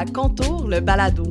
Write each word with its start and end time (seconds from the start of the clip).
à 0.00 0.06
Contour, 0.06 0.66
le 0.66 0.80
balado. 0.80 1.24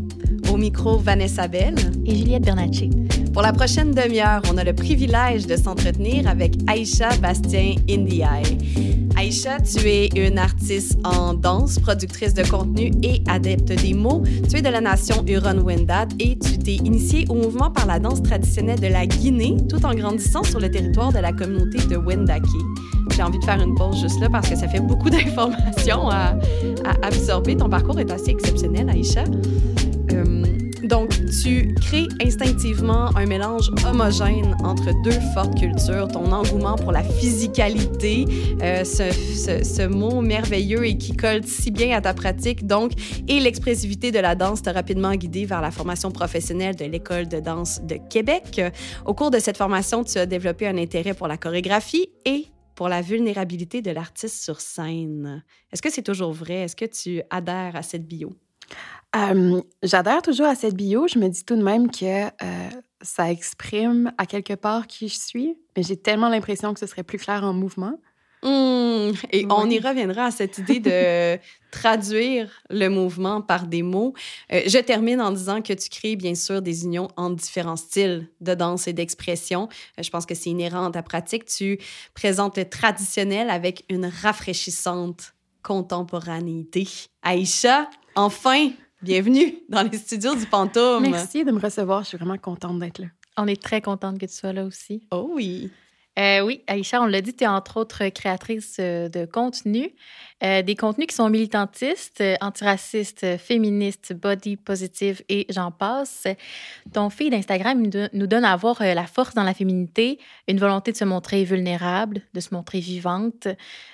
Au 0.54 0.58
micro, 0.58 0.98
Vanessa 0.98 1.48
Bell. 1.48 1.74
Et 2.06 2.16
Juliette 2.16 2.44
Bernacci. 2.44 2.92
Pour 3.34 3.42
la 3.42 3.52
prochaine 3.52 3.92
demi-heure, 3.96 4.44
on 4.52 4.58
a 4.58 4.64
le 4.64 4.74
privilège 4.74 5.48
de 5.48 5.56
s'entretenir 5.56 6.28
avec 6.28 6.54
Aïcha 6.68 7.10
Bastien 7.20 7.74
Indiaye. 7.90 8.60
Aïcha, 9.18 9.58
tu 9.60 9.88
es 9.88 10.10
une 10.16 10.38
artiste 10.38 11.00
en 11.04 11.34
danse, 11.34 11.80
productrice 11.80 12.36
de 12.36 12.48
contenu 12.48 12.92
et 13.02 13.24
adepte 13.28 13.72
des 13.72 13.96
mots. 13.96 14.22
Tu 14.48 14.58
es 14.58 14.62
de 14.62 14.70
la 14.70 14.82
nation 14.82 15.26
Huron-Wendat 15.28 16.10
et 16.20 16.38
tu 16.38 16.60
t'es 16.60 16.76
initiée 16.76 17.26
au 17.28 17.34
mouvement 17.34 17.72
par 17.72 17.88
la 17.88 17.98
danse 17.98 18.22
traditionnelle 18.22 18.80
de 18.80 18.88
la 18.88 19.08
Guinée, 19.08 19.58
tout 19.68 19.84
en 19.84 19.96
grandissant 19.96 20.44
sur 20.44 20.60
le 20.60 20.70
territoire 20.70 21.12
de 21.12 21.20
la 21.20 21.34
communauté 21.34 21.80
de 21.88 21.98
Wendake. 21.98 22.44
J'ai 23.20 23.26
envie 23.26 23.40
de 23.40 23.44
faire 23.44 23.62
une 23.62 23.76
pause 23.76 24.00
juste 24.00 24.22
là 24.22 24.30
parce 24.30 24.48
que 24.50 24.56
ça 24.56 24.70
fait 24.70 24.80
beaucoup 24.80 25.10
d'informations 25.10 26.10
à, 26.10 26.38
absorber. 27.02 27.58
Ton 27.58 27.68
parcours 27.68 28.00
est 28.00 28.10
assez 28.10 28.30
exceptionnel, 28.30 28.90
Aïcha. 28.90 29.26
Euh, 30.14 30.46
donc, 30.84 31.10
tu 31.44 31.76
crées 31.82 32.08
instinctivement 32.26 33.14
un 33.18 33.26
mélange 33.26 33.72
homogène 33.86 34.56
entre 34.64 34.94
deux 35.04 35.20
fortes 35.34 35.60
cultures, 35.60 36.08
ton 36.08 36.32
engouement 36.32 36.78
pour 36.78 36.94
la 36.94 37.04
physicalité, 37.04 38.24
euh, 38.62 38.86
ce, 38.86 39.86
mot 39.86 40.22
merveilleux 40.22 40.86
et 40.86 40.98
qui 40.98 41.14
colle 41.14 41.44
si 41.44 41.72
bien 41.72 41.98
à 41.98 42.00
ta 42.00 42.14
pratique, 42.14 42.68
donc, 42.68 42.94
et 43.28 43.42
l'expressivité 43.42 44.14
de 44.14 44.20
la 44.20 44.36
danse 44.36 44.62
t'a 44.62 44.72
rapidement 44.72 45.14
guidé 45.14 45.44
vers 45.44 45.60
la 45.60 45.72
formation 45.72 46.10
professionnelle 46.12 46.78
de 46.78 46.86
l'École 46.86 47.28
de 47.28 47.42
danse 47.42 47.82
de 47.84 47.98
Québec. 48.10 48.62
Au 49.06 49.14
cours 49.14 49.30
de 49.30 49.40
cette 49.40 49.58
formation, 49.58 50.06
tu 50.06 50.18
as 50.20 50.26
développé 50.26 50.68
un 50.68 50.78
intérêt 50.78 51.14
pour 51.14 51.28
la 51.28 51.36
chorégraphie 51.36 52.08
et 52.26 52.46
pour 52.80 52.88
la 52.88 53.02
vulnérabilité 53.02 53.82
de 53.82 53.92
l'artiste 53.92 54.42
sur 54.42 54.62
scène. 54.62 55.44
Est-ce 55.74 55.82
que 55.82 55.90
c'est 55.92 56.02
toujours 56.02 56.32
vrai? 56.32 56.62
Est-ce 56.62 56.78
que 56.78 56.86
tu 56.86 57.22
adhères 57.30 57.76
à 57.76 57.82
cette 57.82 58.08
bio? 58.08 58.32
J'adhère 59.84 60.22
toujours 60.22 60.46
à 60.46 60.56
cette 60.56 60.76
bio. 60.76 61.06
Je 61.06 61.20
me 61.20 61.28
dis 61.28 61.44
tout 61.44 61.58
de 61.58 61.62
même 61.62 61.92
que 61.92 62.28
euh, 62.28 62.70
ça 63.02 63.30
exprime 63.32 64.14
à 64.18 64.26
quelque 64.26 64.54
part 64.54 64.88
qui 64.88 65.10
je 65.10 65.20
suis, 65.20 65.58
mais 65.76 65.84
j'ai 65.84 65.98
tellement 65.98 66.30
l'impression 66.30 66.74
que 66.74 66.80
ce 66.80 66.86
serait 66.86 67.04
plus 67.04 67.18
clair 67.18 67.44
en 67.44 67.52
mouvement. 67.52 68.00
Mmh. 68.44 69.12
Et 69.32 69.46
oui. 69.46 69.48
on 69.50 69.70
y 69.70 69.80
reviendra 69.80 70.26
à 70.26 70.32
cette 70.32 70.58
idée 70.60 70.80
de 70.80 71.40
traduire 71.72 72.50
le 72.70 72.88
mouvement 72.88 73.42
par 73.42 73.68
des 73.68 73.84
mots. 73.84 74.14
Euh, 74.52 74.62
je 74.66 74.78
termine 74.80 75.22
en 75.22 75.32
disant 75.32 75.62
que 75.62 75.74
tu 75.74 75.90
crées 75.90 76.16
bien 76.16 76.36
sûr 76.36 76.62
des 76.62 76.86
unions 76.86 77.10
entre 77.18 77.36
différents 77.36 77.76
styles 77.76 78.28
de 78.42 78.54
danse 78.54 78.88
et 78.88 78.94
d'expression. 78.94 79.68
Euh, 79.98 80.04
je 80.04 80.10
pense 80.10 80.26
que 80.26 80.36
c'est 80.36 80.50
inhérent 80.50 80.86
à 80.86 80.92
ta 80.92 81.04
pratique. 81.04 81.46
Tu 81.46 81.80
présentes 82.14 82.58
le 82.58 82.66
traditionnel 82.66 83.50
avec 83.50 83.84
une 83.90 84.06
rafraîchissante 84.06 85.34
contemporanéité. 85.62 86.88
Aïcha, 87.22 87.90
enfin, 88.16 88.70
bienvenue 89.02 89.60
dans 89.70 89.84
les 89.84 89.98
studios 89.98 90.36
du 90.36 90.46
Fantôme. 90.46 91.10
Merci 91.10 91.44
de 91.44 91.52
me 91.52 91.60
recevoir. 91.60 92.04
Je 92.04 92.10
suis 92.10 92.18
vraiment 92.18 92.38
contente 92.38 92.80
d'être 92.80 93.00
là. 93.00 93.08
On 93.38 93.48
est 93.48 93.62
très 93.62 93.82
contente 93.82 94.20
que 94.20 94.26
tu 94.26 94.34
sois 94.34 94.54
là 94.54 94.66
aussi. 94.66 95.08
Oh 95.12 95.30
oui. 95.34 95.72
Euh, 96.20 96.42
oui, 96.42 96.64
Aïcha, 96.68 97.02
on 97.02 97.06
l'a 97.06 97.22
dit, 97.22 97.34
tu 97.34 97.46
es 97.46 97.48
entre 97.48 97.78
autres 97.78 98.10
créatrice 98.10 98.76
euh, 98.80 99.08
de 99.08 99.26
contenu, 99.26 99.94
euh, 100.44 100.62
des 100.62 100.76
contenus 100.76 101.08
qui 101.08 101.16
sont 101.16 101.30
militantistes, 101.30 102.22
antiracistes, 102.42 103.38
féministes, 103.38 104.14
body 104.14 104.58
positive 104.58 105.24
et 105.30 105.46
j'en 105.50 105.72
passe. 105.72 106.28
Ton 106.92 107.10
fil 107.10 107.30
d'Instagram 107.30 107.82
nous 108.12 108.28
donne 108.28 108.44
à 108.44 108.56
voir 108.58 108.82
la 108.82 109.06
force 109.06 109.34
dans 109.34 109.44
la 109.44 109.54
féminité, 109.54 110.20
une 110.50 110.60
volonté 110.60 110.92
de 110.92 110.98
se 110.98 111.06
montrer 111.06 111.46
vulnérable, 111.46 112.22
de 112.34 112.40
se 112.42 112.54
montrer 112.54 112.80
vivante. 112.80 113.48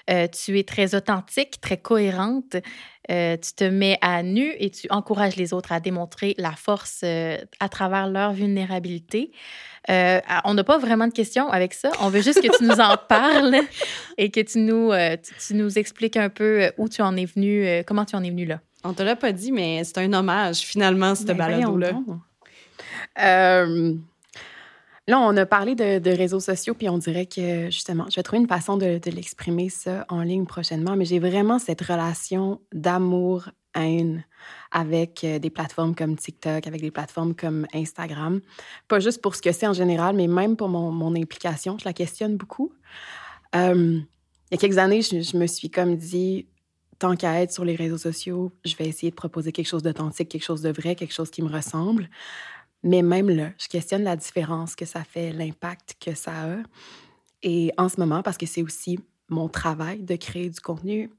tu 0.07 0.59
es 0.59 0.63
très 0.63 0.95
authentique, 0.95 1.61
très 1.61 1.77
cohérente. 1.77 2.55
Euh, 3.11 3.37
tu 3.37 3.53
te 3.53 3.63
mets 3.63 3.97
à 4.01 4.23
nu 4.23 4.51
et 4.57 4.69
tu 4.69 4.87
encourages 4.89 5.35
les 5.35 5.53
autres 5.53 5.71
à 5.71 5.79
démontrer 5.79 6.33
la 6.37 6.51
force 6.51 7.01
euh, 7.03 7.37
à 7.59 7.69
travers 7.69 8.07
leur 8.07 8.33
vulnérabilité. 8.33 9.31
Euh, 9.89 10.19
on 10.45 10.55
n'a 10.55 10.63
pas 10.63 10.79
vraiment 10.79 11.07
de 11.07 11.13
questions 11.13 11.47
avec 11.49 11.73
ça. 11.73 11.91
On 12.01 12.09
veut 12.09 12.21
juste 12.21 12.41
que 12.41 12.57
tu 12.57 12.63
nous 12.63 12.79
en 12.79 12.95
parles 13.09 13.57
et 14.17 14.31
que 14.31 14.39
tu 14.39 14.59
nous, 14.59 14.91
tu, 15.23 15.33
tu, 15.47 15.53
nous 15.53 15.77
expliques 15.77 16.17
un 16.17 16.29
peu 16.29 16.71
où 16.77 16.89
tu 16.89 17.01
en 17.03 17.15
es 17.15 17.25
venu, 17.25 17.83
comment 17.85 18.05
tu 18.05 18.15
en 18.15 18.23
es 18.23 18.29
venu 18.29 18.45
là. 18.45 18.59
On 18.83 18.93
te 18.93 19.03
l'a 19.03 19.15
pas 19.15 19.31
dit, 19.31 19.51
mais 19.51 19.83
c'est 19.83 19.99
un 19.99 20.11
hommage 20.13 20.57
finalement, 20.57 21.13
cette 21.13 21.27
Ben 21.27 21.37
balado-là. 21.37 21.93
Là, 25.07 25.19
on 25.19 25.37
a 25.37 25.45
parlé 25.45 25.75
de, 25.75 26.09
réseaux 26.09 26.39
sociaux, 26.39 26.73
puis 26.73 26.89
on 26.89 26.97
dirait 26.97 27.27
que 27.27 27.65
justement, 27.65 28.05
je 28.09 28.15
vais 28.15 28.23
trouver 28.23 28.41
une 28.41 28.47
façon 28.47 28.75
de, 28.75 28.99
l'exprimer 29.11 29.69
ça 29.69 30.05
en 30.09 30.23
ligne 30.23 30.45
prochainement, 30.45 30.95
mais 30.95 31.05
j'ai 31.05 31.19
vraiment 31.19 31.59
cette 31.59 31.81
relation 31.81 32.59
d'amour-haine 32.73 34.25
avec 34.71 35.23
euh, 35.23 35.37
des 35.37 35.51
plateformes 35.51 35.93
comme 35.93 36.15
TikTok, 36.15 36.65
avec 36.65 36.81
des 36.81 36.89
plateformes 36.89 37.35
comme 37.35 37.67
Instagram. 37.73 38.41
Pas 38.87 38.99
juste 38.99 39.21
pour 39.21 39.35
ce 39.35 39.43
que 39.43 39.51
c'est 39.51 39.67
en 39.67 39.73
général, 39.73 40.15
mais 40.15 40.27
même 40.27 40.55
pour 40.55 40.69
mon, 40.69 40.91
mon 40.91 41.15
implication. 41.15 41.77
Je 41.77 41.85
la 41.85 41.93
questionne 41.93 42.35
beaucoup. 42.35 42.73
Euh, 43.55 43.99
il 44.49 44.53
y 44.53 44.55
a 44.55 44.57
quelques 44.57 44.79
années, 44.79 45.03
je, 45.03 45.21
je 45.21 45.37
me 45.37 45.45
suis 45.45 45.69
comme 45.69 45.95
dit, 45.97 46.47
tant 46.97 47.15
qu'à 47.15 47.41
être 47.41 47.51
sur 47.51 47.65
les 47.65 47.75
réseaux 47.75 47.97
sociaux, 47.97 48.51
je 48.63 48.75
vais 48.75 48.87
essayer 48.87 49.11
de 49.11 49.15
proposer 49.15 49.51
quelque 49.51 49.67
chose 49.67 49.83
d'authentique, 49.83 50.29
quelque 50.29 50.43
chose 50.45 50.61
de 50.61 50.71
vrai, 50.71 50.95
quelque 50.95 51.13
chose 51.13 51.29
qui 51.29 51.43
me 51.43 51.49
ressemble. 51.49 52.09
Mais 52.85 53.01
même 53.01 53.31
là, 53.31 53.49
je 53.57 53.67
questionne 53.67 54.03
la 54.03 54.15
différence 54.15 54.75
que 54.75 54.85
ça 54.85 55.03
fait, 55.03 55.33
l'impact 55.33 55.95
que 55.99 56.13
ça 56.13 56.31
a. 56.43 56.57
Et 57.41 57.71
en 57.77 57.89
ce 57.89 57.99
moment, 57.99 58.21
parce 58.21 58.37
que 58.37 58.45
c'est 58.45 58.61
aussi 58.61 58.99
mon 59.27 59.49
travail 59.49 60.03
de 60.03 60.15
créer 60.15 60.51
du 60.51 60.59
contenu 60.59 61.09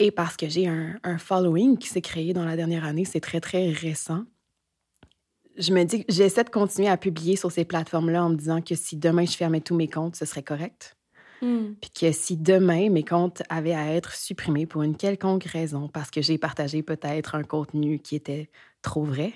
et 0.00 0.10
parce 0.10 0.36
que 0.36 0.48
j'ai 0.48 0.66
un, 0.66 0.98
un, 1.04 1.18
following 1.18 1.78
qui 1.78 1.88
s'est 1.88 2.00
créé 2.00 2.32
dans 2.32 2.44
la 2.44 2.56
dernière 2.56 2.84
année, 2.84 3.04
c'est 3.04 3.20
très, 3.20 3.40
très 3.40 3.70
récent. 3.70 4.24
Je 5.56 5.72
me 5.72 5.84
dis 5.84 6.04
j'essaie 6.08 6.42
de 6.42 6.50
continuer 6.50 6.88
à 6.88 6.96
publier 6.96 7.36
sur 7.36 7.52
ces 7.52 7.64
plateformes-là 7.64 8.24
en 8.24 8.30
me 8.30 8.36
disant 8.36 8.60
que 8.60 8.74
si 8.74 8.96
demain 8.96 9.26
je 9.26 9.36
fermais 9.36 9.60
tous 9.60 9.76
mes 9.76 9.88
comptes, 9.88 10.16
ce 10.16 10.24
serait 10.24 10.42
correct. 10.42 10.96
Mm. 11.42 11.74
Puis 11.80 11.90
que 11.90 12.10
si 12.10 12.36
demain 12.36 12.90
mes 12.90 13.04
comptes 13.04 13.44
avaient 13.50 13.74
à 13.74 13.94
être 13.94 14.14
supprimés 14.14 14.66
pour 14.66 14.82
une 14.82 14.96
quelconque 14.96 15.44
raison, 15.44 15.86
parce 15.86 16.10
que 16.10 16.22
j'ai 16.22 16.38
partagé 16.38 16.82
peut-être 16.82 17.36
un 17.36 17.44
contenu 17.44 18.00
qui 18.00 18.16
était 18.16 18.50
trop 18.82 19.04
vrai, 19.04 19.32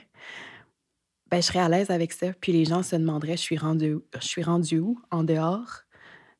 je 1.40 1.46
serais 1.46 1.60
à 1.60 1.68
l'aise 1.68 1.90
avec 1.90 2.12
ça. 2.12 2.28
Puis 2.40 2.52
les 2.52 2.64
gens 2.64 2.82
se 2.82 2.96
demanderaient, 2.96 3.36
je 3.36 3.42
suis 3.42 3.58
rendue, 3.58 3.98
je 4.20 4.26
suis 4.26 4.42
rendue 4.42 4.78
où? 4.78 5.00
En 5.10 5.24
dehors 5.24 5.82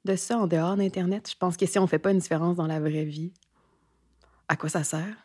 de 0.05 0.17
ça, 0.17 0.39
en 0.39 0.47
dehors 0.47 0.77
d'Internet? 0.77 1.29
Je 1.31 1.37
pense 1.37 1.57
que 1.57 1.67
si 1.67 1.79
on 1.79 1.83
ne 1.83 1.87
fait 1.87 1.99
pas 1.99 2.11
une 2.11 2.19
différence 2.19 2.57
dans 2.57 2.67
la 2.67 2.81
vraie 2.81 3.05
vie, 3.05 3.33
à 4.49 4.57
quoi 4.57 4.69
ça 4.69 4.85
sert? 4.85 5.24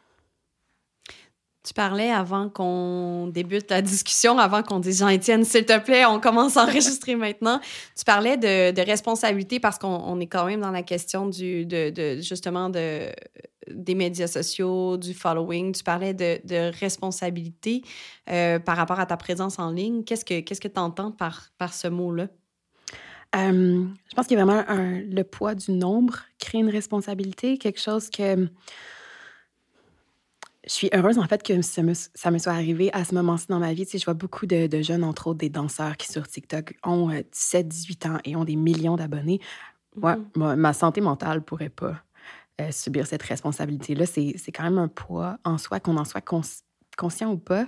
Tu 1.70 1.74
parlais 1.76 2.10
avant 2.10 2.50
qu'on 2.50 3.28
débute 3.28 3.70
la 3.70 3.84
discussion, 3.84 4.40
avant 4.40 4.64
qu'on 4.64 4.80
dise 4.80 5.02
Jean-Étienne, 5.02 5.46
s'il 5.46 5.66
te 5.66 5.78
plaît, 5.78 6.04
on 6.04 6.20
commence 6.20 6.58
à 6.58 6.64
enregistrer 6.64 7.16
maintenant. 7.16 7.62
Tu 7.96 8.04
parlais 8.04 8.38
de, 8.38 8.72
de 8.72 8.82
responsabilité 8.82 9.60
parce 9.60 9.78
qu'on 9.78 10.20
est 10.20 10.26
quand 10.26 10.48
même 10.48 10.62
dans 10.62 10.72
la 10.72 10.82
question 10.82 11.28
du, 11.28 11.68
de, 11.68 11.92
de, 11.92 12.22
justement 12.22 12.72
de, 12.72 13.12
des 13.70 13.94
médias 13.94 14.26
sociaux, 14.26 14.98
du 14.98 15.14
following. 15.14 15.74
Tu 15.74 15.84
parlais 15.84 16.16
de, 16.16 16.40
de 16.44 16.72
responsabilité 16.80 17.84
euh, 18.32 18.58
par 18.58 18.76
rapport 18.76 19.00
à 19.00 19.06
ta 19.06 19.16
présence 19.16 19.60
en 19.60 19.70
ligne. 19.70 20.04
Qu'est-ce 20.04 20.26
que 20.26 20.40
tu 20.40 20.70
que 20.70 20.80
entends 20.80 21.12
par, 21.12 21.52
par 21.60 21.76
ce 21.76 21.88
mot-là? 21.88 22.30
Euh, 23.36 23.86
je 24.10 24.16
pense 24.16 24.26
qu'il 24.26 24.40
y 24.40 24.42
a 24.42 24.44
vraiment 24.44 24.68
un, 24.68 25.02
le 25.02 25.22
poids 25.22 25.54
du 25.54 25.72
nombre 25.72 26.22
crée 26.40 26.58
une 26.58 26.70
responsabilité, 26.72 27.60
quelque 27.60 27.80
chose 27.80 28.10
que 28.10 28.50
je 30.70 30.74
suis 30.76 30.90
heureuse 30.94 31.18
en 31.18 31.26
fait 31.26 31.42
que 31.42 31.64
ça 31.64 31.82
me, 31.82 31.94
ça 31.96 32.30
me 32.30 32.38
soit 32.38 32.54
arrivé 32.54 32.94
à 32.94 33.04
ce 33.04 33.16
moment-ci 33.16 33.48
dans 33.50 33.58
ma 33.58 33.74
vie. 33.74 33.86
Tu 33.86 33.94
sais, 33.94 33.98
je 33.98 34.06
vois 34.06 34.14
beaucoup 34.14 34.46
de, 34.46 34.68
de, 34.68 34.82
jeunes, 34.84 35.04
entre 35.04 35.26
autres 35.28 35.40
des 35.40 35.50
danseurs 35.50 35.98
qui 35.98 36.08
sur 36.12 36.28
TikTok 36.28 36.76
ont 36.84 37.10
euh, 37.10 37.22
17-18 37.34 38.08
ans 38.08 38.18
et 38.24 38.36
ont 38.36 38.46
des 38.46 38.56
millions 38.56 38.96
d'abonnés. 38.96 39.42
Moi, 39.96 40.16
mm 40.18 40.30
-hmm. 40.36 40.56
ma 40.56 40.74
santé 40.74 41.02
mentale 41.02 41.42
pourrait 41.42 41.70
pas 41.70 41.96
euh, 42.62 42.72
subir 42.72 43.08
cette 43.08 43.24
responsabilité-là. 43.24 44.06
C'est 44.06 44.52
quand 44.52 44.64
même 44.64 44.78
un 44.78 44.88
poids 44.88 45.40
en 45.44 45.58
soi, 45.58 45.80
qu'on 45.80 45.98
en 45.98 46.06
soit 46.06 46.22
cons 46.22 46.42
conscient 46.98 47.32
ou 47.32 47.38
pas. 47.38 47.66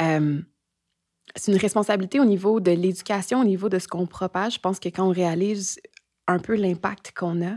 Euh, 0.00 0.40
c'est 1.36 1.52
une 1.52 1.58
responsabilité 1.58 2.18
au 2.20 2.24
niveau 2.24 2.60
de 2.60 2.70
l'éducation, 2.70 3.40
au 3.40 3.44
niveau 3.44 3.68
de 3.68 3.78
ce 3.78 3.88
qu'on 3.88 4.06
propage. 4.06 4.54
Je 4.54 4.60
pense 4.60 4.78
que 4.78 4.88
quand 4.88 5.06
on 5.06 5.12
réalise 5.12 5.80
un 6.26 6.38
peu 6.38 6.54
l'impact 6.54 7.12
qu'on 7.14 7.42
a, 7.42 7.56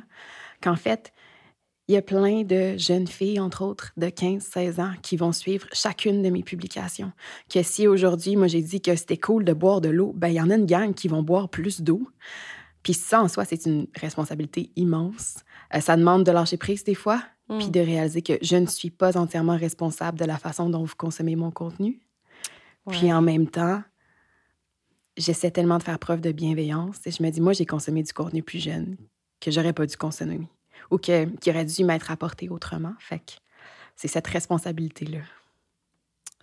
qu'en 0.61 0.75
fait, 0.75 1.13
il 1.87 1.93
y 1.93 1.97
a 1.97 2.01
plein 2.01 2.43
de 2.43 2.77
jeunes 2.77 3.07
filles, 3.07 3.39
entre 3.39 3.63
autres, 3.63 3.91
de 3.95 4.07
15-16 4.07 4.81
ans, 4.81 4.93
qui 5.03 5.17
vont 5.17 5.31
suivre 5.31 5.67
chacune 5.71 6.23
de 6.23 6.29
mes 6.29 6.41
publications. 6.41 7.11
Que 7.47 7.61
si 7.61 7.87
aujourd'hui, 7.87 8.35
moi, 8.35 8.47
j'ai 8.47 8.61
dit 8.61 8.81
que 8.81 8.95
c'était 8.95 9.17
cool 9.17 9.45
de 9.45 9.53
boire 9.53 9.81
de 9.81 9.89
l'eau, 9.89 10.11
ben 10.15 10.29
il 10.29 10.35
y 10.35 10.41
en 10.41 10.49
a 10.49 10.55
une 10.55 10.65
gang 10.65 10.93
qui 10.93 11.07
vont 11.07 11.21
boire 11.21 11.47
plus 11.47 11.81
d'eau. 11.81 12.07
Puis 12.81 12.93
ça, 12.93 13.21
en 13.21 13.27
soi, 13.27 13.45
c'est 13.45 13.65
une 13.65 13.87
responsabilité 13.95 14.71
immense. 14.75 15.37
Euh, 15.75 15.79
ça 15.79 15.95
demande 15.95 16.23
de 16.23 16.31
lâcher 16.31 16.57
prise 16.57 16.83
des 16.83 16.95
fois, 16.95 17.21
mm. 17.49 17.57
puis 17.59 17.69
de 17.69 17.79
réaliser 17.79 18.23
que 18.23 18.33
je 18.41 18.55
ne 18.55 18.65
suis 18.65 18.89
pas 18.89 19.15
entièrement 19.17 19.57
responsable 19.57 20.17
de 20.17 20.25
la 20.25 20.37
façon 20.37 20.69
dont 20.69 20.83
vous 20.83 20.95
consommez 20.95 21.35
mon 21.35 21.51
contenu. 21.51 21.99
Ouais. 22.87 22.97
Puis 22.97 23.13
en 23.13 23.21
même 23.21 23.47
temps, 23.47 23.83
j'essaie 25.17 25.51
tellement 25.51 25.77
de 25.77 25.83
faire 25.83 25.99
preuve 25.99 26.21
de 26.21 26.31
bienveillance. 26.31 26.97
Et 27.05 27.11
je 27.11 27.21
me 27.21 27.29
dis, 27.29 27.41
moi, 27.41 27.53
j'ai 27.53 27.65
consommé 27.67 28.01
du 28.01 28.13
contenu 28.13 28.41
plus 28.41 28.59
jeune 28.59 28.97
que 29.39 29.51
j'aurais 29.51 29.73
pas 29.73 29.85
dû 29.85 29.97
consommer 29.97 30.47
ou 30.91 30.97
que, 30.97 31.25
qui 31.39 31.49
aurait 31.49 31.65
dû 31.65 31.83
m'être 31.83 32.11
apporté 32.11 32.49
autrement. 32.49 32.93
Fait 32.99 33.19
que 33.19 33.33
c'est 33.95 34.07
cette 34.07 34.27
responsabilité-là. 34.27 35.19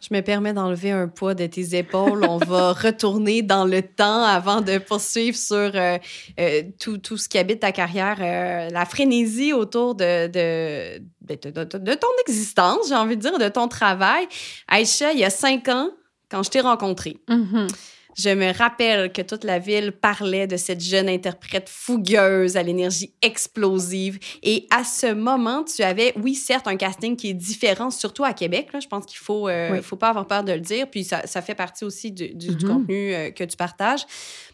Je 0.02 0.12
me 0.12 0.20
permets 0.20 0.52
d'enlever 0.52 0.90
un 0.90 1.06
poids 1.06 1.34
de 1.34 1.46
tes 1.46 1.76
épaules. 1.76 2.24
On 2.28 2.38
va 2.38 2.72
retourner 2.72 3.42
dans 3.42 3.64
le 3.64 3.82
temps 3.82 4.24
avant 4.24 4.60
de 4.60 4.78
poursuivre 4.78 5.36
sur 5.36 5.56
euh, 5.56 5.96
euh, 6.40 6.62
tout, 6.80 6.98
tout, 6.98 7.16
ce 7.16 7.28
qui 7.28 7.38
habite 7.38 7.60
ta 7.60 7.70
carrière, 7.70 8.16
euh, 8.20 8.68
la 8.70 8.84
frénésie 8.84 9.52
autour 9.52 9.94
de, 9.94 10.26
de, 10.26 10.98
de, 11.20 11.94
ton 11.94 12.08
existence, 12.26 12.88
j'ai 12.88 12.96
envie 12.96 13.16
de 13.16 13.22
dire, 13.22 13.38
de 13.38 13.48
ton 13.48 13.68
travail. 13.68 14.26
Aïcha, 14.66 15.12
il 15.12 15.20
y 15.20 15.24
a 15.24 15.30
cinq 15.30 15.68
ans, 15.68 15.90
quand 16.28 16.42
je 16.42 16.50
t'ai 16.50 16.60
rencontré, 16.60 17.18
mm-hmm. 17.28 17.68
Je 18.16 18.30
me 18.30 18.52
rappelle 18.52 19.12
que 19.12 19.22
toute 19.22 19.44
la 19.44 19.58
ville 19.58 19.92
parlait 19.92 20.46
de 20.46 20.56
cette 20.56 20.80
jeune 20.80 21.08
interprète 21.08 21.68
fougueuse 21.68 22.56
à 22.56 22.62
l'énergie 22.62 23.14
explosive. 23.22 24.18
Et 24.42 24.66
à 24.70 24.84
ce 24.84 25.12
moment, 25.12 25.64
tu 25.64 25.82
avais, 25.82 26.12
oui, 26.22 26.34
certes, 26.34 26.68
un 26.68 26.76
casting 26.76 27.16
qui 27.16 27.30
est 27.30 27.34
différent, 27.34 27.90
surtout 27.90 28.24
à 28.24 28.32
Québec. 28.32 28.68
Là, 28.72 28.80
je 28.80 28.88
pense 28.88 29.06
qu'il 29.06 29.18
faut, 29.18 29.48
euh, 29.48 29.80
faut 29.82 29.96
pas 29.96 30.10
avoir 30.10 30.26
peur 30.26 30.44
de 30.44 30.52
le 30.52 30.60
dire. 30.60 30.88
Puis 30.90 31.04
ça, 31.04 31.26
ça 31.26 31.42
fait 31.42 31.54
partie 31.54 31.84
aussi 31.84 32.12
du, 32.12 32.34
du, 32.34 32.50
mm-hmm. 32.50 32.66
contenu 32.66 33.14
euh, 33.14 33.30
que 33.30 33.44
tu 33.44 33.56
partages. 33.56 34.04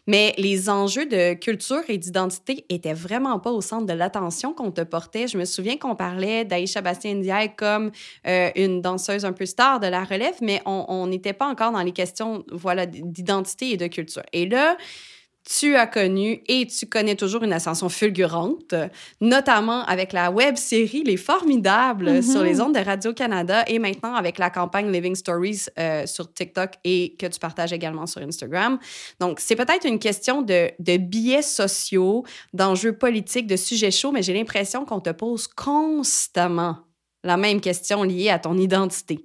Mais 0.08 0.34
les 0.38 0.70
enjeux 0.70 1.04
de 1.04 1.34
culture 1.34 1.82
et 1.88 1.98
d'identité 1.98 2.64
étaient 2.70 2.94
vraiment 2.94 3.38
pas 3.38 3.50
au 3.52 3.60
centre 3.60 3.84
de 3.84 3.92
l'attention 3.92 4.54
qu'on 4.54 4.70
te 4.70 4.80
portait. 4.80 5.28
Je 5.28 5.36
me 5.36 5.44
souviens 5.44 5.76
qu'on 5.76 5.94
parlait 5.94 6.46
d'Aïcha 6.46 6.80
Bastien 6.80 7.14
Ndiaye 7.14 7.54
comme 7.54 7.92
euh, 8.26 8.50
une 8.56 8.80
danseuse 8.80 9.26
un 9.26 9.34
peu 9.34 9.44
star 9.44 9.80
de 9.80 9.86
la 9.86 10.04
relève, 10.04 10.36
mais 10.40 10.62
on 10.64 11.06
n'était 11.06 11.34
pas 11.34 11.46
encore 11.46 11.72
dans 11.72 11.82
les 11.82 11.92
questions 11.92 12.42
voilà, 12.50 12.86
d'identité 12.86 13.72
et 13.72 13.76
de 13.76 13.86
culture. 13.86 14.22
Et 14.32 14.48
là, 14.48 14.78
tu 15.48 15.76
as 15.76 15.86
connu 15.86 16.42
et 16.46 16.66
tu 16.66 16.86
connais 16.86 17.16
toujours 17.16 17.42
une 17.42 17.52
ascension 17.52 17.88
fulgurante, 17.88 18.74
notamment 19.20 19.82
avec 19.84 20.12
la 20.12 20.30
web 20.30 20.56
série 20.56 21.02
Les 21.04 21.16
Formidables 21.16 22.08
mm-hmm. 22.08 22.32
sur 22.32 22.42
les 22.42 22.60
ondes 22.60 22.74
de 22.74 22.80
Radio-Canada 22.80 23.64
et 23.66 23.78
maintenant 23.78 24.14
avec 24.14 24.38
la 24.38 24.50
campagne 24.50 24.92
Living 24.92 25.14
Stories 25.14 25.66
euh, 25.78 26.06
sur 26.06 26.32
TikTok 26.32 26.72
et 26.84 27.16
que 27.18 27.26
tu 27.26 27.38
partages 27.38 27.72
également 27.72 28.06
sur 28.06 28.20
Instagram. 28.20 28.78
Donc, 29.20 29.40
c'est 29.40 29.56
peut-être 29.56 29.86
une 29.86 29.98
question 29.98 30.42
de, 30.42 30.70
de 30.78 30.96
biais 30.98 31.42
sociaux, 31.42 32.24
d'enjeux 32.52 32.92
politiques, 32.92 33.46
de 33.46 33.56
sujets 33.56 33.90
chauds, 33.90 34.12
mais 34.12 34.22
j'ai 34.22 34.34
l'impression 34.34 34.84
qu'on 34.84 35.00
te 35.00 35.10
pose 35.10 35.48
constamment 35.48 36.76
la 37.24 37.36
même 37.36 37.60
question 37.60 38.02
liée 38.02 38.30
à 38.30 38.38
ton 38.38 38.56
identité. 38.56 39.24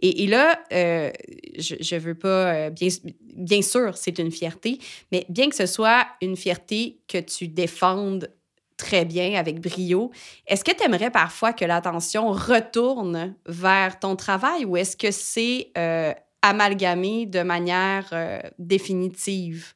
Et, 0.00 0.26
là, 0.26 0.60
euh, 0.72 1.10
je 1.56 1.94
ne 1.94 2.00
veux 2.00 2.14
pas, 2.14 2.54
euh, 2.54 2.70
bien, 2.70 2.88
bien 3.34 3.62
sûr, 3.62 3.96
c'est 3.96 4.18
une 4.18 4.30
fierté, 4.30 4.78
mais 5.12 5.24
bien 5.28 5.48
que 5.48 5.56
ce 5.56 5.66
soit 5.66 6.06
une 6.20 6.36
fierté 6.36 7.00
que 7.08 7.18
tu 7.18 7.48
défendes 7.48 8.30
très 8.76 9.04
bien 9.04 9.38
avec 9.38 9.60
brio, 9.60 10.10
est-ce 10.46 10.64
que 10.64 10.72
tu 10.72 10.82
aimerais 10.82 11.10
parfois 11.10 11.52
que 11.52 11.64
l'attention 11.64 12.32
retourne 12.32 13.34
vers 13.46 14.00
ton 14.00 14.16
travail 14.16 14.64
ou 14.64 14.76
est-ce 14.76 14.96
que 14.96 15.10
c'est 15.10 15.70
euh, 15.78 16.12
amalgamé 16.42 17.24
de 17.24 17.42
manière 17.42 18.12
définitive? 18.58 19.74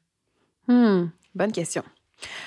Hmm, 0.67 1.07
bonne 1.35 1.53
question. 1.53 1.85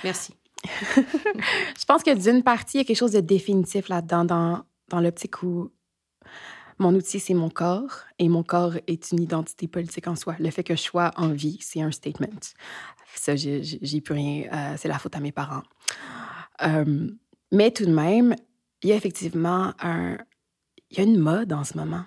Merci. 0.03 0.35
je 0.95 1.85
pense 1.87 2.03
que 2.03 2.13
d'une 2.13 2.43
partie, 2.43 2.77
il 2.77 2.81
y 2.81 2.81
a 2.81 2.83
quelque 2.83 2.97
chose 2.97 3.13
de 3.13 3.21
définitif 3.21 3.89
là-dedans, 3.89 4.25
dans, 4.25 4.61
dans 4.91 5.01
l'optique 5.01 5.43
où 5.43 5.71
mon 6.81 6.95
outil, 6.95 7.19
c'est 7.19 7.33
mon 7.33 7.49
corps 7.49 7.99
et 8.17 8.27
mon 8.27 8.43
corps 8.43 8.73
est 8.87 9.11
une 9.11 9.21
identité 9.21 9.67
politique 9.67 10.07
en 10.07 10.15
soi. 10.15 10.35
Le 10.39 10.49
fait 10.49 10.63
que 10.63 10.75
je 10.75 10.81
sois 10.81 11.11
en 11.15 11.29
vie, 11.29 11.59
c'est 11.61 11.81
un 11.81 11.91
statement. 11.91 12.39
Ça, 13.13 13.35
j'ai 13.35 14.01
plus 14.01 14.13
rien. 14.13 14.45
Euh, 14.51 14.75
c'est 14.77 14.87
la 14.87 14.97
faute 14.97 15.15
à 15.15 15.19
mes 15.19 15.31
parents. 15.31 15.61
Euh, 16.63 17.07
mais 17.51 17.71
tout 17.71 17.85
de 17.85 17.93
même, 17.93 18.35
il 18.81 18.89
y 18.89 18.93
a 18.93 18.95
effectivement 18.95 19.73
un. 19.79 20.17
Il 20.89 20.97
y 20.97 21.01
a 21.01 21.03
une 21.03 21.19
mode 21.19 21.53
en 21.53 21.63
ce 21.63 21.77
moment. 21.77 22.03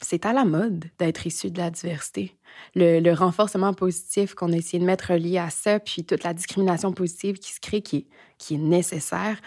C'est 0.00 0.26
à 0.26 0.32
la 0.32 0.44
mode 0.44 0.86
d'être 0.98 1.26
issu 1.26 1.50
de 1.50 1.58
la 1.58 1.70
diversité. 1.70 2.36
Le, 2.74 3.12
renforcement 3.14 3.72
positif 3.72 4.34
qu'on 4.34 4.52
a 4.52 4.56
essayé 4.56 4.80
de 4.80 4.84
mettre 4.84 5.14
lié 5.14 5.38
à 5.38 5.50
ça, 5.50 5.80
puis 5.80 6.04
toute 6.04 6.24
la 6.24 6.34
discrimination 6.34 6.92
positive 6.92 7.38
qui 7.38 7.52
se 7.52 7.60
crée, 7.60 7.82
qui 7.82 8.06
est 8.50 8.58
nécessaire, 8.58 9.40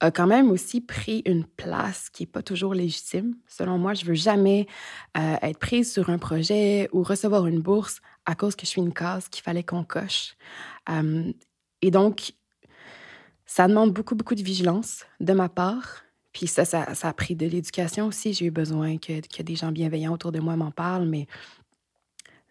a 0.00 0.10
quand 0.10 0.26
même 0.26 0.50
aussi 0.50 0.80
pris 0.80 1.22
une 1.26 1.44
place 1.44 2.08
qui 2.10 2.22
n'est 2.22 2.28
pas 2.28 2.42
toujours 2.42 2.74
légitime. 2.74 3.34
Selon 3.46 3.78
moi, 3.78 3.94
je 3.94 4.04
veux 4.04 4.14
jamais 4.14 4.66
euh, 5.16 5.36
être 5.42 5.58
prise 5.58 5.92
sur 5.92 6.10
un 6.10 6.18
projet 6.18 6.88
ou 6.92 7.02
recevoir 7.02 7.46
une 7.46 7.60
bourse 7.60 8.00
à 8.24 8.34
cause 8.34 8.54
que 8.54 8.64
je 8.64 8.70
suis 8.70 8.80
une 8.80 8.92
case 8.92 9.28
qu'il 9.28 9.42
fallait 9.42 9.64
qu'on 9.64 9.84
coche. 9.84 10.36
et 11.82 11.90
donc, 11.90 12.32
ça 13.46 13.66
demande 13.66 13.92
beaucoup, 13.92 14.14
beaucoup 14.14 14.34
de 14.34 14.42
vigilance 14.42 15.04
de 15.20 15.32
ma 15.32 15.48
part. 15.48 16.04
Puis 16.32 16.46
ça, 16.46 16.64
ça, 16.64 16.84
a 16.84 17.12
pris 17.14 17.34
de 17.34 17.46
l'éducation 17.46 18.06
aussi. 18.06 18.34
J'ai 18.34 18.44
eu 18.44 18.50
besoin 18.50 18.98
que, 18.98 19.20
que, 19.26 19.42
des 19.42 19.56
gens 19.56 19.72
bienveillants 19.72 20.12
autour 20.12 20.30
de 20.30 20.38
moi 20.38 20.54
m'en 20.54 20.70
parlent, 20.70 21.08
mais 21.08 21.26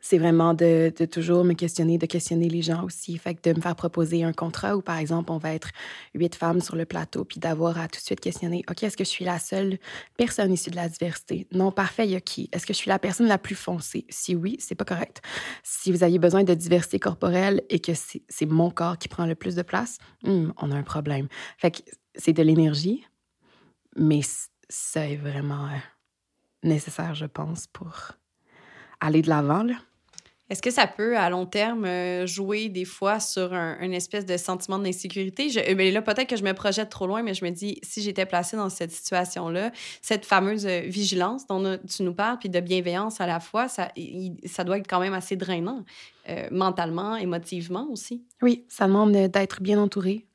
c'est 0.08 0.18
vraiment 0.18 0.54
de, 0.54 0.90
toujours 1.12 1.44
me 1.44 1.54
questionner, 1.54 1.98
de 1.98 2.06
questionner 2.06 2.48
les 2.48 2.62
gens 2.62 2.86
aussi. 2.86 3.18
Fait 3.18 3.36
que 3.36 3.50
de 3.50 3.58
me 3.58 3.62
faire 3.62 3.76
proposer 3.76 4.24
un 4.24 4.32
contrat 4.32 4.78
où, 4.78 4.82
par 4.82 4.98
exemple, 4.98 5.34
on 5.34 5.38
va 5.38 5.54
être 5.54 5.72
huit 6.14 6.34
femmes 6.34 6.62
sur 6.62 6.78
le 6.78 6.86
plateau, 6.86 7.26
puis 7.26 7.42
d'avoir 7.42 7.78
à 7.78 7.90
tout 7.90 8.00
de 8.00 8.06
suite 8.06 8.22
questionner 8.22 8.64
OK, 8.70 8.84
est-ce 8.84 8.96
que 8.96 9.04
je 9.04 9.10
suis 9.10 9.26
la 9.26 9.38
seule 9.38 9.78
personne 10.16 10.54
issue 10.54 10.70
de 10.70 10.78
la 10.78 10.88
diversité? 10.88 11.46
Non, 11.52 11.74
parfait, 11.74 12.08
il 12.08 12.12
y 12.12 12.16
a 12.16 12.22
qui? 12.22 12.48
Est-ce 12.54 12.66
que 12.66 12.72
je 12.72 12.78
suis 12.78 12.88
la 12.88 13.00
personne 13.00 13.28
la 13.28 13.38
plus 13.38 13.56
foncée? 13.56 14.06
Si 14.10 14.34
oui, 14.34 14.56
c'est 14.60 14.76
pas 14.76 14.86
correct. 14.86 15.22
Si 15.62 15.92
vous 15.92 16.04
avez 16.04 16.20
besoin 16.20 16.46
de 16.46 16.54
diversité 16.54 17.00
corporelle 17.00 17.62
et 17.70 17.80
que 17.80 17.92
c'est 17.94 18.46
mon 18.46 18.72
corps 18.72 18.98
qui 18.98 19.10
prend 19.10 19.26
le 19.26 19.36
plus 19.36 19.56
de 19.56 19.62
place, 19.62 19.98
hmm, 20.24 20.52
on 20.56 20.72
a 20.72 20.76
un 20.76 20.84
problème. 20.84 21.28
Fait 21.58 21.72
que 21.72 21.80
c'est 22.16 22.34
de 22.34 22.44
l'énergie, 22.44 23.06
mais 23.98 24.22
ça 24.70 25.06
est 25.06 25.18
vraiment 25.18 25.66
euh, 25.66 25.78
nécessaire, 26.64 27.14
je 27.14 27.26
pense, 27.26 27.68
pour 27.68 28.14
aller 29.02 29.22
de 29.22 29.28
l'avant. 29.28 29.68
Est-ce 30.50 30.62
que 30.62 30.72
ça 30.72 30.88
peut, 30.88 31.18
à 31.18 31.30
long 31.30 31.46
terme, 31.46 31.84
euh, 31.86 32.26
jouer 32.26 32.70
des 32.70 32.86
fois 32.86 33.20
sur 33.20 33.54
un, 33.54 33.78
une 33.82 33.94
espèce 33.94 34.26
de 34.26 34.38
sentiment 34.38 34.80
d'insécurité? 34.80 35.50
Je, 35.50 35.74
ben 35.74 35.94
là, 35.94 36.02
peut-être 36.02 36.30
que 36.30 36.38
je 36.38 36.44
me 36.44 36.54
projette 36.54 36.90
trop 36.90 37.06
loin, 37.06 37.22
mais 37.22 37.34
je 37.34 37.44
me 37.44 37.50
dis, 37.50 37.80
si 37.84 38.02
j'étais 38.02 38.26
placée 38.26 38.56
dans 38.56 38.70
cette 38.70 38.92
situation-là, 38.92 39.72
cette 40.02 40.26
fameuse 40.26 40.66
euh, 40.66 40.82
vigilance 40.86 41.48
dont 41.48 41.78
tu 41.90 42.04
nous 42.04 42.14
parles, 42.14 42.38
puis 42.40 42.50
de 42.50 42.60
bienveillance 42.62 43.20
à 43.20 43.28
la 43.28 43.42
fois, 43.42 43.68
ça, 43.68 43.90
doit 44.64 44.78
être 44.78 44.88
quand 44.88 45.02
même 45.02 45.14
assez 45.14 45.36
drainant, 45.36 45.84
euh, 46.30 46.48
mentalement, 46.50 47.18
émotivement 47.18 47.88
aussi. 47.92 48.24
Oui, 48.42 48.66
ça 48.70 48.88
demande 48.88 49.12
d'être 49.12 49.62
bien 49.62 49.82
entouré, 49.82 50.28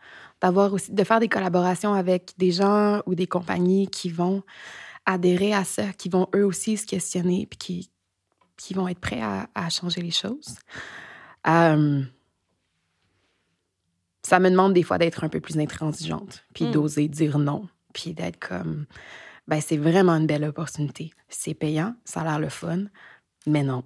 d'avoir 0.43 0.75
aussi, 0.75 0.93
de 0.93 1.05
faire 1.05 1.21
des 1.21 1.29
collaborations 1.29 1.95
avec 1.95 2.33
des 2.37 2.53
gens 2.53 3.01
ou 3.07 3.15
des 3.15 3.27
compagnies 3.27 3.89
qui 3.89 4.11
vont 4.11 4.43
adhérer 5.07 5.55
à 5.55 5.65
ça, 5.65 5.85
qui 5.97 6.11
vont 6.11 6.29
eux 6.35 6.45
aussi 6.45 6.77
se 6.77 6.87
questionner, 6.87 7.47
puis 7.47 7.59
qui, 7.59 7.92
qui 8.57 8.75
vont 8.75 8.89
être 8.89 9.01
prêts 9.01 9.21
à, 9.23 9.71
changer 9.71 10.03
les 10.03 10.11
choses. 10.11 10.57
Euh, 11.47 12.03
ça 14.23 14.39
me 14.39 14.51
demande 14.51 14.73
des 14.73 14.83
fois 14.83 14.99
d'être 14.99 15.25
un 15.25 15.29
peu 15.29 15.41
plus 15.41 15.59
intransigeante, 15.59 16.45
puis 16.55 16.67
hmm. 16.67 16.71
d'oser 16.71 17.09
dire 17.09 17.39
non, 17.39 17.69
puis 17.93 18.15
d'être 18.15 18.39
comme, 18.39 18.87
ben 19.49 19.61
c'est 19.61 19.77
vraiment 19.77 20.13
une 20.13 20.27
belle 20.27 20.45
opportunité. 20.45 21.11
C'est 21.29 21.55
payant, 21.55 21.95
ça 22.05 22.21
a 22.21 22.25
l'air 22.25 22.39
le 22.39 22.49
fun, 22.49 22.85
mais 23.47 23.65
non. 23.65 23.85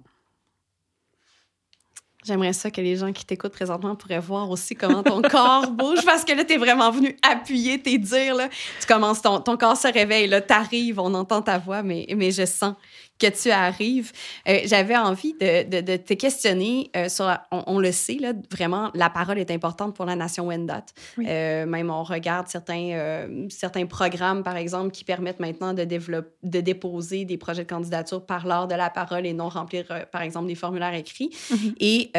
J'aimerais 2.27 2.51
ça 2.51 2.69
que 2.69 2.81
les 2.81 2.97
gens 2.97 3.13
qui 3.13 3.25
t'écoutent 3.25 3.53
présentement 3.53 3.95
pourraient 3.95 4.19
voir 4.19 4.49
aussi 4.49 4.75
comment 4.75 5.01
ton 5.01 5.21
corps 5.31 5.71
bouge 5.71 6.03
parce 6.03 6.25
que 6.25 6.33
là, 6.33 6.43
tu 6.43 6.53
es 6.53 6.57
vraiment 6.57 6.91
venu 6.91 7.17
appuyer 7.21 7.81
tes 7.81 7.97
dires. 7.97 8.35
Là. 8.35 8.49
Tu 8.81 8.85
commences, 8.85 9.21
ton, 9.21 9.39
ton 9.39 9.55
corps 9.55 9.77
se 9.77 9.87
réveille, 9.87 10.27
là, 10.27 10.41
t'arrives, 10.41 10.99
on 10.99 11.13
entend 11.13 11.41
ta 11.41 11.57
voix, 11.57 11.83
mais, 11.83 12.05
mais 12.17 12.31
je 12.31 12.45
sens 12.45 12.75
que 13.19 13.27
tu 13.27 13.49
arrives. 13.49 14.11
Euh, 14.47 14.59
j'avais 14.65 14.95
envie 14.95 15.33
de, 15.33 15.81
de, 15.81 15.97
te 15.97 16.13
questionner 16.13 16.91
euh, 16.95 17.09
sur, 17.09 17.31
on, 17.51 17.79
le 17.79 17.91
sait, 17.91 18.17
là, 18.19 18.33
vraiment, 18.51 18.91
la 18.93 19.09
parole 19.09 19.39
est 19.39 19.51
importante 19.51 19.95
pour 19.95 20.05
la 20.05 20.15
nation 20.15 20.47
Wendat. 20.47 20.85
Euh, 21.19 21.65
même 21.65 21.89
on 21.89 22.03
regarde 22.03 22.47
certains, 22.47 23.27
certains 23.49 23.85
programmes, 23.85 24.43
par 24.43 24.57
exemple, 24.57 24.91
qui 24.91 25.03
permettent 25.03 25.39
maintenant 25.39 25.73
de, 25.73 25.83
développer, 25.83 26.29
de 26.43 26.61
déposer 26.61 27.25
des 27.25 27.37
projets 27.37 27.63
de 27.63 27.69
candidature 27.69 28.25
par 28.25 28.45
l'art 28.45 28.67
de 28.67 28.75
la 28.75 28.89
parole 28.89 29.25
et 29.25 29.33
non 29.33 29.49
remplir, 29.49 29.85
par 30.11 30.21
exemple, 30.21 30.47
des 30.47 30.55
formulaires 30.55 30.93
écrits. 30.93 31.29
Mm-hmm. 31.51 31.73
Et 31.79 32.11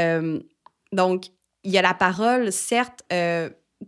donc, 0.93 1.27
il 1.65 1.73
y 1.73 1.79
a 1.79 1.83
la 1.83 1.95
parole, 1.95 2.53
certes, 2.53 3.03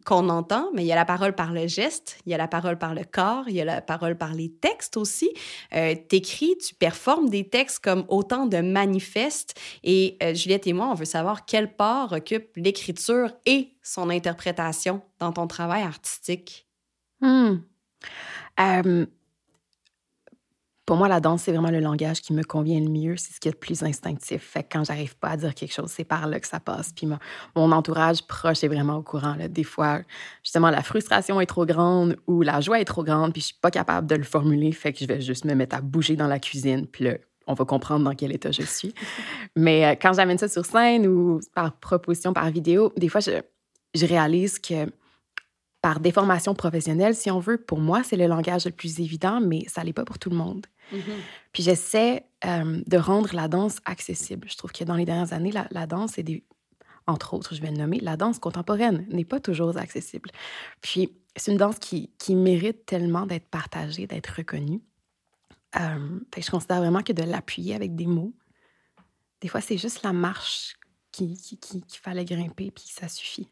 qu'on 0.05 0.29
entend, 0.29 0.71
mais 0.73 0.85
il 0.85 0.87
y 0.87 0.93
a 0.93 0.97
la 0.97 1.05
parole 1.05 1.35
par 1.35 1.53
le 1.53 1.67
geste, 1.67 2.19
il 2.25 2.33
y 2.33 2.35
a 2.35 2.39
la 2.39 2.49
parole 2.49 2.79
par 2.79 2.95
le 2.95 3.05
corps, 3.05 3.49
il 3.49 3.55
y 3.55 3.61
a 3.61 3.65
la 3.65 3.81
parole 3.81 4.17
par 4.17 4.35
les 4.35 4.51
textes 4.51 4.97
aussi. 4.97 5.31
Euh, 5.75 5.95
T'écris, 6.09 6.57
tu 6.59 6.75
performes 6.75 7.29
des 7.29 7.49
textes 7.49 7.81
comme 7.81 8.05
autant 8.09 8.47
de 8.47 8.59
manifestes. 8.59 9.59
Et 9.83 10.17
euh, 10.23 10.35
Juliette 10.35 10.67
et 10.67 10.73
moi, 10.73 10.89
on 10.91 10.95
veut 10.95 11.05
savoir 11.05 11.45
quelle 11.45 11.75
part 11.75 12.13
occupe 12.13 12.51
l'écriture 12.57 13.33
et 13.47 13.71
son 13.83 14.11
interprétation 14.11 15.03
dans 15.19 15.33
ton 15.33 15.47
travail 15.47 15.83
artistique. 15.83 16.67
Hmm. 17.21 17.57
Pour 20.91 20.97
moi, 20.97 21.07
la 21.07 21.21
danse, 21.21 21.43
c'est 21.43 21.53
vraiment 21.53 21.71
le 21.71 21.79
langage 21.79 22.21
qui 22.21 22.33
me 22.33 22.43
convient 22.43 22.81
le 22.81 22.89
mieux. 22.89 23.17
C'est 23.17 23.33
ce 23.33 23.39
qui 23.39 23.47
est 23.47 23.53
le 23.53 23.57
plus 23.57 23.85
instinctif. 23.85 24.43
Fait 24.43 24.65
que 24.65 24.71
quand 24.73 24.83
j'arrive 24.83 25.17
pas 25.17 25.29
à 25.29 25.37
dire 25.37 25.55
quelque 25.55 25.73
chose, 25.73 25.89
c'est 25.89 26.03
par 26.03 26.27
là 26.27 26.41
que 26.41 26.49
ça 26.49 26.59
passe. 26.59 26.93
Puis 26.93 27.07
mon, 27.07 27.71
entourage 27.71 28.27
proche 28.27 28.65
est 28.65 28.67
vraiment 28.67 28.97
au 28.97 29.03
courant. 29.03 29.37
Là. 29.37 29.47
Des 29.47 29.63
fois, 29.63 30.01
justement, 30.43 30.69
la 30.69 30.83
frustration 30.83 31.41
est 31.41 31.47
trop 31.47 31.65
grande 31.65 32.17
ou 32.27 32.43
la 32.43 32.61
joie 32.61 32.81
est 32.81 32.85
trop 32.85 33.05
grande, 33.05 33.33
puis 33.33 33.41
je 33.41 33.47
suis 33.47 33.57
pas 33.63 33.71
capable 33.71 34.09
de 34.09 34.17
le 34.17 34.25
formuler. 34.25 34.73
Fait 34.73 34.93
que 34.93 34.99
je 34.99 35.05
vais 35.05 35.21
juste 35.21 35.45
me 35.45 35.55
mettre 35.55 35.77
à 35.77 35.81
bouger 35.81 36.17
dans 36.17 36.27
la 36.27 36.41
cuisine. 36.41 36.89
Puis 36.89 37.05
là, 37.05 37.19
on 37.47 37.55
va 37.55 37.65
comprendre 37.65 38.05
dans 38.05 38.17
quel 38.17 38.33
état 38.33 38.51
je 38.51 38.63
suis. 38.63 38.93
Mais 39.55 39.87
euh, 39.87 39.95
quand 39.95 40.15
j'amène 40.15 40.39
ça 40.39 40.49
sur 40.49 40.67
scène 40.67 41.07
ou 41.07 41.39
par 41.55 41.73
proposition, 41.79 42.33
par 42.33 42.51
vidéo, 42.51 42.93
des 42.97 43.09
fois, 43.09 43.21
je, 43.21 43.41
je 43.95 44.07
réalise 44.07 44.59
que 44.59 44.91
par 45.83 46.01
déformation 46.01 46.55
professionnelle, 46.55 47.15
si 47.15 47.31
on 47.31 47.39
veut, 47.39 47.59
pour 47.59 47.79
moi, 47.79 48.03
c'est 48.03 48.17
le 48.17 48.27
langage 48.27 48.67
le 48.67 48.71
plus 48.71 49.01
évident, 49.01 49.41
mais 49.41 49.65
ça 49.69 49.83
l'est 49.83 49.93
pas 49.93 50.05
pour 50.05 50.19
tout 50.19 50.31
le 50.31 50.37
monde. 50.37 50.67
Mm-hmm. 50.93 51.21
Puis 51.53 51.63
j'essaie 51.63 52.27
euh, 52.45 52.83
de 52.87 52.97
rendre 52.99 53.35
la 53.35 53.49
danse 53.49 53.79
accessible. 53.85 54.49
Je 54.51 54.57
trouve 54.57 54.73
que 54.73 54.85
dans 54.85 54.97
les 54.97 55.05
dernières 55.05 55.33
années, 55.33 55.53
la, 55.53 55.87
danse 55.87 56.19
est 56.19 56.23
des... 56.23 56.45
Entre 57.07 57.35
autres, 57.35 57.55
je 57.55 57.63
vais 57.63 57.71
le 57.71 57.79
nommer, 57.79 57.99
la 58.01 58.17
danse 58.17 58.39
contemporaine 58.39 59.07
n'est 59.11 59.25
pas 59.25 59.41
toujours 59.41 59.77
accessible. 59.79 60.31
Puis 60.83 61.11
c'est 61.35 61.51
une 61.51 61.59
danse 61.59 61.79
qui, 61.79 62.11
qui 62.19 62.35
mérite 62.35 62.85
tellement 62.85 63.27
d'être 63.27 63.49
partagée, 63.49 64.07
d'être 64.07 64.35
reconnue. 64.37 64.83
Euh, 65.81 66.21
je 66.37 66.51
considère 66.51 66.79
vraiment 66.79 67.03
que 67.03 67.13
de 67.13 67.23
l'appuyer 67.23 67.75
avec 67.75 67.95
des 67.95 68.07
mots, 68.07 68.35
des 69.41 69.49
fois, 69.49 69.61
c'est 69.61 69.79
juste 69.79 70.03
la 70.03 70.13
marche 70.13 70.77
qu'il 71.13 71.37
qui, 71.37 71.59
qui, 71.59 71.99
fallait 71.99 72.25
grimper, 72.25 72.71
puis 72.71 72.85
ça 72.87 73.09
suffit 73.09 73.49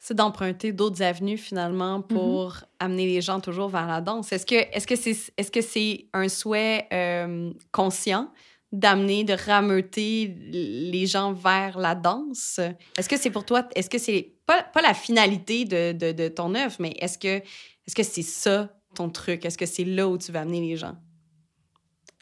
c'est 0.00 0.14
d'emprunter 0.14 0.72
d'autres 0.72 1.02
avenues 1.02 1.36
finalement 1.36 2.00
mm-hmm. 2.00 2.06
pour 2.06 2.56
amener 2.78 3.06
les 3.06 3.20
gens 3.20 3.38
toujours 3.38 3.68
vers 3.68 3.86
la 3.86 4.00
danse. 4.00 4.32
Est-ce 4.32 4.46
que 4.46 4.54
est-ce 4.54 4.86
que 4.86 4.96
c'est 4.96 5.32
est-ce 5.36 5.50
que 5.50 5.60
c'est 5.60 6.06
un 6.14 6.28
souhait 6.28 6.88
euh, 6.92 7.52
conscient 7.70 8.32
d'amener 8.72 9.24
de 9.24 9.34
rameuter 9.34 10.34
les 10.48 11.06
gens 11.06 11.32
vers 11.32 11.78
la 11.78 11.94
danse? 11.94 12.58
Est-ce 12.96 13.08
que 13.08 13.18
c'est 13.18 13.30
pour 13.30 13.44
toi 13.44 13.68
est-ce 13.74 13.90
que 13.90 13.98
c'est 13.98 14.32
pas, 14.46 14.62
pas 14.62 14.80
la 14.80 14.94
finalité 14.94 15.66
de, 15.66 15.92
de, 15.92 16.12
de 16.12 16.28
ton 16.28 16.54
œuvre, 16.54 16.74
mais 16.80 16.96
est-ce 16.98 17.18
que 17.18 17.42
est-ce 17.86 17.94
que 17.94 18.02
c'est 18.02 18.22
ça 18.22 18.74
ton 18.94 19.10
truc? 19.10 19.44
Est-ce 19.44 19.58
que 19.58 19.66
c'est 19.66 19.84
là 19.84 20.08
où 20.08 20.16
tu 20.16 20.32
vas 20.32 20.40
amener 20.40 20.60
les 20.60 20.76
gens? 20.76 20.96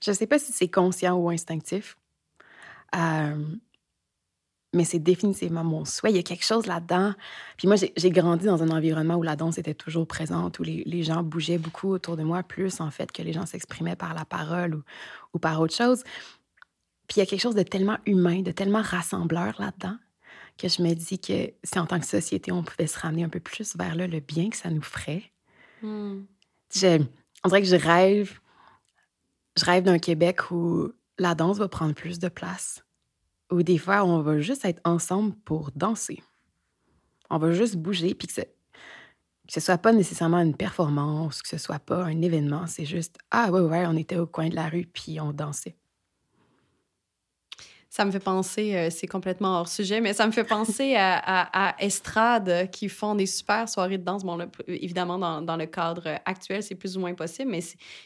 Je 0.03 0.13
sais 0.13 0.27
pas 0.27 0.39
si 0.39 0.53
c'est 0.53 0.69
conscient 0.69 1.17
ou 1.17 1.31
instinctif. 1.31 1.97
Euh, 2.97 3.45
mais 4.75 4.85
c'est 4.85 4.99
définitivement 4.99 5.65
mon 5.65 5.85
souhait. 5.85 6.11
Il 6.11 6.17
y 6.17 6.19
a 6.21 6.23
quelque 6.23 6.45
chose 6.45 6.67
là-dedans. 6.67 7.15
Puis 7.57 7.67
moi, 7.67 7.77
j'ai 7.77 8.11
grandi 8.11 8.47
dans 8.47 8.63
un 8.63 8.71
environnement 8.71 9.17
où 9.17 9.23
la 9.23 9.37
danse 9.37 9.59
était 9.59 9.75
toujours 9.75 10.07
présente, 10.07 10.59
où 10.59 10.63
les, 10.63 10.83
les, 10.85 11.03
gens 11.03 11.23
bougeaient 11.23 11.59
beaucoup 11.59 11.89
autour 11.89 12.17
de 12.17 12.23
moi, 12.23 12.43
plus 12.43 12.81
en 12.81 12.91
fait 12.91 13.11
que 13.11 13.23
les 13.23 13.33
gens 13.33 13.47
s'exprimaient 13.47 13.97
par 13.97 14.15
la 14.15 14.25
parole 14.25 14.75
ou, 14.75 14.83
ou, 15.33 15.39
par 15.39 15.61
autre 15.61 15.75
chose. 15.75 16.05
Puis 17.07 17.17
il 17.17 17.19
y 17.21 17.23
a 17.23 17.27
quelque 17.27 17.41
chose 17.41 17.55
de 17.55 17.63
tellement 17.63 17.99
humain, 18.05 18.43
de 18.43 18.51
tellement 18.51 18.83
rassembleur 18.83 19.59
là-dedans, 19.59 19.97
que 20.59 20.69
je 20.69 20.83
me 20.83 20.93
dis 20.93 21.19
que 21.19 21.53
si 21.65 21.79
en 21.79 21.87
tant 21.87 21.99
que 21.99 22.07
société, 22.07 22.53
on 22.53 22.63
pouvait 22.63 22.87
se 22.87 22.99
ramener 22.99 23.25
un 23.25 23.31
peu 23.31 23.41
plus 23.41 23.75
vers 23.77 23.95
là, 23.95 24.07
le 24.07 24.21
bien 24.21 24.51
que 24.51 24.57
ça 24.57 24.71
nous 24.71 24.83
ferait. 24.83 25.33
Hmm. 25.81 26.25
on 27.45 27.49
dirait 27.49 27.63
que 27.63 27.69
je 27.69 27.77
rêve, 27.77 28.41
je 29.57 29.65
rêve 29.65 29.85
d'un 29.85 29.99
Québec 29.99 30.51
où 30.51 30.93
la 31.19 31.35
danse 31.35 31.59
va 31.59 31.69
prendre 31.69 31.95
plus 31.95 32.19
de 32.19 32.29
place 32.29 32.85
ou 33.51 33.63
des 33.63 33.79
fois, 33.79 34.05
on 34.05 34.21
va 34.21 34.41
juste 34.41 34.65
être 34.65 34.81
ensemble 34.85 35.35
pour 35.45 35.71
danser. 35.75 36.23
On 37.31 37.39
va 37.39 37.53
juste 37.53 37.77
bouger, 37.77 38.15
puis 38.15 38.29
que, 38.29 38.35
ce, 38.35 38.41
que 38.43 38.49
ce 39.49 39.61
soit 39.61 39.79
pas 39.79 39.93
nécessairement 39.93 40.41
une 40.41 40.57
performance, 40.57 41.43
que 41.43 41.49
ce 41.49 41.59
soit 41.59 41.79
pas 41.79 42.05
un 42.05 42.23
événement, 42.23 42.67
c'est 42.67 42.85
juste 42.87 43.19
Ah, 43.31 43.51
ouais, 43.51 43.61
ouais, 43.61 43.87
on 43.87 43.97
était 43.97 44.17
au 44.19 44.27
coin 44.27 44.49
de 44.49 44.55
la 44.55 44.69
rue, 44.69 44.87
puis 44.87 45.21
on 45.21 45.33
dansait. 45.33 45.77
Ça 47.91 48.05
me 48.05 48.11
fait 48.11 48.21
penser, 48.21 48.77
euh, 48.77 48.89
c'est 48.91 49.07
complètement 49.07 49.59
hors 49.61 49.69
sujet, 49.69 50.03
mais 50.03 50.13
ça 50.13 50.27
me 50.27 50.33
fait 50.33 50.45
penser 50.45 50.95
à, 50.97 51.75
Estrade 51.79 52.71
qui 52.71 52.89
font 52.89 53.15
des 53.15 53.25
super 53.25 53.67
soirées 53.67 53.97
de 53.97 54.05
danse. 54.05 54.25
Bon, 54.25 54.39
évidemment, 54.67 55.19
dans, 55.41 55.57
le 55.57 55.67
cadre 55.67 56.21
actuel, 56.27 56.63
c'est 56.63 56.75
plus 56.75 56.97
ou 56.97 57.01
moins 57.01 57.15
possible, 57.15 57.51
mais 57.51 57.61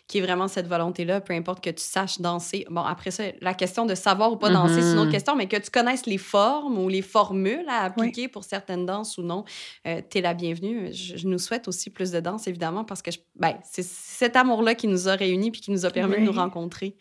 qui 0.06 0.18
est 0.18 0.20
vraiment 0.20 0.46
cette 0.46 0.68
volonté-là, 0.68 1.20
peu 1.20 1.34
importe 1.34 1.62
que 1.62 1.70
tu 1.70 1.82
saches 1.82 2.20
danser. 2.20 2.64
Bon, 2.70 2.82
après 2.82 3.10
ça, 3.10 3.24
la 3.40 3.54
question 3.54 3.84
de 3.84 3.94
savoir 3.96 4.32
ou 4.32 4.36
pas 4.36 4.50
danser, 4.50 4.80
c'est 4.80 4.92
une 4.92 4.98
autre 4.98 5.08
mm-hmm. 5.08 5.12
question, 5.12 5.36
mais 5.36 5.48
que 5.48 5.56
tu 5.56 5.70
connaisses 5.70 6.06
les 6.06 6.18
formes 6.18 6.78
ou 6.78 6.88
les 6.88 7.02
formules 7.02 7.66
à 7.68 7.84
appliquer 7.84 8.28
pour 8.28 8.44
certaines 8.44 8.86
danses 8.86 9.18
ou 9.18 9.22
non, 9.22 9.44
euh, 9.86 10.00
tu 10.08 10.18
es 10.18 10.20
la 10.20 10.34
bienvenue. 10.34 10.92
Je, 10.92 11.26
nous 11.26 11.38
souhaite 11.38 11.66
aussi 11.66 11.90
plus 11.90 12.10
de 12.10 12.20
danse, 12.20 12.46
évidemment, 12.46 12.84
parce 12.84 13.02
que 13.02 13.10
ben, 13.34 13.54
c'est 13.64 13.84
cet 13.84 14.36
amour-là 14.36 14.74
qui 14.74 14.86
nous 14.86 15.08
a 15.08 15.14
réunis 15.14 15.50
puis 15.50 15.60
qui 15.60 15.70
nous 15.70 15.84
a 15.86 15.90
permis 15.90 16.16
de 16.16 16.20
nous 16.20 16.32
rencontrer. 16.32 16.96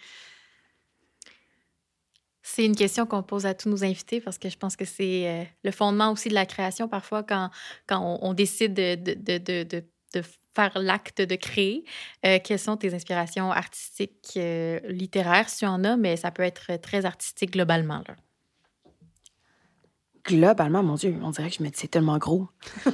C'est 2.54 2.66
une 2.66 2.76
question 2.76 3.06
qu'on 3.06 3.24
pose 3.24 3.46
à 3.46 3.54
tous 3.54 3.70
nos 3.70 3.86
invités 3.86 4.20
parce 4.20 4.38
que 4.38 4.50
je 4.50 4.58
pense 4.58 4.76
que 4.76 4.84
c'est 4.84 5.30
euh, 5.30 5.46
le 5.64 5.72
fondement 5.72 6.12
aussi 6.12 6.28
de 6.28 6.34
la 6.34 6.46
création 6.46 6.90
parfois 6.90 7.24
quand, 7.24 7.50
quand 7.88 8.20
on, 8.22 8.34
décide 8.34 8.74
de, 8.74 8.96
de, 8.96 9.38
de, 9.38 9.86
de 10.14 10.22
faire 10.54 10.78
l'acte 10.78 11.22
de 11.22 11.36
créer. 11.36 11.86
Euh, 12.26 12.40
quelles 12.44 12.60
sont 12.60 12.76
tes 12.76 12.94
inspirations 12.94 13.54
artistiques, 13.54 14.34
euh, 14.36 14.82
littéraires, 14.90 15.48
si 15.48 15.60
tu 15.60 15.66
en 15.66 15.86
as, 15.86 15.96
mais 15.96 16.18
ça 16.18 16.30
peut 16.30 16.44
être 16.44 16.76
très 16.82 17.06
artistique 17.06 17.52
globalement. 17.52 18.04
Globalement, 20.26 20.84
mon 20.84 20.96
Dieu, 20.96 21.18
on 21.24 21.30
dirait 21.30 21.50
que 21.50 21.56
je 21.56 21.64
me 21.64 21.70
dis 21.70 21.78
c'est 21.78 21.88
tellement 21.88 22.18
gros. 22.18 22.50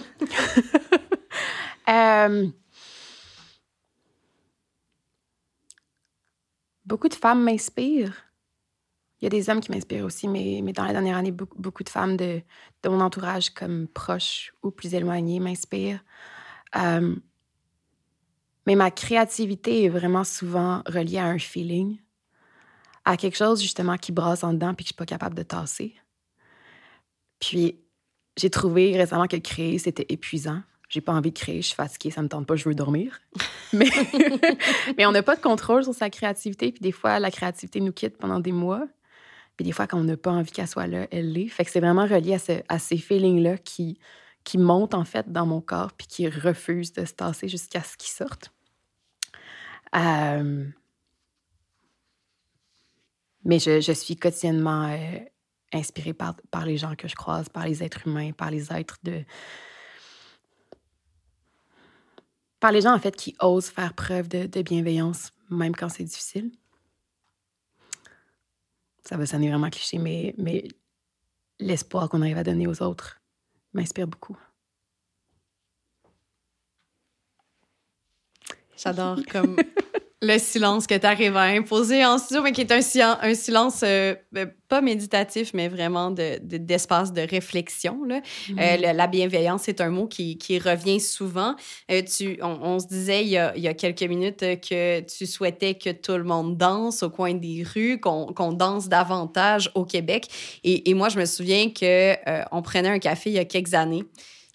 beaucoup 6.85 7.09
de 7.09 7.15
femmes 7.15 7.43
m'inspirent. 7.43 8.26
Il 9.19 9.25
y 9.25 9.27
a 9.27 9.29
des 9.29 9.49
hommes 9.49 9.61
qui 9.61 9.71
m'inspirent 9.71 10.05
aussi, 10.05 10.27
mais, 10.27 10.61
mais 10.63 10.73
dans 10.73 10.85
la 10.85 10.93
dernière 10.93 11.17
année, 11.17 11.31
beaucoup, 11.31 11.59
beaucoup 11.59 11.83
de 11.83 11.89
femmes 11.89 12.17
de, 12.17 12.41
de, 12.83 12.89
mon 12.89 13.01
entourage, 13.01 13.49
comme 13.49 13.87
proches 13.87 14.53
ou 14.61 14.69
plus 14.69 14.93
éloignées, 14.93 15.39
m'inspirent. 15.39 16.03
Euh, 16.75 17.15
mais 18.67 18.75
ma 18.75 18.91
créativité 18.91 19.85
est 19.85 19.89
vraiment 19.89 20.23
souvent 20.23 20.83
reliée 20.85 21.17
à 21.17 21.25
un 21.25 21.39
feeling, 21.39 21.97
à 23.05 23.17
quelque 23.17 23.37
chose 23.37 23.61
justement 23.61 23.97
qui 23.97 24.11
brasse 24.11 24.43
en 24.43 24.53
dedans 24.53 24.73
puis 24.73 24.83
que 24.83 24.89
je 24.89 24.93
suis 24.93 24.97
pas 24.97 25.05
capable 25.05 25.35
de 25.35 25.43
tasser. 25.43 25.95
Puis 27.39 27.79
j'ai 28.35 28.49
trouvé 28.49 28.95
récemment 28.97 29.27
que 29.27 29.37
créer, 29.37 29.79
c'était 29.79 30.05
épuisant. 30.09 30.61
J'ai 30.89 31.01
pas 31.01 31.13
envie 31.13 31.31
de 31.31 31.37
créer, 31.37 31.61
je 31.61 31.67
suis 31.67 31.75
fatiguée, 31.75 32.11
ça 32.11 32.21
me 32.21 32.29
tente 32.29 32.45
pas, 32.45 32.55
je 32.55 32.67
veux 32.67 32.75
dormir. 32.75 33.19
mais, 33.73 33.89
mais 34.97 35.05
on 35.05 35.11
n'a 35.11 35.23
pas 35.23 35.35
de 35.35 35.41
contrôle 35.41 35.83
sur 35.83 35.93
sa 35.93 36.09
créativité, 36.09 36.71
puis 36.71 36.81
des 36.81 36.91
fois, 36.93 37.19
la 37.19 37.31
créativité 37.31 37.81
nous 37.81 37.91
quitte 37.91 38.17
pendant 38.17 38.39
des 38.39 38.53
mois. 38.53 38.87
Puis 39.57 39.65
des 39.65 39.71
fois, 39.71 39.87
quand 39.87 39.99
on 39.99 40.03
n'a 40.03 40.15
pas 40.15 40.31
envie 40.31 40.51
qu'elle 40.51 40.67
soit 40.67 40.85
là, 40.85 41.07
elle 41.11 41.33
l'est. 41.33 41.47
Fait 41.47 41.65
que 41.65 41.71
c'est 41.71 41.79
vraiment 41.79 42.05
relié 42.05 42.35
à, 42.35 42.39
ce, 42.39 42.61
à 42.69 42.77
ces 42.77 42.97
feelings-là 42.97 43.57
qui, 43.57 43.99
qui 44.43 44.59
montent 44.59 44.93
en 44.93 45.03
fait 45.03 45.31
dans 45.31 45.47
mon 45.47 45.61
corps 45.61 45.93
puis 45.93 46.05
qui 46.05 46.29
refusent 46.29 46.93
de 46.93 47.05
se 47.05 47.13
tasser 47.13 47.49
jusqu'à 47.49 47.81
ce 47.81 47.97
qu'ils 47.97 48.11
sortent. 48.11 48.53
Euh, 49.95 50.65
mais 53.43 53.57
je, 53.57 53.81
je, 53.81 53.91
suis 53.93 54.15
quotidiennement 54.15 54.89
euh, 54.91 55.19
inspirée 55.73 56.13
par, 56.13 56.35
par 56.51 56.65
les 56.65 56.77
gens 56.77 56.95
que 56.95 57.07
je 57.07 57.15
croise, 57.15 57.49
par 57.49 57.65
les 57.65 57.83
êtres 57.83 58.05
humains, 58.05 58.31
par 58.33 58.51
les 58.51 58.71
êtres 58.71 58.97
de... 59.03 59.23
Par 62.59 62.71
les 62.71 62.81
gens, 62.81 62.93
en 62.93 62.99
fait, 62.99 63.15
qui 63.15 63.35
osent 63.39 63.69
faire 63.69 63.93
preuve 63.93 64.27
de, 64.27 64.45
de 64.45 64.61
bienveillance, 64.61 65.31
même 65.49 65.75
quand 65.75 65.89
c'est 65.89 66.03
difficile 66.03 66.51
ça 69.07 69.15
va 69.15 69.25
sonner 69.25 69.49
vraiment 69.49 69.69
cliché, 69.69 69.99
mais, 69.99 70.35
mais 70.37 70.67
l'espoir 71.59 72.09
qu'on 72.09 72.21
arrive 72.21 72.37
à 72.37 72.43
donner 72.43 72.67
aux 72.67 72.83
autres 72.83 73.21
m'inspire 73.71 74.05
beaucoup. 74.05 74.37
J'adore 78.75 79.19
comme 79.31 79.55
le 80.21 80.39
silence 80.39 80.87
que 80.87 80.95
tu 80.95 81.05
arrives 81.05 81.37
à 81.37 81.43
imposer 81.43 82.03
en 82.03 82.17
studio, 82.17 82.41
mais 82.41 82.51
qui 82.51 82.61
est 82.61 82.71
un, 82.71 83.17
un 83.21 83.33
silence 83.35 83.81
euh, 83.83 84.15
ben, 84.31 84.51
pas 84.67 84.81
méditatif, 84.81 85.53
mais 85.53 85.67
vraiment 85.67 86.09
d'espace 86.09 87.13
de, 87.13 87.21
de, 87.21 87.29
réflexion. 87.29 88.03
Là. 88.03 88.21
Euh, 88.49 88.53
mm-hmm. 88.53 88.93
la 88.95 89.07
bienveillance, 89.07 89.63
c'est 89.65 89.79
un 89.79 89.91
mot 89.91 90.07
qui, 90.07 90.39
qui 90.39 90.57
revient 90.57 90.99
souvent. 90.99 91.55
Euh, 91.91 92.01
tu, 92.01 92.39
on, 92.41 92.79
se 92.79 92.87
disait 92.87 93.23
il 93.23 93.29
y, 93.29 93.37
a, 93.37 93.55
il 93.55 93.61
y, 93.61 93.67
a, 93.67 93.75
quelques 93.75 94.03
minutes 94.03 94.39
que 94.39 95.01
tu 95.01 95.27
souhaitais 95.27 95.75
que 95.75 95.91
tout 95.91 96.17
le 96.17 96.23
monde 96.23 96.57
danse 96.57 97.03
au 97.03 97.11
coin 97.11 97.35
des 97.35 97.63
rues, 97.63 97.99
qu'on 97.99 98.53
danse 98.53 98.89
davantage 98.89 99.69
au 99.75 99.85
Québec. 99.85 100.27
Et, 100.63 100.89
et, 100.89 100.95
moi, 100.95 101.09
je 101.09 101.19
me 101.19 101.25
souviens 101.25 101.69
que 101.69 102.15
on 102.51 102.63
prenait 102.63 102.89
un 102.89 102.99
café 102.99 103.29
il 103.29 103.35
y 103.35 103.39
a 103.39 103.45
quelques 103.45 103.75
années 103.75 104.03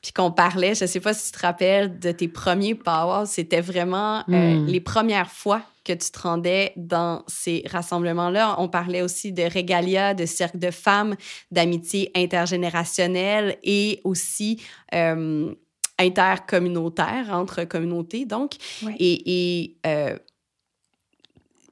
puis 0.02 0.12
qu'on 0.12 0.32
parlait, 0.32 0.74
je 0.74 0.84
sais 0.84 1.00
pas 1.00 1.14
si 1.14 1.30
tu 1.30 1.38
te 1.38 1.46
rappelles 1.46 1.98
de 2.00 2.10
tes 2.10 2.26
premiers 2.26 2.74
powwows, 2.74 3.26
c'était 3.26 3.60
vraiment 3.60 4.24
euh, 4.28 4.56
hmm. 4.56 4.66
les 4.66 4.80
premières 4.80 5.30
fois 5.30 5.62
que 5.84 5.92
tu 5.92 6.10
te 6.10 6.18
rendais 6.18 6.72
dans 6.76 7.22
ces 7.28 7.64
rassemblements-là. 7.70 8.56
On 8.58 8.68
parlait 8.68 9.02
aussi 9.02 9.32
de 9.32 9.42
régalia, 9.42 10.14
de 10.14 10.26
cercle 10.26 10.58
de 10.58 10.70
femmes, 10.70 11.16
d'amitié 11.50 12.10
intergénérationnelle 12.16 13.58
et 13.62 14.00
aussi 14.04 14.60
euh, 14.94 15.54
intercommunautaire 15.98 17.30
entre 17.32 17.64
communautés, 17.64 18.24
donc. 18.24 18.54
Et, 18.98 19.60
et 19.60 19.76
euh, 19.86 20.16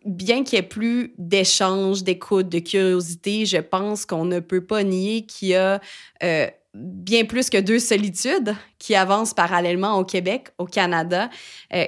bien 0.04 0.44
qu'il 0.44 0.56
y 0.56 0.60
ait 0.60 0.66
plus 0.66 1.14
d'échanges, 1.18 2.02
d'écoute, 2.02 2.49
de 2.49 2.58
curiosité, 2.58 3.46
je 3.46 3.58
pense 3.58 4.06
qu'on 4.06 4.25
ne 4.25 4.40
peut 4.40 4.64
pas 4.64 4.82
nier 4.82 5.26
qu'il 5.26 5.49
y 5.49 5.54
a 5.54 5.80
euh, 6.22 6.46
bien 6.74 7.24
plus 7.24 7.50
que 7.50 7.58
deux 7.58 7.78
solitudes 7.78 8.54
qui 8.78 8.94
avancent 8.94 9.34
parallèlement 9.34 9.98
au 9.98 10.04
Québec, 10.04 10.48
au 10.58 10.66
Canada. 10.66 11.30
Euh, 11.74 11.86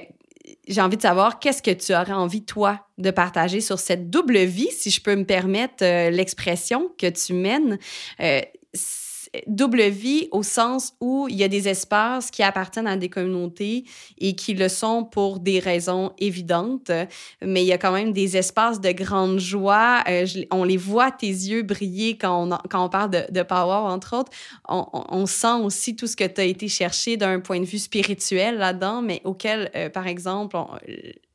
j'ai 0.67 0.81
envie 0.81 0.97
de 0.97 1.01
savoir 1.01 1.39
qu'est-ce 1.39 1.61
que 1.61 1.71
tu 1.71 1.93
aurais 1.93 2.13
envie, 2.13 2.43
toi, 2.43 2.87
de 2.97 3.11
partager 3.11 3.61
sur 3.61 3.79
cette 3.79 4.09
double 4.09 4.39
vie, 4.39 4.71
si 4.71 4.89
je 4.89 5.01
peux 5.01 5.15
me 5.15 5.25
permettre 5.25 5.83
euh, 5.83 6.09
l'expression 6.09 6.91
que 6.97 7.07
tu 7.07 7.33
mènes? 7.33 7.77
Double 9.47 9.83
vie 9.83 10.27
au 10.31 10.43
sens 10.43 10.93
où 11.01 11.27
il 11.29 11.35
y 11.35 11.43
a 11.43 11.47
des 11.47 11.67
espaces 11.67 12.29
qui 12.29 12.43
appartiennent 12.43 12.87
à 12.87 12.97
des 12.97 13.09
communautés 13.09 13.85
et 14.19 14.35
qui 14.35 14.53
le 14.53 14.69
sont 14.69 15.03
pour 15.03 15.39
des 15.39 15.59
raisons 15.59 16.11
évidentes, 16.19 16.91
mais 17.41 17.63
il 17.63 17.67
y 17.67 17.73
a 17.73 17.77
quand 17.77 17.91
même 17.91 18.13
des 18.13 18.37
espaces 18.37 18.79
de 18.79 18.91
grande 18.91 19.39
joie. 19.39 20.03
Euh, 20.07 20.25
on 20.51 20.63
les 20.63 20.77
voit, 20.77 21.11
tes 21.11 21.27
yeux 21.27 21.63
briller 21.63 22.17
quand 22.17 22.47
on, 22.47 22.57
quand 22.69 22.85
on 22.85 22.89
parle 22.89 23.09
de, 23.09 23.43
Power, 23.43 23.91
entre 23.91 24.17
autres. 24.17 24.31
On, 24.69 25.25
sent 25.25 25.61
aussi 25.63 25.95
tout 25.95 26.07
ce 26.07 26.15
que 26.15 26.23
tu 26.23 26.39
as 26.39 26.45
été 26.45 26.67
chercher 26.67 27.17
d'un 27.17 27.39
point 27.39 27.59
de 27.59 27.65
vue 27.65 27.79
spirituel 27.79 28.57
là-dedans, 28.57 29.01
mais 29.01 29.21
auquel, 29.25 29.69
euh, 29.75 29.89
par 29.89 30.07
exemple, 30.07 30.57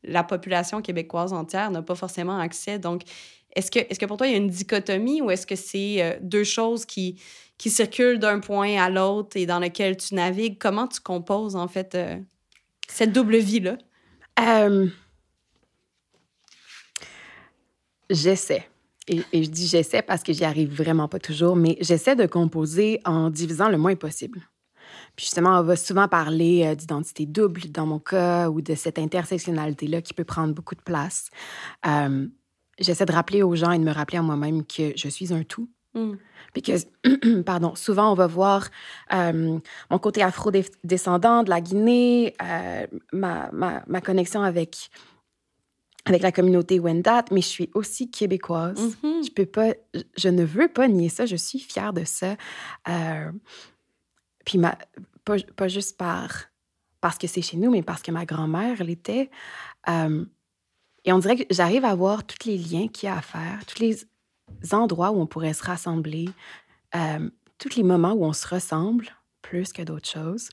la 0.04 0.24
population 0.24 0.80
québécoise 0.80 1.32
entière 1.32 1.70
n'a 1.70 1.82
pas 1.82 1.94
forcément 1.94 2.38
accès. 2.38 2.78
Donc, 2.78 3.02
est-ce 3.54 3.70
que, 3.70 3.78
est-ce 3.78 3.98
que 3.98 4.06
pour 4.06 4.16
toi, 4.16 4.26
il 4.26 4.32
y 4.32 4.34
a 4.34 4.38
une 4.38 4.48
dichotomie 4.48 5.20
ou 5.20 5.30
est-ce 5.30 5.46
que 5.46 5.56
c'est 5.56 6.02
euh, 6.02 6.12
deux 6.20 6.44
choses 6.44 6.84
qui, 6.84 7.16
qui 7.58 7.70
circulent 7.70 8.18
d'un 8.18 8.40
point 8.40 8.80
à 8.80 8.88
l'autre 8.88 9.36
et 9.36 9.46
dans 9.46 9.58
lequel 9.58 9.96
tu 9.96 10.14
navigues? 10.14 10.58
Comment 10.58 10.86
tu 10.86 11.00
composes, 11.00 11.56
en 11.56 11.68
fait, 11.68 11.94
euh, 11.94 12.16
cette 12.88 13.12
double 13.12 13.36
vie-là? 13.36 13.76
Euh, 14.40 14.88
j'essaie. 18.08 18.68
Et, 19.08 19.22
je 19.32 19.48
dis 19.48 19.66
j'essaie 19.66 20.02
parce 20.02 20.22
que 20.22 20.32
j'y 20.32 20.44
arrive 20.44 20.72
vraiment 20.74 21.08
pas 21.08 21.18
toujours, 21.18 21.56
mais 21.56 21.78
j'essaie 21.80 22.14
de 22.14 22.26
composer 22.26 23.00
en 23.04 23.30
divisant 23.30 23.68
le 23.68 23.78
moins 23.78 23.96
possible. 23.96 24.40
Puis 25.16 25.24
justement, 25.24 25.58
on 25.58 25.62
va 25.62 25.76
souvent 25.76 26.08
parler 26.08 26.76
d'identité 26.76 27.26
double 27.26 27.70
dans 27.70 27.86
mon 27.86 27.98
cas 27.98 28.50
ou 28.50 28.60
de 28.60 28.74
cette 28.74 28.98
intersectionnalité-là 28.98 30.02
qui 30.02 30.14
peut 30.14 30.24
prendre 30.24 30.54
beaucoup 30.54 30.74
de 30.74 30.82
place 30.82 31.30
j'essaie 32.78 33.06
de 33.06 33.12
rappeler 33.12 33.42
aux 33.42 33.54
gens 33.54 33.72
et 33.72 33.78
de 33.78 33.84
me 33.84 33.92
rappeler 33.92 34.18
à 34.18 34.22
moi-même 34.22 34.64
que 34.64 34.92
je 34.96 35.08
suis 35.08 35.32
un 35.32 35.42
tout. 35.42 35.68
Mm. 35.95 36.14
Que, 36.54 37.42
pardon, 37.42 37.75
souvent 37.75 38.11
on 38.11 38.14
va 38.14 38.26
voir 38.26 38.68
euh, 39.12 39.59
mon 39.90 39.99
côté 39.99 40.23
afro-descendant 40.23 41.42
de 41.42 41.50
la 41.50 41.61
Guinée, 41.61 42.35
euh, 42.42 42.87
ma, 43.12 43.50
ma, 43.52 43.85
ma, 43.87 44.00
connexion 44.00 44.42
avec, 44.42 44.90
avec 46.04 46.23
la 46.23 46.33
communauté 46.33 46.80
Wendat, 46.80 47.26
mais 47.30 47.40
je 47.40 47.47
suis 47.47 47.71
aussi 47.75 48.11
québécoise. 48.11 48.80
Mm-hmm. 48.80 49.26
Je 49.26 49.30
peux 49.30 49.47
pas, 49.47 49.75
je 50.16 50.28
ne 50.28 50.42
veux 50.42 50.68
pas 50.68 50.88
nier 50.88 51.09
ça, 51.09 51.26
je 51.26 51.37
suis 51.37 51.61
fière 51.61 51.92
de 51.92 52.04
ça. 52.04 52.37
Euh, 52.88 53.30
puis 54.45 54.59
ma, 54.59 54.76
pas, 55.25 55.37
pas, 55.57 55.68
juste 55.68 55.97
par, 55.97 56.47
parce 57.00 57.18
que 57.18 57.26
c'est 57.26 57.42
chez 57.42 57.57
nous, 57.57 57.71
mais 57.71 57.83
parce 57.83 58.02
que 58.02 58.11
ma 58.11 58.25
grand-mère 58.25 58.83
l'était. 58.83 59.30
Et 61.04 61.12
on 61.12 61.18
dirait 61.18 61.37
que 61.37 61.54
j'arrive 61.54 61.85
à 61.85 61.95
voir 61.95 62.26
tous 62.26 62.47
les 62.47 62.59
liens 62.59 62.88
qu'il 62.88 63.09
y 63.09 63.12
a 63.12 63.16
à 63.16 63.23
faire, 63.23 63.64
tous 63.64 63.80
les 63.80 63.97
endroits 64.72 65.10
où 65.10 65.20
on 65.20 65.26
pourrait 65.26 65.54
se 65.54 65.62
rassembler, 65.62 66.28
euh, 66.94 67.30
tous 67.58 67.76
les 67.76 67.82
moments 67.82 68.12
où 68.12 68.24
on 68.24 68.32
se 68.32 68.46
ressemble 68.46 69.08
plus 69.42 69.72
que 69.72 69.82
d'autres 69.82 70.08
choses. 70.08 70.50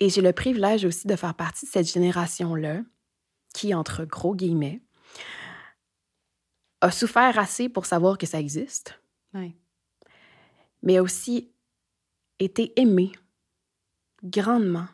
Et 0.00 0.08
j'ai 0.08 0.20
le 0.20 0.32
privilège 0.32 0.84
aussi 0.84 1.06
de 1.06 1.16
faire 1.16 1.34
partie 1.34 1.66
de 1.66 1.70
cette 1.70 1.90
génération-là 1.90 2.82
qui, 3.54 3.74
entre 3.74 4.04
gros 4.04 4.34
guillemets, 4.34 4.82
a 6.80 6.90
souffert 6.90 7.38
assez 7.38 7.68
pour 7.68 7.86
savoir 7.86 8.18
que 8.18 8.26
ça 8.26 8.40
existe, 8.40 9.00
mais 10.82 10.98
a 10.98 11.02
aussi 11.02 11.50
été 12.38 12.78
aimé 12.78 13.12
grandement, 14.22 14.86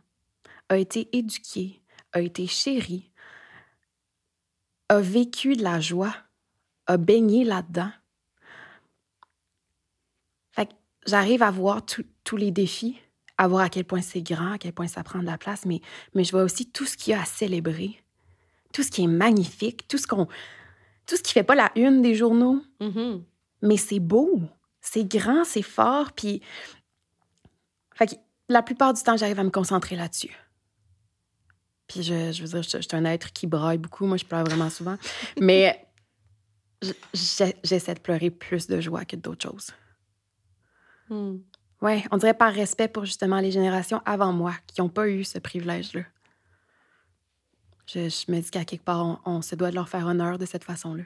a 0.69 0.77
été 0.77 1.09
éduqué, 1.17 1.83
a 2.13 2.21
été 2.21 2.47
chéri, 2.47 3.11
a 4.89 5.01
vécu 5.01 5.57
de 5.57 5.63
la 5.63 5.81
joie, 5.81 6.15
a 6.91 6.97
baigné 6.97 7.45
là-dedans. 7.45 7.91
Fait 10.53 10.67
que 10.67 10.73
j'arrive 11.07 11.43
à 11.43 11.51
voir 11.51 11.83
tous 11.85 12.37
les 12.37 12.51
défis, 12.51 12.99
à 13.39 13.49
voir 13.49 13.63
à 13.63 13.69
quel 13.69 13.85
point 13.85 14.03
c'est 14.03 14.23
grand, 14.23 14.53
à 14.53 14.59
quel 14.59 14.73
point 14.73 14.89
ça 14.89 15.03
prend 15.03 15.21
de 15.21 15.27
la 15.27 15.39
place, 15.39 15.65
mais, 15.65 15.81
mais 16.15 16.25
je 16.25 16.33
vois 16.33 16.43
aussi 16.43 16.71
tout 16.71 16.87
ce 16.87 16.97
qu'il 16.97 17.13
y 17.13 17.15
a 17.15 17.23
à 17.23 17.25
célébrer, 17.25 18.03
tout 18.73 18.83
ce 18.83 18.91
qui 18.91 19.05
est 19.05 19.09
magnifique, 19.09 19.87
tout 19.89 19.99
ce 19.99 20.07
qu'on, 20.07 20.27
tout 21.07 21.17
ce 21.17 21.23
qui 21.23 21.33
fait 21.33 21.45
pas 21.45 21.55
la 21.55 21.71
une 21.77 22.03
des 22.03 22.15
journaux. 22.15 22.63
Mm-hmm. 22.81 23.23
Mais 23.63 23.77
c'est 23.77 24.01
beau, 24.01 24.41
c'est 24.81 25.05
grand, 25.05 25.45
c'est 25.45 25.63
fort, 25.63 26.13
puis 26.13 26.43
fait 27.95 28.07
que 28.07 28.15
la 28.49 28.63
plupart 28.63 28.93
du 28.95 29.03
temps, 29.03 29.17
j'arrive 29.17 29.39
à 29.39 29.45
me 29.45 29.51
concentrer 29.51 29.95
là-dessus. 29.95 30.37
Puis 31.87 32.03
je, 32.03 32.33
je 32.33 32.43
veux 32.43 32.49
dire, 32.49 32.63
je, 32.63 32.69
suis 32.69 32.97
un 32.97 33.05
être 33.05 33.33
qui 33.33 33.47
braille 33.47 33.79
beaucoup. 33.79 34.07
Moi, 34.07 34.17
je 34.17 34.25
pleure 34.25 34.45
vraiment 34.45 34.71
souvent. 34.71 34.97
Mais 35.41 35.87
j'essaie 37.13 37.95
de 37.95 38.01
pleurer 38.01 38.31
plus 38.31 38.67
de 38.67 38.81
joie 38.81 39.05
que 39.05 39.17
d'autres 39.17 39.49
choses. 39.49 39.71
Hmm. 41.09 41.39
Ouais, 41.83 42.05
on 42.11 42.19
dirait 42.19 42.35
par 42.35 42.53
respect 42.53 42.89
pour 42.89 43.05
justement 43.05 43.41
les 43.41 43.51
générations 43.51 44.03
avant 44.05 44.33
moi 44.33 44.55
qui 44.67 44.81
n'ont 44.81 44.89
pas 44.89 45.09
eu 45.09 45.25
ce 45.25 45.39
privilège-là. 45.39 46.03
Je, 47.87 48.09
je, 48.09 48.31
me 48.31 48.41
dis 48.41 48.51
qu'à 48.51 48.65
quelque 48.65 48.85
part, 48.85 49.21
on 49.25 49.43
se 49.43 49.55
doit 49.57 49.71
de 49.71 49.75
leur 49.75 49.89
faire 49.89 50.07
honneur 50.07 50.39
de 50.39 50.47
cette 50.47 50.65
façon-là. 50.65 51.05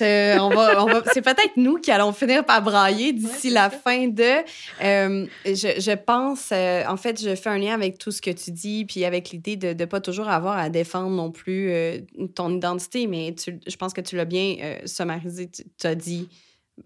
On 0.00 0.48
va, 0.48 1.02
c'est 1.12 1.22
peut-être 1.22 1.56
nous 1.56 1.78
qui 1.78 1.90
allons 1.90 2.12
finir 2.12 2.44
par 2.44 2.62
brailler 2.62 3.12
d'ici 3.12 3.50
la 3.50 3.70
fin 3.70 4.08
de. 4.08 4.44
Euh, 4.82 5.26
je, 5.44 5.94
pense, 5.94 6.50
euh, 6.52 6.84
en 6.86 6.96
fait, 6.96 7.22
je 7.22 7.34
fais 7.34 7.50
un 7.50 7.58
lien 7.58 7.74
avec 7.74 7.98
tout 7.98 8.10
ce 8.10 8.22
que 8.22 8.30
tu 8.30 8.50
dis, 8.50 8.84
puis 8.84 9.04
avec 9.04 9.30
l'idée 9.30 9.56
de 9.56 9.74
ne 9.74 9.84
pas 9.84 10.00
toujours 10.00 10.28
avoir 10.28 10.58
à 10.58 10.68
défendre 10.68 11.10
non 11.10 11.30
plus 11.30 11.70
euh, 11.70 11.98
ton 12.34 12.54
identité, 12.56 13.06
mais 13.06 13.34
je 13.66 13.76
pense 13.76 13.92
que 13.92 14.00
tu 14.00 14.16
l'as 14.16 14.24
bien 14.24 14.56
sommarisé. 14.84 15.50
Tu 15.50 15.86
as 15.86 15.94
dit 15.94 16.28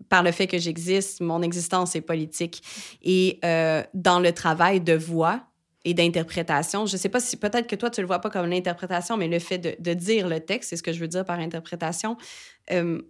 par 0.08 0.22
le 0.22 0.32
fait 0.32 0.46
que 0.46 0.58
j'existe, 0.58 1.20
mon 1.20 1.42
existence 1.42 1.94
est 1.96 2.00
politique. 2.00 2.62
Et 3.02 3.40
dans 3.94 4.20
le 4.20 4.32
travail 4.32 4.80
de 4.80 4.94
voix, 4.94 5.42
et 5.86 5.94
d'interprétation. 5.94 6.84
Je 6.84 6.94
ne 6.94 6.98
sais 6.98 7.08
pas 7.08 7.20
si 7.20 7.36
peut-être 7.36 7.68
que 7.68 7.76
toi, 7.76 7.90
tu 7.90 8.00
ne 8.00 8.02
le 8.02 8.06
vois 8.08 8.18
pas 8.18 8.28
comme 8.28 8.50
l'interprétation, 8.50 9.16
mais 9.16 9.28
le 9.28 9.38
fait 9.38 9.58
de, 9.58 9.94
dire 9.94 10.28
le 10.28 10.40
texte, 10.40 10.70
c'est 10.70 10.76
ce 10.76 10.82
que 10.82 10.92
je 10.92 10.98
veux 10.98 11.06
dire 11.06 11.24
par 11.24 11.38
interprétation. 11.38 12.16
Euh, 12.72 13.00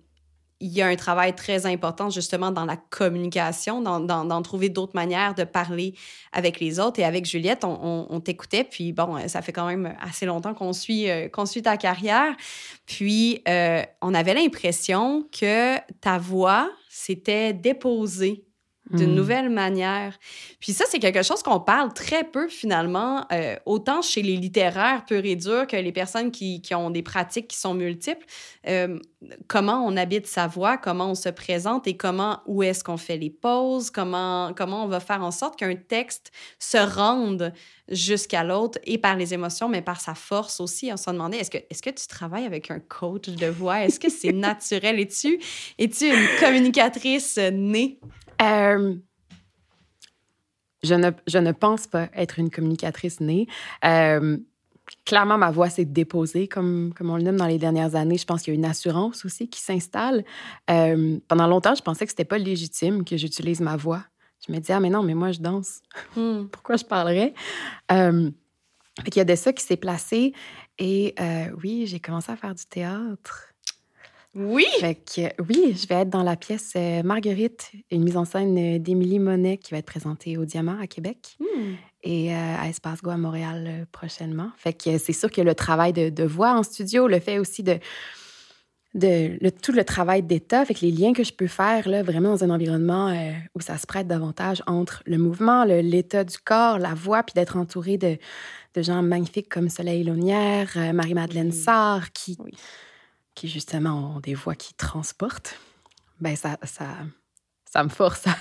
il 0.61 0.73
y 0.73 0.83
a 0.83 0.87
un 0.87 0.97
travail 0.97 1.35
très 1.35 1.67
important 1.67 2.11
justement 2.11 2.51
dans 2.51 2.67
la 2.67 2.77
communication, 2.77 3.81
dans, 3.81 4.01
dans, 4.01 4.43
trouver 4.43 4.69
d'autres 4.69 4.95
manières 4.95 5.35
de 5.35 5.45
parler 5.45 5.95
avec 6.33 6.61
les 6.61 6.79
autres. 6.79 7.01
Et 7.01 7.05
avec 7.05 7.25
Juliette, 7.25 7.65
on, 7.65 8.21
t'écoutait, 8.21 8.65
puis 8.65 8.93
bon, 8.93 9.27
ça 9.29 9.41
fait 9.41 9.53
quand 9.53 9.67
même 9.67 9.95
assez 10.01 10.27
longtemps 10.27 10.55
qu'on 10.55 10.73
suit, 10.73 11.11
euh, 11.11 11.29
qu'on 11.29 11.47
suit 11.47 11.63
ta 11.63 11.77
carrière. 11.77 12.35
Puis 12.87 13.43
euh, 13.49 13.83
on 14.03 14.15
avait 14.15 14.35
l'impression 14.35 15.27
que 15.33 15.77
ta 16.01 16.19
voix 16.19 16.71
s'était 16.89 17.53
déposée 17.53 18.46
d'une 18.91 19.13
hmm. 19.13 19.17
nouvelle 19.17 19.51
manière. 19.51 20.19
Puis 20.61 20.73
ça, 20.73 20.85
c'est 20.89 20.99
quelque 20.99 21.23
chose 21.23 21.43
qu'on 21.43 21.61
parle 21.61 21.93
très 21.93 22.25
peu 22.25 22.49
finalement, 22.49 23.27
euh, 23.33 23.57
autant 23.67 24.03
chez 24.03 24.23
les 24.23 24.37
littéraires 24.37 25.05
purs 25.05 25.25
et 25.25 25.37
durs 25.37 25.67
que 25.67 25.77
les 25.77 25.93
personnes 25.93 26.31
qui, 26.31 26.63
qui 26.63 26.75
ont 26.75 26.91
des 26.91 27.03
pratiques 27.03 27.49
qui 27.49 27.57
sont 27.57 27.75
multiples. 27.75 28.27
Euh, 28.69 28.99
comment 29.49 29.85
on 29.85 29.97
habite 29.97 30.27
sa 30.27 30.47
voix, 30.47 30.77
comment 30.77 31.11
on 31.11 31.15
se 31.15 31.29
présente 31.29 31.87
et 31.87 31.97
comment, 31.97 32.41
où 32.47 32.63
est-ce 32.63 32.85
qu'on 32.85 32.97
fait 32.97 33.17
les 33.17 33.31
pauses, 33.31 33.91
comment, 33.91 34.53
comment 34.57 34.85
on 34.85 34.89
va 34.89 35.01
faire 35.01 35.23
en 35.23 35.31
sorte 35.31 35.59
qu'un 35.59 35.75
texte 35.75 36.31
se 36.59 36.79
rende 36.79 37.53
jusqu'à 37.89 38.45
l'autre 38.45 38.79
et 38.85 38.99
par 38.99 39.17
les 39.17 39.35
émotions, 39.35 39.69
mais 39.69 39.83
par 39.83 40.01
sa 40.01 40.15
force 40.15 40.61
aussi. 40.61 40.91
On 40.93 40.97
se 40.97 41.11
demandait, 41.11 41.39
est-ce 41.39 41.51
que, 41.51 41.59
est-ce 41.71 41.83
que 41.83 41.91
tu 41.91 42.07
travailles 42.07 42.45
avec 42.45 42.71
un 42.71 42.81
coach 42.81 43.29
de 43.29 43.47
voix? 43.47 43.85
Est-ce 43.85 44.01
que 44.01 44.11
c'est 44.11 44.33
naturel? 44.33 45.01
Es-tu, 45.01 45.39
es-tu 45.79 46.07
une 46.07 46.41
communicatrice 46.41 47.39
née? 47.53 47.99
Euh, 48.43 48.95
je, 50.83 50.95
ne, 50.95 51.11
je 51.27 51.39
ne 51.39 51.53
pense 51.53 51.87
pas 51.87 52.09
être 52.15 52.39
une 52.39 52.51
communicatrice 52.51 53.21
née. 53.21 53.47
Euh, 53.85 54.39
clairement, 55.05 55.39
ma 55.39 55.51
voix 55.51 55.69
s'est 55.69 55.85
déposée, 55.85 56.49
comme, 56.49 56.93
comme 56.97 57.11
on 57.11 57.17
le 57.17 57.23
nomme 57.23 57.37
dans 57.37 57.47
les 57.47 57.59
dernières 57.59 57.95
années. 57.95 58.19
Je 58.19 58.25
pense 58.25 58.43
qu'il 58.43 58.55
y 58.55 58.57
a 58.57 58.59
une 58.59 58.65
assurance 58.65 59.25
aussi 59.25 59.49
qui 59.49 59.61
s'installe. 59.61 60.25
Euh, 60.71 61.19
pendant 61.29 61.47
longtemps, 61.47 61.75
je 61.75 61.83
pensais 61.83 62.05
que 62.05 62.11
c'était 62.13 62.25
pas 62.25 62.39
légitime 62.39 63.05
que 63.05 63.17
j'utilise 63.17 63.61
ma 63.61 63.77
voix. 63.77 64.05
Je 64.47 64.53
me 64.53 64.59
disais, 64.59 64.75
ah, 64.75 64.81
mais 64.81 64.91
non, 64.91 65.03
mais 65.03 65.15
moi, 65.15 65.33
je 65.33 65.41
danse. 65.41 65.81
Hmm. 66.15 66.45
Pourquoi 66.53 66.77
je 66.77 66.85
parlerais? 66.85 67.35
Euh, 67.91 68.31
il 69.07 69.17
y 69.17 69.21
a 69.21 69.25
de 69.25 69.35
ça 69.35 69.53
qui 69.53 69.65
s'est 69.65 69.77
placé. 69.77 70.33
Et 70.79 71.15
oui, 71.63 71.87
j'ai 71.87 72.01
commencé 72.01 72.31
à 72.31 72.37
faire 72.37 72.55
du 72.55 72.65
théâtre. 72.65 73.55
Oui! 74.37 74.67
Fait 74.81 74.95
que, 74.97 75.43
oui, 75.49 75.75
je 75.75 75.87
vais 75.89 75.95
être 76.03 76.11
dans 76.11 76.23
la 76.23 76.37
pièce 76.37 76.73
euh, 76.77 77.03
Marguerite, 77.03 77.73
une 77.91 78.05
mise 78.05 78.17
en 78.19 78.25
scène 78.27 78.57
euh, 78.59 78.79
d'Émilie 78.79 79.19
Monet 79.19 79.57
qui 79.57 79.71
va 79.73 79.79
être 79.79 79.87
présentée 79.87 80.37
au 80.37 80.45
Diamant 80.45 80.79
à 80.81 80.87
Québec 80.87 81.37
Hmm. 81.41 81.73
et 82.03 82.35
euh, 82.35 82.57
à 82.61 82.69
Espace 82.69 83.01
Go 83.03 83.11
à 83.11 83.17
Montréal 83.17 83.65
euh, 83.67 83.85
prochainement. 83.91 84.51
Fait 84.59 84.75
que 84.75 84.99
c'est 84.99 85.13
sûr 85.15 85.31
que 85.31 85.41
le 85.41 85.55
travail 85.55 85.93
de, 85.95 86.11
de 86.11 86.25
voix 86.25 86.53
en 86.53 86.63
studio, 86.63 87.09
le 87.09 87.19
fait 87.19 87.39
aussi 87.39 87.63
de, 87.63 87.79
de 88.95 89.37
le- 89.41 89.51
tout 89.51 89.73
le 89.73 89.85
travail 89.85 90.23
d'état, 90.23 90.65
fait 90.65 90.75
que 90.75 90.81
les 90.81 90.91
liens 90.93 91.13
que 91.13 91.25
je 91.25 91.33
peux 91.33 91.47
faire 91.47 91.89
là, 91.89 92.03
vraiment 92.03 92.31
dans 92.31 92.45
un 92.45 92.51
environnement 92.51 93.09
euh, 93.09 93.33
où 93.55 93.61
ça 93.61 93.77
se 93.79 93.87
prête 93.87 94.07
davantage 94.07 94.63
entre 94.67 95.03
le 95.07 95.19
mouvement, 95.19 95.65
l'état 95.65 96.25
du 96.25 96.37
corps, 96.39 96.79
la 96.79 96.95
voix, 96.95 97.23
puis 97.23 97.33
d'être 97.35 97.57
entouré 97.57 97.97
de, 97.99 98.19
de 98.75 98.83
gens 98.83 99.03
magnifiques 99.03 99.49
comme 99.49 99.69
Soleil 99.71 100.05
Launière, 100.05 100.73
euh, 100.77 100.93
Marie-Madeleine 100.93 101.49
Oui. 101.51 101.53
Sarr, 101.59 102.13
qui, 102.13 102.37
Oui. 102.43 102.53
Qui 103.37 103.49
justement 103.49 104.17
ont 104.17 104.21
des 104.21 104.35
voix 104.35 104.57
qui 104.57 104.75
transportent, 104.75 105.61
ben 106.21 106.35
ça, 106.35 106.59
ça, 106.65 106.87
ça 107.71 107.85
me 107.85 107.89
force 107.89 108.27
à, 108.27 108.35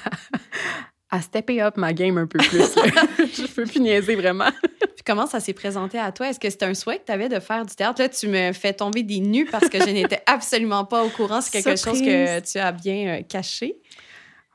à 1.15 1.21
stepper 1.21 1.61
up 1.61 1.77
ma 1.77 1.93
game 1.93 2.17
un 2.17 2.25
peu 2.25 2.39
plus. 2.39 2.57
je 2.57 3.53
peux 3.53 3.65
plus 3.65 3.81
niaiser 3.81 4.15
vraiment. 4.15 4.49
Puis 4.79 5.03
comment 5.05 5.27
ça 5.27 5.39
s'est 5.39 5.53
présenté 5.53 5.99
à 5.99 6.11
toi? 6.11 6.29
Est-ce 6.29 6.39
que 6.39 6.49
c'était 6.49 6.65
un 6.65 6.73
souhait 6.73 6.99
que 6.99 7.05
tu 7.05 7.11
avais 7.11 7.29
de 7.29 7.39
faire 7.39 7.65
du 7.65 7.75
théâtre? 7.75 8.01
Là, 8.01 8.09
tu 8.09 8.27
me 8.27 8.53
fais 8.53 8.73
tomber 8.73 9.03
des 9.03 9.19
nues 9.19 9.45
parce 9.45 9.69
que 9.69 9.79
je 9.79 9.89
n'étais 9.89 10.23
absolument 10.25 10.85
pas 10.85 11.03
au 11.03 11.09
courant. 11.09 11.41
C'est 11.41 11.61
quelque 11.61 11.79
chose 11.79 12.01
que 12.01 12.39
tu 12.39 12.57
as 12.57 12.71
bien 12.71 13.19
euh, 13.19 13.21
caché. 13.21 13.75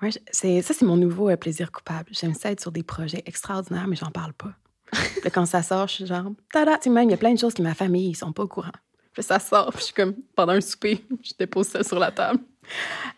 Ouais, 0.02 0.08
c'est, 0.32 0.62
ça, 0.62 0.72
c'est 0.72 0.86
mon 0.86 0.96
nouveau 0.96 1.28
euh, 1.28 1.36
plaisir 1.36 1.70
coupable. 1.70 2.08
J'aime 2.10 2.32
ça 2.32 2.50
être 2.50 2.62
sur 2.62 2.72
des 2.72 2.82
projets 2.82 3.22
extraordinaires, 3.26 3.86
mais 3.86 3.96
j'en 3.96 4.10
parle 4.10 4.32
pas. 4.32 4.54
Puis 5.20 5.30
quand 5.30 5.44
ça 5.44 5.62
sort, 5.62 5.86
je 5.88 5.94
suis 5.96 6.06
genre, 6.06 6.24
tada! 6.52 6.78
Tu 6.78 6.84
sais, 6.84 6.90
même, 6.90 7.08
il 7.08 7.10
y 7.10 7.14
a 7.14 7.18
plein 7.18 7.34
de 7.34 7.38
choses 7.38 7.52
que 7.52 7.62
ma 7.62 7.74
famille, 7.74 8.08
ils 8.08 8.14
sont 8.14 8.32
pas 8.32 8.42
au 8.42 8.48
courant. 8.48 8.72
Puis 9.12 9.22
ça 9.22 9.38
sort, 9.38 9.70
puis 9.70 9.80
je 9.80 9.84
suis 9.86 9.94
comme, 9.94 10.14
pendant 10.34 10.52
un 10.52 10.60
souper, 10.60 11.04
je 11.22 11.32
dépose 11.38 11.68
ça 11.68 11.82
sur 11.82 11.98
la 11.98 12.10
table. 12.10 12.40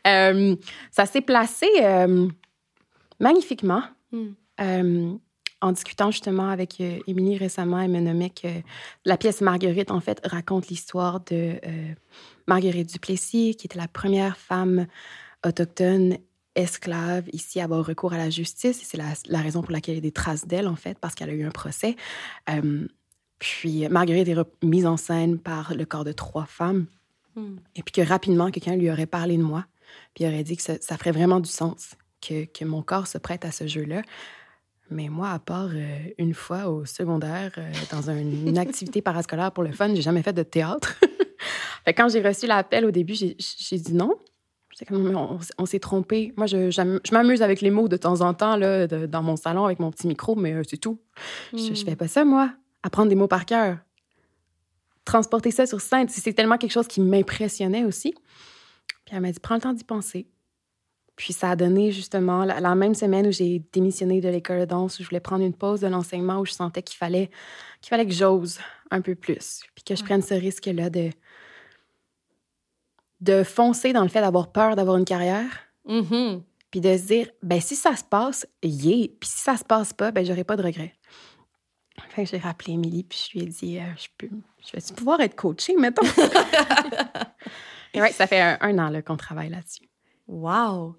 Euh, 0.07 0.57
ça 0.91 1.07
s'est 1.07 1.21
placé 1.21 1.69
euh, 1.81 2.29
magnifiquement. 3.21 3.83
Hmm. 4.11 4.31
Euh, 4.61 5.15
en 5.61 5.71
discutant 5.71 6.11
justement 6.11 6.49
avec 6.49 6.81
Émilie 6.81 7.37
récemment, 7.37 7.79
elle 7.79 7.91
me 7.93 8.01
nommait 8.01 8.31
que 8.31 8.49
la 9.05 9.17
pièce 9.17 9.41
Marguerite, 9.41 9.93
en 9.93 10.01
fait, 10.01 10.21
raconte 10.25 10.67
l'histoire 10.67 11.21
de 11.21 11.55
Marguerite 12.49 12.93
Duplessis, 12.93 13.55
qui 13.55 13.69
était 13.69 13.79
la 13.79 13.87
première 13.87 14.37
femme 14.37 14.89
autochtone 15.47 16.17
esclave 16.55 17.25
ici 17.33 17.61
à 17.61 17.65
avoir 17.65 17.85
recours 17.85 18.13
à 18.13 18.19
la 18.19 18.31
justice. 18.31 18.81
C'est 18.83 18.97
la, 18.97 19.13
la 19.29 19.41
raison 19.41 19.63
pour 19.63 19.73
laquelle 19.73 19.95
il 19.95 19.99
y 19.99 20.01
a 20.01 20.03
des 20.03 20.13
traces 20.13 20.47
d'elle, 20.47 20.69
en 20.69 20.77
fait, 20.77 20.99
parce 20.99 21.15
qu'elle 21.15 21.31
a 21.31 21.35
eu 21.35 21.45
un 21.45 21.51
procès. 21.51 21.97
Euh, 22.51 22.87
puis 23.43 23.89
Marguerite 23.89 24.29
est 24.29 24.65
mise 24.65 24.87
en 24.87 24.97
scène 24.97 25.37
par 25.39 25.75
le 25.75 25.85
corps 25.85 26.05
de 26.05 26.13
trois 26.13 26.45
femmes. 26.47 26.87
Hmm. 27.35 27.57
Et 27.75 27.83
puis 27.83 27.91
que 27.93 28.07
rapidement, 28.09 28.51
quelqu'un 28.53 28.77
lui 28.77 28.89
aurait 28.89 29.07
parlé 29.07 29.37
de 29.37 29.43
moi, 29.43 29.65
puis 30.15 30.23
il 30.23 30.29
aurait 30.29 30.45
dit 30.45 30.57
que 30.57 30.63
ça, 30.63 30.75
ça 30.81 30.97
ferait 30.97 31.11
vraiment 31.11 31.41
du 31.41 31.49
sens, 31.51 31.97
que, 32.21 32.45
que 32.45 32.65
mon 32.65 32.83
corps 32.83 33.09
se 33.09 33.19
prête 33.19 33.45
à 33.45 33.51
ce 33.51 33.67
jeu-là. 33.67 34.03
Mais 34.91 35.09
moi, 35.09 35.31
à 35.31 35.39
part 35.41 35.71
euh, 35.73 35.99
une 36.19 36.35
fois 36.35 36.69
au 36.69 36.85
secondaire, 36.85 37.51
euh, 37.59 37.73
dans 37.91 38.11
un- 38.11 38.19
une 38.19 38.59
activité 38.67 39.03
parascolaire 39.03 39.51
pour 39.51 39.65
le 39.65 39.73
fun, 39.73 39.93
j'ai 39.95 40.03
jamais 40.03 40.23
fait 40.23 40.33
de 40.35 40.43
théâtre. 40.45 41.01
fait 41.85 41.95
quand 41.95 42.09
j'ai 42.11 42.23
reçu 42.23 42.47
l'appel 42.47 42.85
au 42.85 42.91
début, 42.93 43.15
j'ai 43.15 43.79
dit 43.79 43.95
non. 43.95 44.15
Comme, 44.89 45.15
on, 45.17 45.39
on 45.59 45.67
s'est 45.67 45.79
trompé. 45.81 46.33
Moi, 46.37 46.47
je, 46.47 47.13
m'amuse 47.13 47.43
avec 47.43 47.61
les 47.61 47.71
mots 47.71 47.89
de 47.89 47.97
temps 47.97 48.21
en 48.21 48.35
temps 48.35 48.57
là, 48.57 48.87
de- 48.87 49.07
dans 49.07 49.23
mon 49.23 49.37
salon 49.37 49.65
avec 49.65 49.79
mon 49.81 49.91
petit 49.91 50.07
micro, 50.07 50.35
mais 50.37 50.53
euh, 50.55 50.63
c'est 50.69 50.77
tout. 50.79 50.99
Je, 51.53 51.59
je 51.59 51.83
Hmm. 51.83 51.87
fais 51.87 51.97
pas 51.97 52.09
ça, 52.09 52.25
moi. 52.25 52.51
Apprendre 52.83 53.09
des 53.09 53.15
mots 53.15 53.29
par 53.29 53.47
cœur. 53.47 53.79
Transporter 55.05 55.51
ça 55.51 55.67
sur 55.67 55.81
scène, 55.81 56.09
c'est 56.09 56.33
tellement 56.33 56.59
quelque 56.59 56.73
chose 56.73 56.87
qui 56.89 57.01
m'impressionnait 57.01 57.85
aussi. 57.85 58.13
Puis 59.05 59.15
elle 59.17 59.21
m'a 59.21 59.33
dit, 59.33 59.41
prends 59.41 59.57
le 59.57 59.61
temps 59.61 59.73
d'y 59.73 59.85
penser. 59.85 60.29
Puis 61.17 61.33
ça 61.33 61.51
a 61.51 61.57
donné 61.57 61.93
justement 61.93 62.45
la, 62.45 62.61
la 62.61 62.75
même 62.75 62.95
semaine 62.95 63.27
où 63.27 63.33
j'ai 63.33 63.63
démissionné 63.73 64.21
de 64.21 64.29
l'école 64.29 64.61
de 64.61 64.65
danse, 64.65 64.99
où 64.99 65.03
je 65.03 65.09
voulais 65.09 65.21
prendre 65.21 65.45
une 65.45 65.55
pause 65.55 65.81
de 65.81 65.87
l'enseignement, 65.89 66.39
où 66.39 66.47
je 66.47 66.53
sentais 66.53 66.83
qu'il 66.83 66.97
fallait, 66.97 67.31
qu'il 67.81 67.91
fallait 67.91 68.07
que 68.07 68.13
j'ose 68.13 68.59
un 68.91 69.01
peu 69.01 69.15
plus. 69.15 69.61
Puis 69.75 69.85
que 69.85 69.95
je 69.95 70.01
Ouais. 70.03 70.07
prenne 70.07 70.23
ce 70.23 70.35
risque-là 70.35 70.89
de, 70.89 71.11
de 73.21 73.43
foncer 73.45 73.93
dans 73.93 74.03
le 74.03 74.09
fait 74.09 74.21
d'avoir 74.21 74.53
peur 74.53 74.75
d'avoir 74.77 74.97
une 74.97 75.05
carrière, 75.05 75.47
Mhm. 75.87 76.43
puis 76.71 76.81
de 76.81 76.97
se 76.97 77.07
dire, 77.07 77.29
ben 77.43 77.61
si 77.61 77.77
ça 77.77 77.95
se 77.97 78.05
passe, 78.05 78.47
yeah. 78.63 79.09
Puis 79.21 79.29
si 79.29 79.43
ça 79.43 79.57
se 79.57 79.65
passe 79.65 79.93
pas, 79.93 80.11
ben 80.13 80.25
j'aurai 80.25 80.45
pas 80.45 80.57
de 80.57 80.63
regrets. 80.63 80.95
Fait 82.09 82.25
que 82.25 82.31
j'ai 82.31 82.39
rappelé 82.39 82.73
Émilie, 82.75 83.05
puis 83.05 83.29
je 83.31 83.39
lui 83.39 83.45
ai 83.45 83.49
dit, 83.49 83.79
euh, 83.79 83.83
je, 83.97 84.09
peux, 84.17 84.29
je 84.67 84.73
vais 84.73 84.95
pouvoir 84.95 85.21
être 85.21 85.35
coachée, 85.35 85.77
mettons? 85.77 86.07
Et 87.95 88.01
ouais, 88.01 88.13
ça 88.13 88.27
fait 88.27 88.41
un, 88.41 88.59
un 88.61 88.79
an 88.79 89.03
qu'on 89.03 89.17
travaille 89.17 89.51
là-dessus. 89.51 89.92
Wow! 90.29 90.95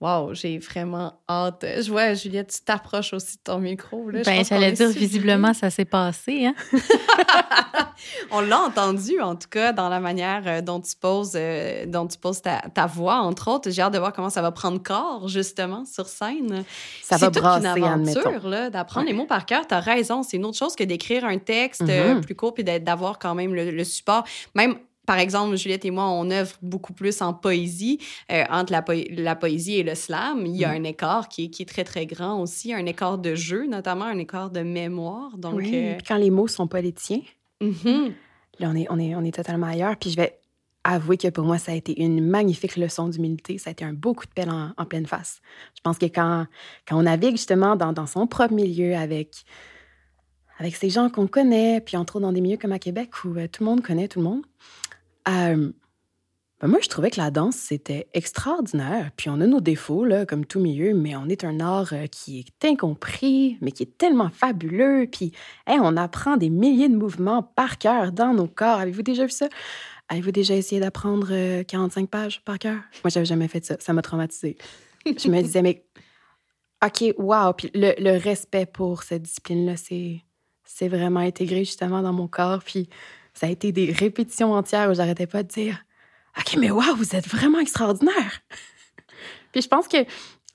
Wow, 0.00 0.34
j'ai 0.34 0.58
vraiment 0.58 1.14
hâte. 1.28 1.64
Je 1.80 1.90
vois, 1.90 2.14
Juliette, 2.14 2.52
tu 2.54 2.62
t'approches 2.64 3.12
aussi 3.12 3.36
de 3.38 3.42
ton 3.42 3.58
micro. 3.58 4.08
Là. 4.10 4.22
Ben, 4.24 4.44
j'allais 4.44 4.72
dire, 4.72 4.88
visiblement, 4.90 5.52
ça 5.54 5.70
s'est 5.70 5.84
passé. 5.86 6.46
Hein? 6.46 6.54
On 8.30 8.40
l'a 8.40 8.60
entendu, 8.60 9.20
en 9.20 9.36
tout 9.36 9.48
cas, 9.48 9.72
dans 9.72 9.88
la 9.88 10.00
manière 10.00 10.42
euh, 10.46 10.60
dont 10.60 10.80
tu 10.80 10.94
poses, 10.96 11.32
euh, 11.34 11.86
dont 11.86 12.06
tu 12.06 12.18
poses 12.18 12.42
ta, 12.42 12.60
ta 12.60 12.86
voix, 12.86 13.16
entre 13.16 13.48
autres. 13.50 13.70
J'ai 13.70 13.82
hâte 13.82 13.92
de 13.94 13.98
voir 13.98 14.12
comment 14.12 14.30
ça 14.30 14.42
va 14.42 14.50
prendre 14.52 14.82
corps, 14.82 15.28
justement, 15.28 15.84
sur 15.84 16.06
scène. 16.06 16.64
Ça 17.02 17.16
va 17.16 17.30
toute 17.30 17.42
brasser, 17.42 17.66
une 17.78 17.84
aventure, 17.84 18.70
d'apprendre 18.70 19.06
Ouais. 19.06 19.12
les 19.12 19.18
mots 19.18 19.26
par 19.26 19.46
cœur. 19.46 19.66
Tu 19.66 19.74
as 19.74 19.80
raison, 19.80 20.22
c'est 20.22 20.36
une 20.36 20.44
autre 20.44 20.58
chose 20.58 20.76
que 20.76 20.84
d'écrire 20.84 21.24
un 21.24 21.38
texte 21.38 21.82
euh, 21.88 22.14
Mhm. 22.14 22.20
plus 22.22 22.34
court 22.34 22.54
puis 22.54 22.64
d'avoir 22.64 23.18
quand 23.18 23.34
même 23.34 23.54
le, 23.54 23.70
le 23.70 23.84
support. 23.84 24.24
Même, 24.54 24.76
par 25.06 25.18
exemple, 25.18 25.56
Juliette 25.56 25.84
et 25.84 25.90
moi, 25.90 26.04
on 26.10 26.30
œuvre 26.30 26.52
beaucoup 26.62 26.92
plus 26.92 27.22
en 27.22 27.34
poésie. 27.34 27.98
Euh, 28.30 28.44
entre 28.50 28.70
la, 28.72 28.82
po- 28.82 28.92
la 29.10 29.34
poésie 29.34 29.74
et 29.76 29.82
le 29.82 29.94
slam, 29.96 30.46
il 30.46 30.56
y 30.56 30.64
a 30.64 30.70
Mhm. 30.70 30.80
un 30.80 30.84
écart 30.84 31.28
qui 31.28 31.44
est, 31.44 31.50
qui 31.50 31.62
est 31.62 31.66
très, 31.66 31.82
très 31.84 32.06
grand 32.06 32.40
aussi, 32.40 32.72
un 32.72 32.86
écart 32.86 33.18
de 33.18 33.34
jeu, 33.34 33.66
notamment 33.66 34.04
un 34.04 34.18
écart 34.18 34.50
de 34.50 34.60
mémoire. 34.60 35.36
Donc, 35.38 35.54
oui, 35.56 35.70
euh, 35.74 35.94
puis 35.96 36.06
quand 36.06 36.16
les 36.16 36.30
mots 36.30 36.46
sont 36.48 36.68
pas 36.68 36.80
les 36.80 36.92
tiens, 36.92 37.20
mhm. 37.60 38.12
là, 38.60 38.68
on 38.70 38.76
est, 38.76 38.86
on 38.90 38.98
est, 38.98 39.14
on 39.16 39.24
est 39.24 39.34
totalement 39.34 39.66
ailleurs. 39.66 39.96
Puis 39.96 40.10
je 40.10 40.16
vais 40.16 40.38
avouer 40.84 41.16
que 41.16 41.28
pour 41.28 41.44
moi, 41.44 41.58
ça 41.58 41.72
a 41.72 41.74
été 41.74 42.00
une 42.00 42.24
magnifique 42.24 42.76
leçon 42.76 43.08
d'humilité. 43.08 43.58
Ça 43.58 43.70
a 43.70 43.72
été 43.72 43.84
un 43.84 43.92
beau 43.92 44.14
coup 44.14 44.26
de 44.26 44.32
pelle 44.32 44.50
en, 44.50 44.70
en 44.76 44.84
pleine 44.84 45.06
face. 45.06 45.40
Je 45.76 45.80
pense 45.80 45.98
que 45.98 46.06
quand, 46.06 46.46
quand 46.88 46.96
on 46.98 47.02
navigue 47.02 47.32
justement 47.36 47.76
dans, 47.76 47.92
dans 47.92 48.06
son 48.06 48.26
propre 48.26 48.52
milieu 48.54 48.96
avec, 48.96 49.44
avec 50.58 50.76
ces 50.76 50.90
gens 50.90 51.08
qu'on 51.08 51.26
connaît, 51.26 51.80
puis 51.80 51.96
entre 51.96 52.16
autres 52.16 52.26
dans 52.26 52.32
des 52.32 52.40
milieux 52.40 52.56
comme 52.56 52.72
à 52.72 52.78
Québec 52.78 53.10
où 53.24 53.36
euh, 53.36 53.46
tout 53.48 53.64
le 53.64 53.70
monde 53.70 53.82
connaît 53.82 54.08
tout 54.08 54.18
le 54.20 54.24
monde, 54.24 54.42
euh, 55.28 55.72
ben 56.62 56.68
moi, 56.68 56.78
je 56.80 56.88
trouvais 56.88 57.10
que 57.10 57.20
la 57.20 57.32
danse, 57.32 57.56
c'était 57.56 58.06
extraordinaire. 58.14 59.10
Puis 59.16 59.28
on 59.28 59.40
a 59.40 59.46
nos 59.48 59.60
défauts, 59.60 60.04
là, 60.04 60.24
comme 60.26 60.46
tout 60.46 60.60
milieu, 60.60 60.94
mais 60.94 61.16
on 61.16 61.28
est 61.28 61.42
un 61.42 61.58
art 61.58 61.92
euh, 61.92 62.06
qui 62.06 62.38
est 62.38 62.64
incompris, 62.64 63.58
mais 63.60 63.72
qui 63.72 63.82
est 63.82 63.98
tellement 63.98 64.30
fabuleux. 64.30 65.08
Puis 65.10 65.32
on 65.66 65.96
apprend 65.96 66.36
des 66.36 66.50
milliers 66.50 66.88
de 66.88 66.96
mouvements 66.96 67.42
par 67.42 67.78
cœur 67.78 68.12
dans 68.12 68.32
nos 68.32 68.46
corps. 68.46 68.78
Avez-vous 68.78 69.02
déjà 69.02 69.24
vu 69.24 69.32
ça? 69.32 69.48
Avez-vous 70.08 70.30
déjà 70.30 70.54
essayé 70.54 70.80
d'apprendre 70.80 71.28
euh, 71.32 71.64
45 71.64 72.08
pages 72.08 72.44
par 72.44 72.60
cœur? 72.60 72.78
Moi, 73.02 73.10
j'avais 73.10 73.26
jamais 73.26 73.48
fait 73.48 73.64
ça. 73.64 73.76
Ça 73.80 73.92
m'a 73.92 74.02
traumatisée. 74.02 74.56
je 75.04 75.28
me 75.28 75.42
disais, 75.42 75.62
mais 75.62 75.84
OK, 76.84 77.12
wow. 77.18 77.54
Puis 77.54 77.72
le, 77.74 77.94
le 77.98 78.16
respect 78.18 78.66
pour 78.66 79.02
cette 79.02 79.22
discipline-là, 79.22 79.76
c'est, 79.76 80.22
c'est 80.64 80.88
vraiment 80.88 81.20
intégré 81.20 81.64
justement 81.64 82.02
dans 82.02 82.12
mon 82.12 82.28
corps. 82.28 82.62
Puis 82.62 82.88
ça 83.34 83.46
a 83.46 83.50
été 83.50 83.72
des 83.72 83.92
répétitions 83.92 84.52
entières 84.52 84.90
où 84.90 84.94
j'arrêtais 84.94 85.26
pas 85.26 85.42
de 85.42 85.48
dire, 85.48 85.84
OK, 86.38 86.56
mais 86.58 86.70
wow, 86.70 86.94
vous 86.96 87.14
êtes 87.14 87.28
vraiment 87.28 87.58
extraordinaire. 87.58 88.40
puis 89.52 89.62
je 89.62 89.68
pense 89.68 89.88
que 89.88 89.98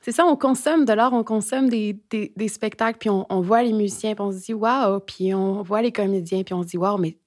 c'est 0.02 0.12
ça, 0.12 0.26
on 0.26 0.38
consomme 0.38 0.86
de 0.86 0.94
l'art, 0.94 1.14
on 1.14 1.24
consomme 1.24 1.70
des, 1.70 2.00
spectacles, 2.48 2.98
puis 2.98 3.10
on, 3.10 3.26
on 3.30 3.42
voit 3.42 3.64
les 3.64 3.74
musiciens, 3.74 4.16
puis 4.16 4.24
on 4.24 4.32
se 4.32 4.46
dit, 4.46 4.54
wow, 4.54 5.00
puis 5.02 5.34
on 5.34 5.62
voit 5.64 5.82
les 5.82 5.92
comédiens, 5.92 6.44
puis 6.44 6.54
on 6.54 6.64
se 6.64 6.70
dit, 6.70 6.78
wow, 6.78 6.98
mais 6.98 7.18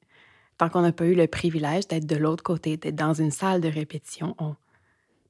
tant 0.56 0.68
qu'on 0.68 0.82
n'a 0.82 0.92
pas 0.92 1.06
eu 1.06 1.14
le 1.14 1.26
privilège 1.26 1.88
d'être 1.88 2.06
de 2.06 2.16
l'autre 2.16 2.42
côté, 2.42 2.76
d'être 2.76 2.96
dans 2.96 3.14
une 3.14 3.30
salle 3.30 3.60
de 3.60 3.68
répétition, 3.68 4.34
on, 4.38 4.56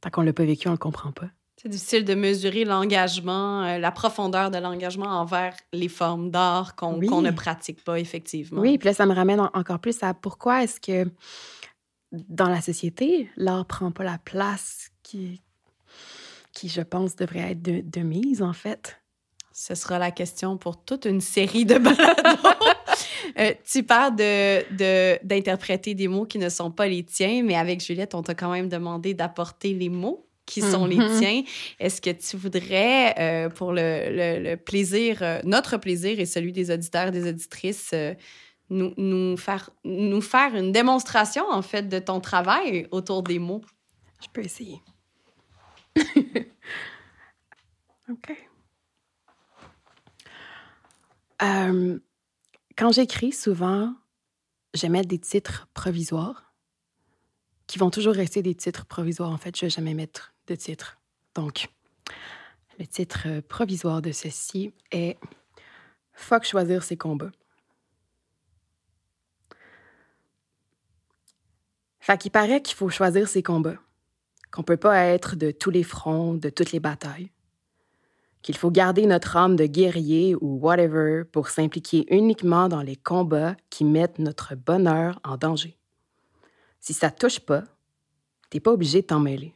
tant 0.01 0.11
qu'on 0.11 0.23
l'a 0.23 0.33
pas 0.33 0.45
vécu, 0.45 0.69
on 0.69 0.73
le 0.73 0.79
comprend 0.79 1.13
pas. 1.13 1.29
C'est 1.63 1.69
difficile 1.69 2.05
de 2.07 2.15
mesurer 2.15 2.65
l'engagement, 2.65 3.65
euh, 3.65 3.79
la 3.79 3.91
profondeur 3.91 4.51
de 4.51 4.57
l'engagement 4.57 5.07
envers 5.21 5.55
les 5.75 5.89
formes 5.89 6.31
d'art 6.31 6.75
qu'on 6.75 6.95
Oui. 6.99 7.09
ne 7.11 7.31
pratique 7.31 7.85
pas, 7.85 7.99
effectivement. 8.01 8.63
Oui, 8.63 8.79
puis 8.79 8.87
là, 8.87 8.95
ça 8.95 9.05
me 9.05 9.13
ramène 9.15 9.41
en- 9.41 9.51
encore 9.53 9.79
plus 9.79 10.03
à 10.03 10.15
pourquoi 10.15 10.63
est-ce 10.63 10.81
que 10.81 11.11
dans 12.13 12.49
la 12.49 12.63
société, 12.63 13.29
l'art 13.37 13.67
prend 13.67 13.91
pas 13.91 14.05
la 14.05 14.17
place 14.25 14.91
qui, 15.03 15.43
qui 16.53 16.69
je 16.71 16.81
pense, 16.81 17.15
devrait 17.15 17.53
être 17.53 17.61
de, 17.63 17.83
de 17.85 18.01
mise, 18.01 18.43
en 18.43 18.55
fait? 18.55 18.99
Ce 19.53 19.75
sera 19.75 19.99
la 19.99 20.11
question 20.11 20.57
pour 20.57 20.83
toute 20.83 21.05
une 21.05 21.21
série 21.21 21.67
de 21.67 21.77
balados. 21.79 22.49
Euh, 23.39 23.55
tu 23.65 23.85
parles 23.85 24.17
de, 24.17 24.75
de- 24.77 25.19
d'interpréter 25.25 25.95
des 25.95 26.09
mots 26.09 26.27
qui 26.27 26.39
ne 26.39 26.49
sont 26.49 26.71
pas 26.73 26.89
les 26.89 27.05
tiens, 27.05 27.43
mais 27.45 27.55
avec 27.55 27.81
Juliette, 27.81 28.15
on 28.15 28.23
t'a 28.23 28.35
quand 28.35 28.51
même 28.51 28.69
demandé 28.69 29.15
d'apporter 29.15 29.73
les 29.73 29.89
mots 29.89 30.27
qui 30.51 30.61
sont 30.63 30.85
les 30.87 30.97
Mhm. 30.97 31.19
tiens. 31.21 31.43
Est-ce 31.79 32.01
que 32.01 32.11
tu 32.11 32.37
voudrais, 32.37 33.15
euh, 33.19 33.49
pour 33.51 33.71
le, 33.73 34.11
le- 34.19 34.39
le 34.51 34.57
plaisir, 34.57 35.19
euh, 35.23 35.41
notre 35.45 35.77
plaisir 35.79 36.19
et 36.19 36.27
celui 36.27 36.53
des 36.53 36.71
auditeurs 36.71 37.09
et 37.09 37.11
des 37.13 37.29
auditrices, 37.29 37.91
euh, 37.95 38.15
nous, 38.69 38.93
nous, 38.97 39.37
faire, 39.37 39.71
nous 39.85 40.21
faire 40.21 40.55
une 40.57 40.73
démonstration, 40.73 41.45
en 41.51 41.63
fait, 41.63 41.89
de 41.89 41.99
ton 42.01 42.21
travail 42.21 42.87
autour 42.91 43.23
des 43.23 43.39
mots? 43.39 43.63
Je 44.23 44.29
peux 44.33 44.43
essayer. 44.45 44.81
OK. 48.11 48.31
Euh, 51.43 51.99
quand 52.77 52.93
j'écris, 52.93 53.33
souvent, 53.33 53.95
je 54.75 54.87
mets 54.87 55.03
des 55.03 55.19
titres 55.19 55.69
provisoires 55.75 56.53
qui 57.67 57.79
vont 57.79 57.91
toujours 57.91 58.15
rester 58.15 58.43
des 58.43 58.55
titres 58.55 58.85
provisoires. 58.87 59.31
En 59.31 59.37
fait, 59.39 59.57
je 59.57 59.65
ne 59.65 59.71
vais 59.71 59.75
jamais 59.75 59.95
mettre 59.95 60.35
titre. 60.55 60.99
Donc, 61.35 61.69
le 62.79 62.87
titre 62.87 63.41
provisoire 63.41 64.03
de 64.03 64.13
ceci 64.13 64.73
est 64.91 65.19
Fuck 66.13 66.45
choisir 66.45 66.83
ses 66.83 66.97
combats. 66.97 67.33
Fait 71.99 72.19
qu'il 72.19 72.31
paraît 72.31 72.61
qu'il 72.61 72.77
faut 72.77 72.89
choisir 72.89 73.29
ses 73.29 73.43
combats, 73.43 73.79
qu'on 74.51 74.63
peut 74.63 74.77
pas 74.77 75.05
être 75.05 75.37
de 75.37 75.51
tous 75.51 75.71
les 75.71 75.83
fronts, 75.83 76.35
de 76.35 76.51
toutes 76.51 76.73
les 76.73 76.81
batailles, 76.81 77.31
qu'il 78.43 78.57
faut 78.57 78.71
garder 78.71 79.07
notre 79.07 79.37
âme 79.37 79.57
de 79.57 79.67
guerrier 79.67 80.35
ou 80.35 80.59
whatever 80.59 81.25
pour 81.25 81.49
s'impliquer 81.49 82.07
uniquement 82.15 82.69
dans 82.69 82.83
les 82.83 82.97
combats 82.97 83.57
qui 83.69 83.85
mettent 83.85 84.19
notre 84.19 84.55
bonheur 84.55 85.21
en 85.25 85.37
danger. 85.37 85.79
Si 86.81 86.95
ça 86.95 87.11
touche 87.11 87.41
pas, 87.41 87.65
t'es 88.49 88.61
pas 88.61 88.73
obligé 88.73 89.03
de 89.03 89.07
t'en 89.07 89.21
mêler. 89.21 89.55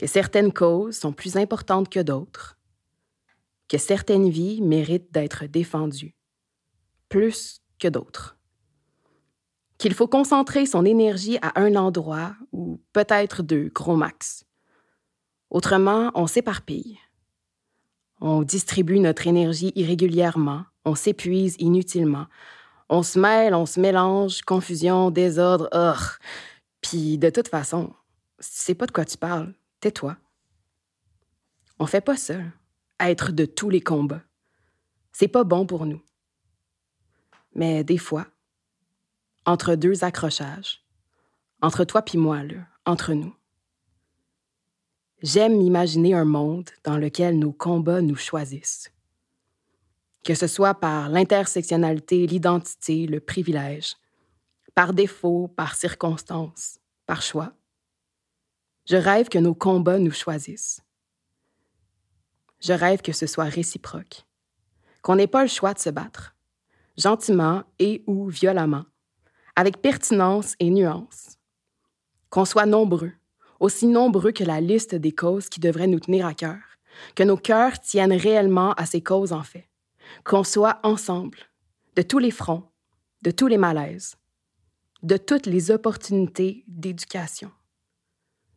Que 0.00 0.06
certaines 0.06 0.52
causes 0.52 0.96
sont 0.96 1.12
plus 1.12 1.36
importantes 1.36 1.90
que 1.90 2.00
d'autres, 2.00 2.58
que 3.68 3.76
certaines 3.76 4.30
vies 4.30 4.62
méritent 4.62 5.12
d'être 5.12 5.44
défendues, 5.44 6.16
plus 7.10 7.60
que 7.78 7.88
d'autres. 7.88 8.38
Qu'il 9.76 9.92
faut 9.92 10.08
concentrer 10.08 10.64
son 10.64 10.86
énergie 10.86 11.38
à 11.42 11.60
un 11.60 11.76
endroit 11.76 12.34
ou 12.52 12.80
peut-être 12.94 13.42
deux, 13.42 13.70
gros 13.74 13.96
max. 13.96 14.44
Autrement, 15.50 16.10
on 16.14 16.26
s'éparpille 16.26 16.98
on 18.20 18.42
distribue 18.42 18.98
notre 18.98 19.26
énergie 19.26 19.72
irrégulièrement, 19.74 20.64
on 20.84 20.94
s'épuise 20.94 21.56
inutilement. 21.58 22.26
On 22.88 23.02
se 23.02 23.18
mêle, 23.18 23.54
on 23.54 23.66
se 23.66 23.80
mélange, 23.80 24.42
confusion, 24.42 25.10
désordre, 25.10 25.68
or. 25.72 26.18
Puis 26.80 27.18
de 27.18 27.30
toute 27.30 27.48
façon, 27.48 27.92
c'est 28.38 28.74
pas 28.74 28.86
de 28.86 28.92
quoi 28.92 29.04
tu 29.04 29.16
parles, 29.16 29.54
tais-toi. 29.80 30.16
On 31.78 31.86
fait 31.86 32.00
pas 32.00 32.16
ça, 32.16 32.38
être 32.98 33.32
de 33.32 33.44
tous 33.44 33.70
les 33.70 33.80
combats. 33.80 34.22
C'est 35.12 35.28
pas 35.28 35.44
bon 35.44 35.66
pour 35.66 35.86
nous. 35.86 36.02
Mais 37.54 37.82
des 37.84 37.98
fois, 37.98 38.26
entre 39.44 39.74
deux 39.74 40.04
accrochages, 40.04 40.84
entre 41.62 41.84
toi 41.84 42.02
puis 42.02 42.18
moi, 42.18 42.42
entre 42.84 43.12
nous, 43.14 43.34
J'aime 45.22 45.60
imaginer 45.60 46.14
un 46.14 46.24
monde 46.24 46.70
dans 46.82 46.96
lequel 46.96 47.38
nos 47.38 47.52
combats 47.52 48.00
nous 48.00 48.16
choisissent. 48.16 48.90
Que 50.24 50.34
ce 50.34 50.46
soit 50.46 50.74
par 50.74 51.10
l'intersectionnalité, 51.10 52.26
l'identité, 52.26 53.06
le 53.06 53.20
privilège, 53.20 53.96
par 54.74 54.94
défaut, 54.94 55.48
par 55.48 55.74
circonstance, 55.74 56.78
par 57.04 57.20
choix. 57.20 57.52
Je 58.86 58.96
rêve 58.96 59.28
que 59.28 59.38
nos 59.38 59.54
combats 59.54 59.98
nous 59.98 60.12
choisissent. 60.12 60.82
Je 62.60 62.72
rêve 62.72 63.00
que 63.00 63.12
ce 63.12 63.26
soit 63.26 63.44
réciproque, 63.44 64.24
qu'on 65.02 65.16
n'ait 65.16 65.26
pas 65.26 65.42
le 65.42 65.48
choix 65.48 65.72
de 65.72 65.78
se 65.78 65.90
battre, 65.90 66.34
gentiment 66.96 67.64
et 67.78 68.02
ou 68.06 68.28
violemment, 68.28 68.84
avec 69.56 69.80
pertinence 69.80 70.54
et 70.58 70.70
nuance, 70.70 71.38
qu'on 72.28 72.44
soit 72.44 72.66
nombreux, 72.66 73.12
aussi 73.60 73.86
nombreux 73.86 74.32
que 74.32 74.44
la 74.44 74.60
liste 74.60 74.94
des 74.94 75.12
causes 75.12 75.48
qui 75.48 75.60
devraient 75.60 75.86
nous 75.86 76.00
tenir 76.00 76.26
à 76.26 76.34
cœur, 76.34 76.60
que 77.14 77.22
nos 77.22 77.36
cœurs 77.36 77.80
tiennent 77.80 78.12
réellement 78.12 78.72
à 78.74 78.86
ces 78.86 79.02
causes 79.02 79.32
en 79.32 79.42
fait, 79.42 79.68
qu'on 80.24 80.44
soit 80.44 80.80
ensemble, 80.82 81.38
de 81.96 82.02
tous 82.02 82.18
les 82.18 82.30
fronts, 82.30 82.70
de 83.22 83.30
tous 83.30 83.46
les 83.46 83.58
malaises, 83.58 84.16
de 85.02 85.16
toutes 85.16 85.46
les 85.46 85.70
opportunités 85.70 86.64
d'éducation, 86.68 87.50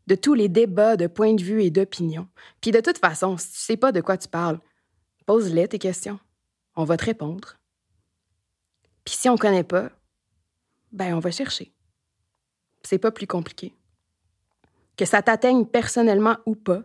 de 0.08 0.16
tous 0.16 0.34
les 0.34 0.50
débats 0.50 0.98
de 0.98 1.08
points 1.08 1.34
de 1.34 1.44
vue 1.44 1.64
et 1.64 1.70
d'opinion. 1.70 2.28
Puis 2.62 2.72
de 2.72 2.82
toute 2.82 2.98
façon, 2.98 3.38
si 3.38 3.52
tu 3.52 3.58
sais 3.58 3.78
pas 3.78 3.92
de 3.92 4.02
quoi 4.02 4.18
tu 4.18 4.28
parles, 4.28 4.60
pose-les 5.26 5.68
tes 5.68 5.80
questions. 5.80 6.20
On 6.76 6.84
va 6.84 6.98
te 6.98 7.06
répondre. 7.06 7.58
Puis 9.06 9.16
si 9.16 9.30
on 9.30 9.38
connaît 9.38 9.64
pas, 9.64 9.92
ben 10.92 11.16
on 11.16 11.20
va 11.20 11.32
chercher. 11.32 11.74
C'est 12.84 12.98
pas 12.98 13.12
plus 13.12 13.28
compliqué 13.28 13.74
que 14.98 15.06
ça 15.06 15.22
t'atteigne 15.22 15.66
personnellement 15.66 16.38
ou 16.46 16.56
pas, 16.56 16.84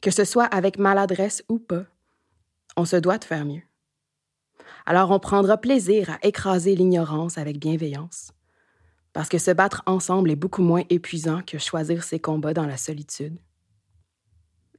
que 0.00 0.10
ce 0.10 0.24
soit 0.24 0.44
avec 0.44 0.78
maladresse 0.78 1.44
ou 1.48 1.58
pas, 1.58 1.84
on 2.76 2.84
se 2.84 2.96
doit 2.96 3.18
de 3.18 3.24
faire 3.24 3.44
mieux. 3.44 3.62
Alors 4.84 5.10
on 5.10 5.18
prendra 5.18 5.56
plaisir 5.56 6.10
à 6.10 6.18
écraser 6.22 6.74
l'ignorance 6.74 7.38
avec 7.38 7.58
bienveillance, 7.58 8.32
parce 9.16 9.30
que 9.30 9.38
se 9.38 9.50
battre 9.50 9.82
ensemble 9.86 10.30
est 10.30 10.36
beaucoup 10.36 10.60
moins 10.60 10.82
épuisant 10.90 11.40
que 11.40 11.56
choisir 11.56 12.04
ses 12.04 12.18
combats 12.18 12.52
dans 12.52 12.66
la 12.66 12.76
solitude. 12.76 13.38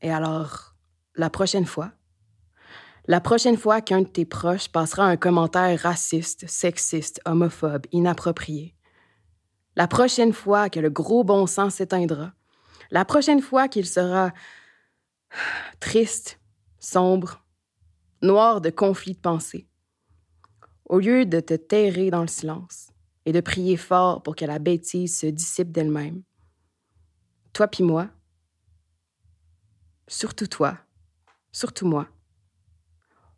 Et 0.03 0.11
alors, 0.11 0.75
la 1.15 1.31
prochaine 1.31 1.65
fois, 1.65 1.91
la 3.07 3.19
prochaine 3.19 3.57
fois 3.57 3.81
qu'un 3.81 4.03
de 4.03 4.07
tes 4.07 4.25
proches 4.25 4.67
passera 4.67 5.05
un 5.05 5.17
commentaire 5.17 5.79
raciste, 5.79 6.47
sexiste, 6.47 7.19
homophobe, 7.25 7.87
inapproprié, 7.91 8.75
la 9.75 9.87
prochaine 9.87 10.33
fois 10.33 10.69
que 10.69 10.79
le 10.79 10.91
gros 10.91 11.23
bon 11.23 11.47
sens 11.47 11.73
s'éteindra, 11.73 12.31
la 12.91 13.05
prochaine 13.05 13.41
fois 13.41 13.67
qu'il 13.67 13.87
sera 13.87 14.31
triste, 15.79 16.39
sombre, 16.77 17.43
noir 18.21 18.61
de 18.61 18.69
conflits 18.69 19.15
de 19.15 19.19
pensée, 19.19 19.67
au 20.85 20.99
lieu 20.99 21.25
de 21.25 21.39
te 21.39 21.55
terrer 21.55 22.11
dans 22.11 22.21
le 22.21 22.27
silence 22.27 22.91
et 23.27 23.33
de 23.33 23.41
prier 23.41 23.75
fort 23.75 24.23
pour 24.23 24.37
que 24.37 24.45
la 24.45 24.57
bêtise 24.57 25.19
se 25.19 25.25
dissipe 25.25 25.73
d'elle-même, 25.73 26.23
toi 27.51 27.67
puis 27.67 27.83
moi, 27.83 28.07
surtout 30.07 30.47
toi, 30.47 30.77
surtout 31.51 31.85
moi, 31.85 32.07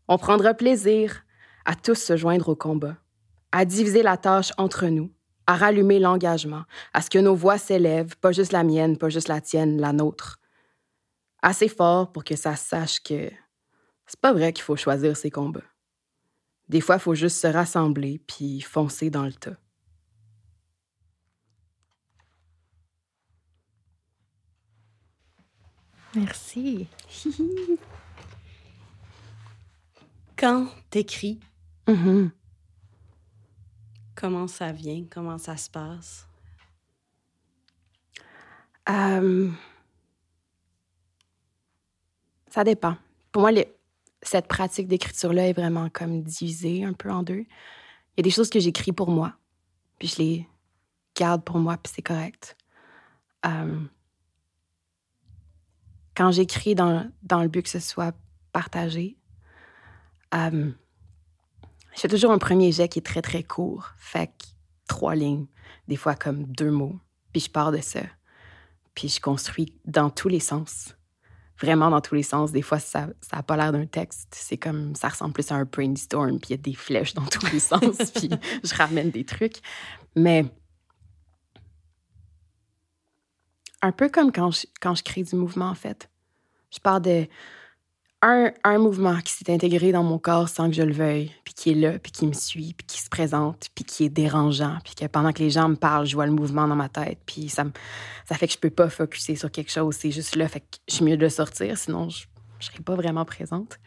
on 0.08 0.20
prendra 0.20 0.54
plaisir 0.54 1.26
à 1.66 1.74
tous 1.74 1.96
se 1.96 2.16
joindre 2.16 2.50
au 2.50 2.56
combat, 2.56 2.98
à 3.52 3.66
diviser 3.66 4.04
la 4.04 4.16
tâche 4.16 4.52
entre 4.60 4.86
nous, 4.86 5.12
à 5.48 5.56
rallumer 5.56 5.98
l'engagement, 5.98 6.66
à 6.94 7.02
ce 7.02 7.10
que 7.10 7.18
nos 7.18 7.34
voix 7.34 7.58
s'élèvent, 7.58 8.16
pas 8.18 8.32
juste 8.32 8.52
la 8.52 8.64
mienne, 8.64 8.96
pas 8.96 9.10
juste 9.10 9.28
la 9.28 9.42
tienne, 9.42 9.82
la 9.82 9.92
nôtre. 9.92 10.40
Assez 11.42 11.68
fort 11.68 12.12
pour 12.12 12.24
que 12.24 12.36
ça 12.36 12.56
sache 12.56 13.00
que 13.00 13.32
c'est 14.06 14.20
pas 14.22 14.34
vrai 14.34 14.54
qu'il 14.54 14.64
faut 14.64 14.76
choisir 14.76 15.18
ses 15.18 15.32
combats. 15.32 15.66
Des 16.68 16.82
fois, 16.82 16.98
il 16.98 17.02
faut 17.02 17.16
juste 17.16 17.38
se 17.38 17.48
rassembler 17.48 18.22
puis 18.28 18.62
foncer 18.62 19.10
dans 19.10 19.26
le 19.26 19.34
tas. 19.34 19.58
Merci. 26.16 26.88
Quand 30.38 30.68
t'écris, 30.90 31.40
mm 31.88 32.30
Comment 34.16 34.48
ça 34.48 34.74
vient? 34.74 35.06
Comment 35.10 35.38
ça 35.38 35.56
se 35.56 35.70
passe? 35.70 36.28
Euh, 38.90 39.50
ça 42.50 42.66
dépend. 42.66 42.98
Pour 43.32 43.44
moi, 43.44 43.52
cette 44.22 44.48
pratique 44.48 44.90
d'écriture-là 44.90 45.48
est 45.48 45.54
vraiment 45.54 45.90
comme 45.90 46.22
divisée 46.22 46.84
un 46.84 46.92
peu 46.92 47.10
en 47.10 47.24
deux. 47.24 47.46
Il 47.46 48.18
y 48.18 48.20
a 48.20 48.24
des 48.24 48.30
choses 48.30 48.50
que 48.50 48.60
j'écris 48.60 48.92
pour 48.92 49.10
moi, 49.10 49.36
puis 50.00 50.10
je 50.10 50.18
les 50.18 50.48
garde 51.16 51.44
pour 51.46 51.60
moi, 51.60 51.78
puis 51.78 51.94
c'est 51.96 52.02
correct. 52.02 52.58
Euh, 53.46 53.80
quand 56.20 56.32
j'écris 56.32 56.76
dans, 56.76 57.10
dans, 57.24 57.42
le 57.42 57.48
but 57.48 57.64
que 57.64 57.70
ce 57.70 57.80
soit 57.80 58.14
partagé, 58.52 59.16
euh, 60.36 60.70
je 61.96 62.00
fais 62.02 62.10
toujours 62.10 62.34
un 62.34 62.38
premier 62.38 62.74
jet 62.74 62.90
qui 62.90 63.00
est 63.00 63.04
très, 63.06 63.22
très 63.22 63.42
court. 63.42 63.92
Fait 63.98 64.28
que 64.28 64.48
trois 64.90 65.16
lignes, 65.16 65.48
des 65.88 65.96
fois 65.96 66.16
comme 66.16 66.44
deux 66.44 66.72
mots. 66.72 67.00
Puis 67.32 67.44
je 67.44 67.50
pars 67.50 67.72
de 67.72 67.78
ça. 67.78 68.02
Puis 68.96 69.08
je 69.08 69.22
construis 69.22 69.74
dans 69.86 70.10
tous 70.10 70.28
les 70.28 70.42
sens. 70.42 70.94
Vraiment 71.58 71.90
dans 71.90 72.02
tous 72.02 72.16
les 72.16 72.24
sens. 72.24 72.52
Des 72.52 72.64
fois, 72.64 72.80
ça 72.80 73.08
n'a 73.32 73.44
pas 73.44 73.56
l'air 73.56 73.72
d'un 73.72 73.86
texte. 73.86 74.28
C'est 74.36 74.58
comme, 74.58 74.96
ça 74.96 75.08
ressemble 75.08 75.32
plus 75.32 75.50
à 75.54 75.56
un 75.56 75.64
brainstorm. 75.64 76.38
Puis 76.40 76.50
il 76.50 76.52
y 76.52 76.54
a 76.56 76.58
des 76.58 76.74
flèches 76.74 77.14
dans 77.14 77.26
tous 77.28 77.50
les 77.54 77.60
sens. 77.62 78.12
puis 78.14 78.30
je 78.62 78.76
ramène 78.76 79.10
des 79.10 79.24
trucs. 79.24 79.62
Mais 80.18 80.44
un 83.82 83.94
peu 83.94 84.10
comme 84.10 84.34
quand 84.34 84.52
je, 84.52 84.68
quand 84.82 84.96
je 84.96 85.04
crée 85.04 85.24
du 85.24 85.38
mouvement, 85.38 85.70
en 85.70 85.76
fait. 85.76 86.09
Je 86.72 86.80
pars 86.80 87.02
de 87.02 87.28
un, 88.22 88.52
un 88.66 88.78
mouvement 88.78 89.18
qui 89.22 89.32
s'est 89.32 89.52
intégré 89.52 89.94
dans 89.94 90.04
mon 90.04 90.20
corps 90.20 90.50
sans 90.50 90.68
que 90.68 90.76
je 90.76 90.82
le 90.82 90.92
veuille, 90.92 91.32
puis 91.46 91.54
qui 91.54 91.72
est 91.72 91.76
là, 91.76 92.00
puis 92.00 92.12
qui 92.12 92.28
me 92.28 92.34
suit, 92.34 92.74
puis 92.74 92.86
qui 92.86 93.02
se 93.02 93.10
présente, 93.10 93.70
puis 93.74 93.86
qui 93.86 94.04
est 94.04 94.10
dérangeant, 94.10 94.78
puis 94.84 94.94
que 94.94 95.06
pendant 95.06 95.32
que 95.32 95.40
les 95.40 95.50
gens 95.50 95.70
me 95.70 95.76
parlent, 95.76 96.06
je 96.06 96.16
vois 96.16 96.26
le 96.26 96.34
mouvement 96.34 96.68
dans 96.68 96.76
ma 96.76 96.90
tête, 96.90 97.20
puis 97.26 97.48
ça, 97.48 97.64
ça 98.28 98.36
fait 98.36 98.48
que 98.48 98.54
je 98.54 98.60
peux 98.60 98.70
pas 98.70 98.90
focuser 98.90 99.36
sur 99.36 99.50
quelque 99.50 99.72
chose, 99.72 99.96
c'est 99.96 100.12
juste 100.12 100.36
là, 100.36 100.50
fait 100.50 100.60
que 100.60 100.66
je 100.90 100.96
suis 100.96 101.06
mieux 101.06 101.16
de 101.16 101.30
sortir, 101.30 101.78
sinon 101.78 102.10
je, 102.10 102.26
je 102.60 102.66
serais 102.66 102.84
pas 102.84 102.96
vraiment 102.96 103.24
présente. 103.24 103.80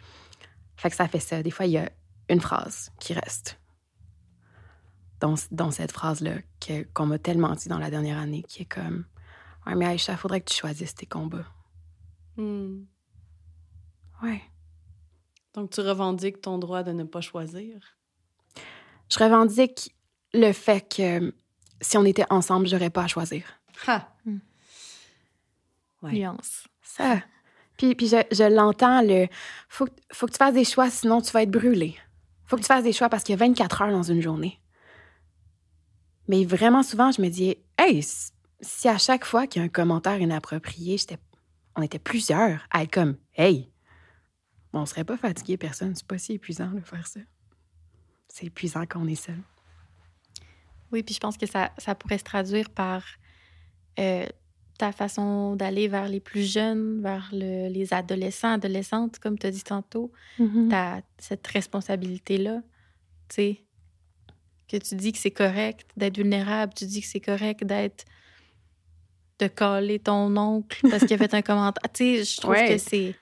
Fait 0.77 0.91
que 0.91 0.97
ça 0.97 1.07
fait 1.07 1.21
ça. 1.21 1.43
Des 1.43 1.51
fois, 1.51 1.67
il 1.67 1.73
y 1.73 1.79
a 1.79 1.91
une 2.29 2.41
phrase 2.41 2.91
qui 2.99 3.13
reste 3.13 3.61
dans, 5.21 5.35
dans 5.53 5.71
cette 5.71 5.93
phrase-là 5.93 6.37
qu'on 6.95 7.07
m'a 7.07 7.19
tellement 7.19 7.55
dit 7.55 7.69
dans 7.69 7.79
la 7.79 7.91
dernière 7.91 8.19
année, 8.19 8.43
qui 8.49 8.63
est 8.63 8.67
comme 8.67 9.05
Ouais, 9.65 9.77
mais 9.77 9.87
Aïcha, 9.87 10.17
faudrait 10.17 10.41
que 10.41 10.51
tu 10.51 10.57
choisisses 10.57 10.95
tes 10.95 11.07
combats. 11.07 11.47
Hmm. 12.37 12.85
Ouais. 14.23 14.43
Donc, 15.55 15.71
tu 15.71 15.81
revendiques 15.81 16.41
ton 16.41 16.59
droit 16.59 16.83
de 16.83 16.93
ne 16.93 17.05
pas 17.05 17.21
choisir? 17.21 17.79
Je 19.11 19.19
revendique 19.19 19.95
le 20.33 20.53
fait 20.53 20.81
que 20.97 21.35
si 21.81 21.97
on 21.99 22.05
était 22.05 22.25
ensemble, 22.31 22.67
j'aurais 22.67 22.89
pas 22.91 23.03
à 23.05 23.09
choisir. 23.09 23.45
Ha! 23.87 24.09
Hmm. 24.25 24.39
Ouais. 26.03 26.13
Nuance. 26.13 26.65
Ça. 26.83 27.23
Puis, 27.77 27.95
puis 27.95 28.07
je, 28.09 28.17
je 28.31 28.45
l'entends, 28.45 29.03
le 29.03 29.27
faut, 29.69 29.87
que- 29.87 29.93
faut 30.13 30.27
que 30.27 30.33
tu 30.33 30.39
fasses 30.39 30.55
des 30.55 30.65
choix, 30.65 30.91
sinon 30.91 31.21
tu 31.21 31.31
vas 31.33 31.43
être 31.43 31.51
brûlé. 31.51 31.97
Faut 32.45 32.57
que 32.57 32.63
tu 32.63 32.67
fasses 32.67 32.85
des 32.85 32.93
choix 32.93 33.09
parce 33.09 33.25
qu'il 33.25 33.33
y 33.33 33.41
a 33.41 33.45
24 33.45 33.83
heures 33.83 33.91
dans 33.93 34.03
une 34.03 34.21
journée. 34.21 34.61
Mais 36.29 36.45
vraiment 36.45 36.83
souvent, 36.83 37.11
je 37.13 37.21
me 37.21 37.29
dis, 37.29 37.57
hey, 37.79 38.03
si 38.61 38.89
à 38.89 38.99
chaque 38.99 39.25
fois 39.25 39.47
qu'il 39.47 39.61
y 39.61 39.63
a 39.63 39.67
un 39.67 39.69
commentaire 39.71 40.21
inapproprié, 40.21 40.97
j'étais, 40.99 41.19
on 41.77 41.83
était 41.83 41.99
plusieurs 41.99 42.67
à 42.71 42.83
être 42.83 42.93
comme, 42.93 43.17
hey, 43.37 43.71
on 44.73 44.87
serait 44.87 45.05
pas 45.05 45.17
fatigué, 45.17 45.57
personne. 45.57 45.95
C'est 45.95 46.07
pas 46.07 46.19
si 46.19 46.33
épuisant 46.35 46.71
de 46.71 46.81
faire 46.81 47.07
ça. 47.07 47.21
C'est 48.29 48.47
épuisant 48.47 48.85
quand 48.87 49.01
on 49.03 49.07
est 49.07 49.15
seul. 49.15 49.39
Oui, 50.91 51.03
puis 51.03 51.15
je 51.15 51.21
pense 51.21 51.37
que 51.37 51.47
ça, 51.47 51.73
ça 51.79 51.95
pourrait 51.95 52.19
se 52.19 52.25
traduire 52.25 52.71
par 52.71 53.05
euh, 53.99 54.27
ta 54.79 54.93
façon 54.93 55.57
d'aller 55.57 55.89
vers 55.89 56.09
les 56.09 56.21
plus 56.21 56.51
jeunes, 56.51 57.03
vers 57.03 57.29
le- 57.33 57.69
les 57.69 57.93
adolescents, 57.95 58.53
adolescentes, 58.55 59.19
comme 59.19 59.39
tu 59.39 59.47
as 59.47 59.51
dit 59.51 59.63
tantôt. 59.65 60.13
T'as 60.69 61.01
cette 61.19 61.47
responsabilité-là, 61.47 62.63
tu 63.29 63.35
sais, 63.35 63.65
que 64.69 64.77
tu 64.79 64.95
dis 64.97 65.13
que 65.13 65.19
c'est 65.19 65.31
correct 65.31 65.91
d'être 65.97 66.17
vulnérable, 66.17 66.73
tu 66.75 66.87
dis 66.87 67.01
que 67.03 67.07
c'est 67.07 67.21
correct 67.21 67.65
d'être 67.65 68.05
de 69.39 69.47
caler 69.49 69.99
ton 69.99 70.37
oncle 70.37 70.81
parce 70.91 71.05
qu'il 71.05 71.15
a 71.15 71.19
fait 71.19 71.35
un 71.35 71.43
commentaire. 71.43 71.91
Tu 71.93 72.19
sais, 72.19 72.25
je 72.25 72.41
trouve 72.41 72.53
Ouais. 72.53 72.69
que 72.69 72.79
c'est 72.79 73.15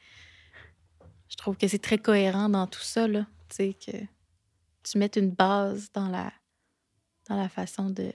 je 1.28 1.36
trouve 1.36 1.56
que 1.56 1.68
c'est 1.68 1.78
très 1.78 1.98
cohérent 1.98 2.48
dans 2.48 2.66
tout 2.66 2.80
ça 2.80 3.06
là, 3.08 3.26
tu 3.48 3.56
sais 3.56 3.74
que 3.74 3.96
tu 4.82 4.98
mettes 4.98 5.16
une 5.16 5.30
base 5.30 5.90
dans 5.92 6.08
la 6.08 6.32
dans 7.28 7.36
la 7.36 7.48
façon 7.48 7.90
de 7.90 8.12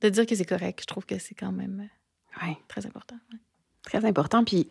de 0.00 0.08
dire 0.08 0.26
que 0.26 0.34
c'est 0.34 0.44
correct. 0.44 0.80
Je 0.82 0.86
trouve 0.86 1.06
que 1.06 1.18
c'est 1.18 1.34
quand 1.34 1.52
même 1.52 1.88
euh, 2.42 2.46
Ouais. 2.46 2.56
très 2.66 2.84
important. 2.86 3.16
ouais. 3.32 3.38
Très 3.84 4.04
important. 4.04 4.42
Puis, 4.44 4.68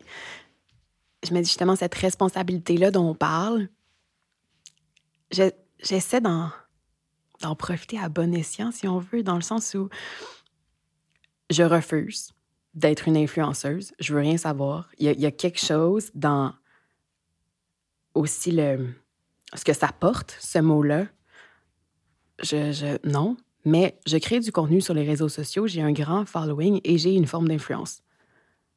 je 1.24 1.32
me 1.32 1.40
dis 1.40 1.48
justement, 1.48 1.76
cette 1.76 1.94
responsabilité-là 1.94 2.90
dont 2.90 3.08
on 3.08 3.14
parle, 3.14 3.68
je- 5.30 5.50
j'essaie 5.82 6.20
d'en, 6.20 6.50
d'en 7.40 7.54
profiter 7.54 7.98
à 7.98 8.08
bon 8.08 8.34
escient, 8.34 8.72
si 8.72 8.86
on 8.88 8.98
veut, 8.98 9.22
dans 9.22 9.36
le 9.36 9.40
sens 9.42 9.74
où 9.74 9.88
je 11.52 11.62
refuse 11.62 12.32
d'être 12.74 13.06
une 13.06 13.16
influenceuse. 13.16 13.92
Je 14.00 14.14
veux 14.14 14.20
rien 14.20 14.36
savoir. 14.36 14.88
Il 14.98 15.20
y 15.20 15.26
a, 15.26 15.30
quelque 15.30 15.60
chose 15.60 16.10
dans 16.14 16.54
aussi 18.14 18.50
le, 18.50 18.94
ce 19.54 19.64
que 19.64 19.72
ça 19.72 19.88
porte, 19.88 20.36
ce 20.40 20.58
mot-là. 20.58 21.06
Je, 22.42 22.72
je, 22.72 22.98
non, 23.08 23.36
mais 23.64 23.98
je 24.06 24.16
crée 24.16 24.40
du 24.40 24.50
contenu 24.50 24.80
sur 24.80 24.94
les 24.94 25.04
réseaux 25.04 25.28
sociaux, 25.28 25.66
j'ai 25.66 25.82
un 25.82 25.92
grand 25.92 26.24
following 26.24 26.80
et 26.84 26.98
j'ai 26.98 27.14
une 27.14 27.26
forme 27.26 27.48
d'influence. 27.48 28.02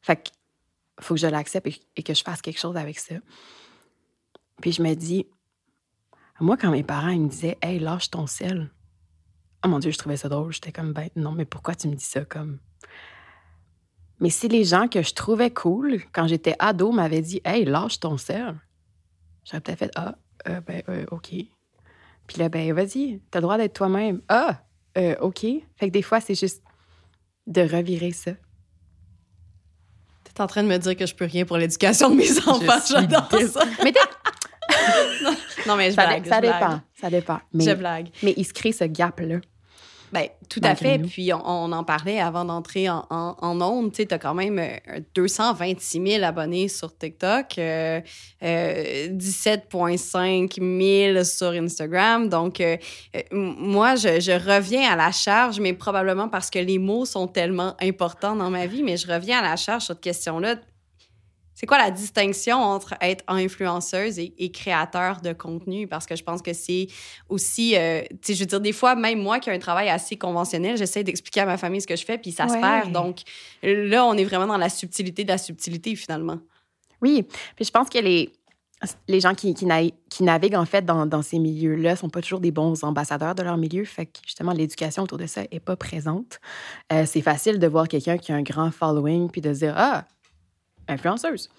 Fait 0.01 0.17
que 0.17 0.29
faut 0.99 1.15
que 1.15 1.19
je 1.19 1.27
l'accepte 1.27 1.67
et, 1.95 2.03
que 2.03 2.13
je 2.13 2.23
fasse 2.23 2.41
quelque 2.41 2.59
chose 2.59 2.77
avec 2.77 2.99
ça. 2.99 3.15
Puis 4.61 4.71
je 4.71 4.81
me 4.81 4.93
dis, 4.93 5.27
moi, 6.39 6.57
quand 6.57 6.71
mes 6.71 6.83
parents 6.83 7.15
me 7.15 7.27
disaient, 7.27 7.57
hey, 7.61 7.79
lâche 7.79 8.09
ton 8.09 8.27
sel. 8.27 8.69
Oh 9.65 9.67
mon 9.67 9.79
Dieu, 9.79 9.89
je 9.91 9.97
trouvais 9.97 10.17
ça 10.17 10.29
drôle. 10.29 10.53
J'étais 10.53 10.71
comme, 10.71 10.93
ben 10.93 11.09
non, 11.15 11.31
mais 11.31 11.45
pourquoi 11.45 11.73
tu 11.73 11.87
me 11.87 11.95
dis 11.95 12.03
ça 12.05 12.23
comme? 12.23 12.59
Mais 14.19 14.29
si 14.29 14.47
les 14.47 14.63
gens 14.63 14.87
que 14.87 15.01
je 15.01 15.13
trouvais 15.13 15.49
cool 15.51 16.01
quand 16.13 16.27
j'étais 16.27 16.55
ado 16.59 16.91
m'avaient 16.91 17.21
dit, 17.21 17.41
hey, 17.43 17.65
lâche 17.65 17.99
ton 17.99 18.17
sel, 18.17 18.55
j'aurais 19.43 19.61
peut-être 19.61 19.79
fait, 19.79 19.91
ah, 19.95 20.15
euh, 20.47 20.61
ben, 20.61 20.83
euh, 20.89 21.05
OK. 21.11 21.29
Puis 21.29 22.37
là, 22.37 22.47
ben, 22.49 22.71
vas-y, 22.73 23.21
t'as 23.31 23.39
le 23.39 23.43
droit 23.43 23.57
d'être 23.57 23.73
toi-même. 23.73 24.21
Ah, 24.29 24.61
euh, 24.97 25.15
OK. 25.19 25.39
Fait 25.41 25.87
que 25.87 25.91
des 25.91 26.01
fois, 26.03 26.21
c'est 26.21 26.35
juste 26.35 26.61
de 27.47 27.61
revirer 27.61 28.11
ça. 28.11 28.31
T'es 30.23 30.41
en 30.41 30.47
train 30.47 30.63
de 30.63 30.67
me 30.67 30.77
dire 30.77 30.95
que 30.95 31.05
je 31.05 31.15
peux 31.15 31.25
rien 31.25 31.45
pour 31.45 31.57
l'éducation 31.57 32.09
de 32.09 32.15
mes 32.15 32.37
enfants. 32.47 32.79
J'adore 32.87 33.29
ça. 33.31 33.63
Mais 33.83 33.91
t'es- 33.91 33.99
Non, 35.67 35.75
mais 35.75 35.89
je 35.91 35.95
ça, 35.95 36.05
blague. 36.05 36.25
ça 36.27 36.35
je 36.35 36.41
blague. 36.41 36.59
dépend. 36.59 36.81
Ça 36.93 37.09
dépend. 37.09 37.39
Je 37.53 37.73
blague. 37.73 38.09
mais 38.21 38.33
il 38.37 38.45
se 38.45 38.53
crée 38.53 38.71
ce 38.71 38.83
gap-là. 38.83 39.37
Ben, 40.15 40.29
tout 40.47 40.61
à 40.63 40.75
fait. 40.75 40.99
Puis 40.99 41.33
on, 41.33 41.41
on 41.45 41.73
en 41.73 41.83
parlait 41.83 42.21
avant 42.21 42.45
d'entrer 42.45 42.89
en, 42.89 43.05
en, 43.09 43.35
en 43.37 43.61
ondes. 43.61 43.91
Tu 43.91 44.07
t'as 44.07 44.17
quand 44.17 44.33
même 44.33 44.59
euh, 44.59 45.01
226 45.13 46.07
000 46.07 46.23
abonnés 46.23 46.69
sur 46.69 46.97
TikTok, 46.97 47.57
euh, 47.57 47.99
euh, 48.41 49.07
17,5 49.09 51.11
000 51.13 51.23
sur 51.25 51.49
Instagram. 51.49 52.29
Donc, 52.29 52.61
euh, 52.61 52.77
euh, 53.13 53.21
moi, 53.31 53.95
je, 53.95 54.21
je 54.21 54.31
reviens 54.31 54.89
à 54.89 54.95
la 54.95 55.11
charge, 55.11 55.59
mais 55.59 55.73
probablement 55.73 56.29
parce 56.29 56.49
que 56.49 56.59
les 56.59 56.79
mots 56.79 57.03
sont 57.03 57.27
tellement 57.27 57.75
importants 57.81 58.37
dans 58.37 58.49
ma 58.49 58.67
vie, 58.67 58.83
mais 58.83 58.95
je 58.95 59.11
reviens 59.11 59.39
à 59.39 59.49
la 59.49 59.57
charge 59.57 59.83
sur 59.83 59.95
cette 59.95 60.03
question-là. 60.03 60.55
C'est 61.55 61.65
quoi 61.65 61.77
la 61.77 61.89
distinction 61.89 62.57
entre 62.57 62.93
être 63.01 63.23
influenceuse 63.27 64.19
et, 64.19 64.33
et 64.37 64.51
créateur 64.51 65.21
de 65.21 65.31
contenu? 65.33 65.87
Parce 65.87 66.05
que 66.05 66.15
je 66.15 66.23
pense 66.23 66.41
que 66.41 66.51
c'est 66.53 66.87
aussi, 67.29 67.75
euh, 67.77 68.01
tu 68.09 68.17
sais, 68.21 68.33
je 68.35 68.39
veux 68.41 68.45
dire, 68.45 68.59
des 68.59 68.73
fois, 68.73 68.95
même 68.95 69.21
moi 69.21 69.39
qui 69.39 69.49
ai 69.49 69.53
un 69.53 69.59
travail 69.59 69.89
assez 69.89 70.17
conventionnel, 70.17 70.77
j'essaie 70.77 71.03
d'expliquer 71.03 71.39
à 71.41 71.45
ma 71.45 71.57
famille 71.57 71.81
ce 71.81 71.87
que 71.87 71.95
je 71.95 72.03
fais, 72.05 72.17
puis 72.17 72.31
ça 72.33 72.47
se 72.49 72.55
perd. 72.59 72.91
Donc 72.91 73.21
là, 73.63 74.05
on 74.05 74.13
est 74.15 74.25
vraiment 74.25 74.47
dans 74.47 74.57
la 74.57 74.69
subtilité 74.69 75.23
de 75.23 75.29
la 75.29 75.37
subtilité, 75.37 75.95
finalement. 75.95 76.39
Oui. 77.01 77.25
Puis 77.55 77.65
je 77.65 77.71
pense 77.71 77.89
que 77.89 77.99
les, 77.99 78.31
les 79.07 79.19
gens 79.19 79.33
qui, 79.33 79.53
qui, 79.53 79.65
na- 79.65 79.89
qui 80.09 80.23
naviguent, 80.23 80.55
en 80.55 80.65
fait, 80.65 80.83
dans, 80.85 81.05
dans 81.05 81.21
ces 81.21 81.39
milieux-là 81.39 81.95
sont 81.95 82.09
pas 82.09 82.21
toujours 82.21 82.39
des 82.41 82.51
bons 82.51 82.83
ambassadeurs 82.83 83.33
de 83.35 83.43
leur 83.43 83.57
milieu. 83.57 83.85
Fait 83.85 84.05
que, 84.05 84.19
justement, 84.25 84.51
l'éducation 84.51 85.03
autour 85.03 85.17
de 85.17 85.25
ça 85.25 85.43
est 85.51 85.59
pas 85.59 85.75
présente. 85.75 86.39
Euh, 86.91 87.05
c'est 87.05 87.21
facile 87.21 87.59
de 87.59 87.67
voir 87.67 87.87
quelqu'un 87.87 88.17
qui 88.17 88.31
a 88.31 88.35
un 88.35 88.43
grand 88.43 88.71
following 88.71 89.29
puis 89.29 89.41
de 89.41 89.53
se 89.53 89.59
dire 89.59 89.73
Ah, 89.77 90.05
influenceuse. 90.87 91.49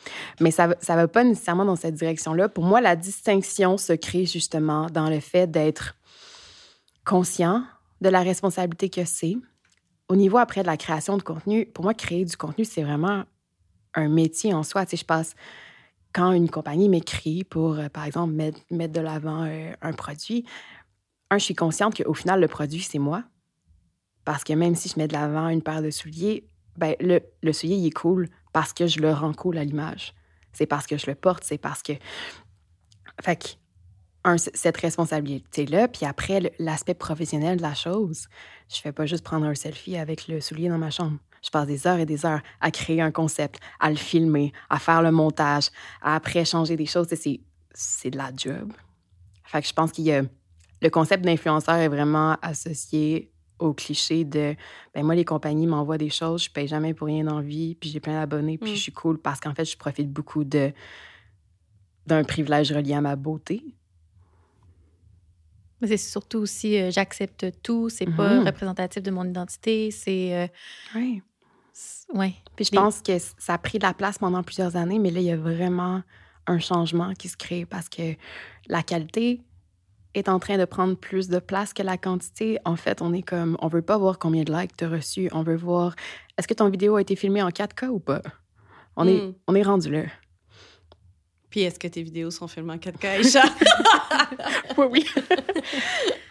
Mais 0.41 0.51
ça 0.51 0.75
ça 0.81 0.97
va 0.97 1.09
pas 1.09 1.25
nécessairement 1.25 1.65
dans 1.65 1.77
cette 1.77 1.95
direction-là. 1.95 2.49
Pour 2.49 2.65
moi, 2.65 2.81
la 2.81 2.97
distinction 2.97 3.77
se 3.77 3.93
crée 3.93 4.27
justement 4.27 4.87
dans 4.87 5.09
le 5.09 5.21
fait 5.21 5.51
d'être 5.51 5.97
conscient 7.05 7.65
de 8.01 8.09
la 8.09 8.23
responsabilité 8.23 8.91
que 8.91 9.05
c'est. 9.05 9.37
Au 10.09 10.17
niveau 10.17 10.39
après 10.39 10.63
de 10.63 10.67
la 10.67 10.77
création 10.77 11.17
de 11.17 11.23
contenu, 11.23 11.67
pour 11.67 11.85
moi, 11.85 11.95
créer 11.95 12.25
du 12.25 12.37
contenu, 12.37 12.65
c'est 12.65 12.83
vraiment 12.83 13.25
un 13.95 14.09
métier 14.09 14.55
en 14.55 14.63
soi. 14.63 14.85
Tu 14.85 14.91
sais, 14.91 14.97
je 14.99 15.05
passe 15.05 15.35
quand 16.13 16.33
une 16.33 16.49
compagnie 16.49 16.89
m'écrit 16.89 17.45
pour, 17.45 17.79
euh, 17.79 17.89
par 17.89 18.05
exemple, 18.05 18.33
mettre, 18.33 18.61
mettre 18.71 18.93
de 18.93 19.01
l'avant 19.01 19.45
euh, 19.45 19.73
un 19.83 19.93
produit, 19.93 20.45
un, 21.31 21.39
je 21.39 21.45
suis 21.45 21.55
consciente 21.55 22.03
qu'au 22.03 22.15
final, 22.15 22.41
le 22.41 22.49
produit, 22.49 22.81
c'est 22.81 22.99
moi. 22.99 23.25
Parce 24.25 24.45
que 24.45 24.53
même 24.53 24.75
si 24.75 24.89
je 24.89 24.99
mets 24.99 25.09
de 25.09 25.13
l'avant 25.13 25.49
une 25.49 25.63
paire 25.63 25.83
de 25.83 25.91
souliers, 25.91 26.49
ben, 26.77 26.95
le, 27.01 27.21
le 27.43 27.53
soulier, 27.53 27.77
il 27.77 27.87
est 27.87 27.91
cool 27.91 28.29
parce 28.57 28.73
que 28.73 28.87
je 28.87 29.01
le 29.01 29.13
rends 29.13 29.35
cool 29.35 29.59
à 29.59 29.65
l'image. 29.65 30.15
C'est 30.55 30.65
parce 30.65 30.87
que 30.87 30.97
je 30.97 31.05
le 31.09 31.15
porte, 31.15 31.45
c'est 31.45 31.59
parce 31.59 31.83
que. 31.83 31.93
Fait 33.21 33.37
que, 33.37 34.39
cette 34.55 34.79
responsabilité-là, 34.79 35.89
puis 35.89 36.07
après, 36.07 36.55
l'aspect 36.59 36.95
professionnel 36.95 37.59
de 37.59 37.63
la 37.63 37.75
chose, 37.75 38.29
je 38.73 38.81
fais 38.81 38.93
pas 38.93 39.05
juste 39.05 39.25
prendre 39.25 39.45
un 39.45 39.55
selfie 39.55 39.99
avec 39.99 40.27
le 40.27 40.41
soulier 40.41 40.71
dans 40.71 40.79
ma 40.79 40.89
chambre. 40.89 41.19
Je 41.45 41.51
passe 41.51 41.67
des 41.67 41.87
heures 41.87 41.99
et 41.99 42.07
des 42.07 42.25
heures 42.25 42.41
à 42.63 42.71
créer 42.71 43.03
un 43.03 43.11
concept, 43.11 43.61
à 43.79 43.91
le 43.91 43.97
filmer, 43.97 44.55
à 44.71 44.79
faire 44.79 45.03
le 45.03 45.11
montage, 45.11 45.69
à 46.01 46.15
après 46.15 46.47
changer 46.47 46.77
des 46.77 46.87
choses. 46.87 47.09
C'est 47.75 48.11
de 48.11 48.17
la 48.17 48.31
job. 48.35 48.73
Fait 49.45 49.61
que 49.61 49.69
je 49.69 49.75
pense 49.75 49.93
qu'il 49.93 50.05
y 50.05 50.13
a. 50.15 50.23
Le 50.81 50.89
concept 50.89 51.27
d'influenceur 51.27 51.77
est 51.77 51.89
vraiment 51.89 52.39
associé 52.41 53.31
au 53.59 53.73
cliché 53.73 54.25
de 54.25 54.55
ben 54.95 55.05
moi 55.05 55.15
les 55.15 55.25
compagnies 55.25 55.67
m'envoient 55.67 55.99
des 55.99 56.11
choses 56.11 56.45
je 56.45 56.51
paye 56.51 56.69
jamais 56.69 56.93
pour 56.95 57.07
rien 57.07 57.25
dans 57.25 57.41
vie 57.41 57.75
puis 57.75 57.89
j'ai 57.91 58.01
plein 58.01 58.15
d'abonnés 58.21 58.59
puis 58.59 58.73
Mm. 58.73 58.77
je 58.77 58.81
suis 58.81 58.93
cool 58.93 59.19
parce 59.19 59.41
qu'en 59.41 59.55
fait 59.55 59.65
je 59.65 59.77
profite 59.77 60.11
beaucoup 60.13 60.45
de 60.45 60.73
d'un 62.07 62.23
privilège 62.23 62.71
relié 62.73 62.95
à 62.95 63.01
ma 63.01 63.17
beauté 63.17 63.65
Mais 65.81 65.89
c'est 65.89 65.97
surtout 65.99 66.39
aussi, 66.39 66.81
euh, 66.81 66.91
j'accepte 66.91 67.47
tout, 67.63 67.89
c'est 67.91 68.07
pas 68.07 68.39
Mhm. 68.41 68.47
représentatif 68.47 69.03
de 69.03 69.11
mon 69.11 69.25
identité, 69.25 69.91
c'est... 69.91 70.35
euh, 70.35 70.47
oui 70.95 71.23
Oui. 72.15 72.35
Puis 72.57 72.65
je 72.65 72.71
pense 72.71 73.03
que 73.03 73.19
ça 73.19 73.55
a 73.55 73.59
pris 73.59 73.79
de 73.79 73.85
la 73.85 73.93
place 73.93 74.17
pendant 74.19 74.43
plusieurs 74.43 74.77
années, 74.77 74.99
mais 74.99 75.11
là, 75.11 75.21
il 75.21 75.27
y 75.27 75.31
a 75.31 75.37
vraiment 75.37 76.03
un 76.47 76.59
changement 76.59 77.13
qui 77.13 77.29
se 77.29 77.37
crée 77.37 77.67
parce 77.67 77.89
que 77.91 78.15
la 78.69 78.83
qualité 78.83 79.43
est 80.19 80.29
en 80.29 80.39
train 80.39 80.59
de 80.59 80.65
prendre 80.65 80.97
plus 80.97 81.29
de 81.29 81.39
place 81.39 81.73
que 81.73 81.83
la 81.83 81.99
quantité. 81.99 82.59
En 82.65 82.77
fait, 82.77 83.03
on 83.03 83.13
est 83.13 83.23
comme, 83.23 83.57
on 83.61 83.69
veut 83.69 83.83
pas 83.83 83.99
voir 83.99 84.19
combien 84.19 84.43
de 84.45 84.53
likes 84.53 84.77
tu 84.77 84.85
as 84.85 84.89
reçu, 84.89 85.29
on 85.33 85.43
veut 85.43 85.57
voir 85.57 85.95
est-ce 86.39 86.49
que 86.49 86.55
ton 86.55 86.69
vidéo 86.69 86.97
a 86.97 87.01
été 87.01 87.17
filmée 87.17 87.43
en 87.43 87.49
4K 87.49 87.89
ou 87.89 87.99
pas? 87.99 88.23
On, 88.97 89.07
est, 89.07 89.19
hmm. 89.19 89.35
on 89.47 89.55
est 89.55 89.63
rendu 89.63 89.91
là. 89.91 90.05
Puis 91.51 91.63
est-ce 91.63 91.79
que 91.79 91.89
tes 91.89 92.03
vidéos 92.03 92.31
sont 92.31 92.49
filmées 92.49 92.75
en 92.75 92.77
4K, 92.77 93.07
Aïcha? 93.07 93.43
oui, 94.79 94.87
oui. 94.91 95.07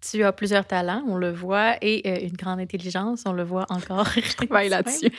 tu 0.00 0.24
as 0.24 0.32
plusieurs 0.32 0.66
talents, 0.66 1.02
on 1.06 1.16
le 1.16 1.30
voit, 1.30 1.76
et 1.82 2.02
euh, 2.06 2.26
une 2.26 2.36
grande 2.36 2.60
intelligence, 2.60 3.22
on 3.26 3.32
le 3.32 3.42
voit 3.42 3.66
encore. 3.68 4.06
Je 4.14 4.68
là-dessus. 4.68 5.12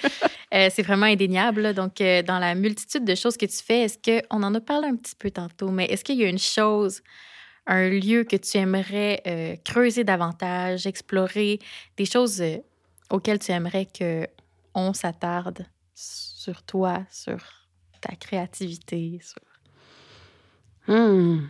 Euh, 0.53 0.69
c'est 0.71 0.81
vraiment 0.81 1.05
indéniable. 1.05 1.73
Donc, 1.73 2.01
euh, 2.01 2.21
dans 2.23 2.39
la 2.39 2.55
multitude 2.55 3.05
de 3.05 3.15
choses 3.15 3.37
que 3.37 3.45
tu 3.45 3.63
fais, 3.63 3.81
est-ce 3.81 3.97
qu'on 3.97 4.43
en 4.43 4.53
a 4.53 4.61
parlé 4.61 4.87
un 4.87 4.95
petit 4.95 5.15
peu 5.15 5.31
tantôt, 5.31 5.69
mais 5.69 5.85
est-ce 5.85 6.03
qu'il 6.03 6.17
y 6.17 6.23
a 6.23 6.29
une 6.29 6.39
chose, 6.39 7.01
un 7.67 7.89
lieu 7.89 8.23
que 8.23 8.35
tu 8.35 8.57
aimerais 8.57 9.59
creuser 9.63 10.03
davantage, 10.03 10.87
explorer, 10.87 11.59
des 11.97 12.05
choses 12.05 12.43
auxquelles 13.09 13.39
tu 13.39 13.51
aimerais 13.51 13.87
qu'on 13.97 14.93
s'attarde 14.93 15.65
sur 15.93 16.63
toi, 16.63 16.99
sur 17.11 17.37
ta 18.01 18.15
créativité, 18.15 19.19
sur... 19.21 19.41
Hmm. 20.87 21.47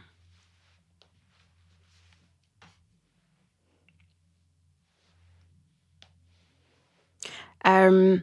Euh, 7.67 8.17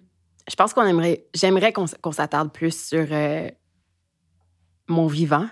je 0.49 0.55
pense 0.57 0.73
qu'on 0.73 0.85
aimerait, 0.85 1.27
j'aimerais 1.35 1.73
qu'on, 1.73 2.13
s'attarde 2.13 2.53
plus 2.53 2.89
sur 2.89 3.07
euh, 3.11 3.49
mon 4.89 5.07
vivant. 5.07 5.49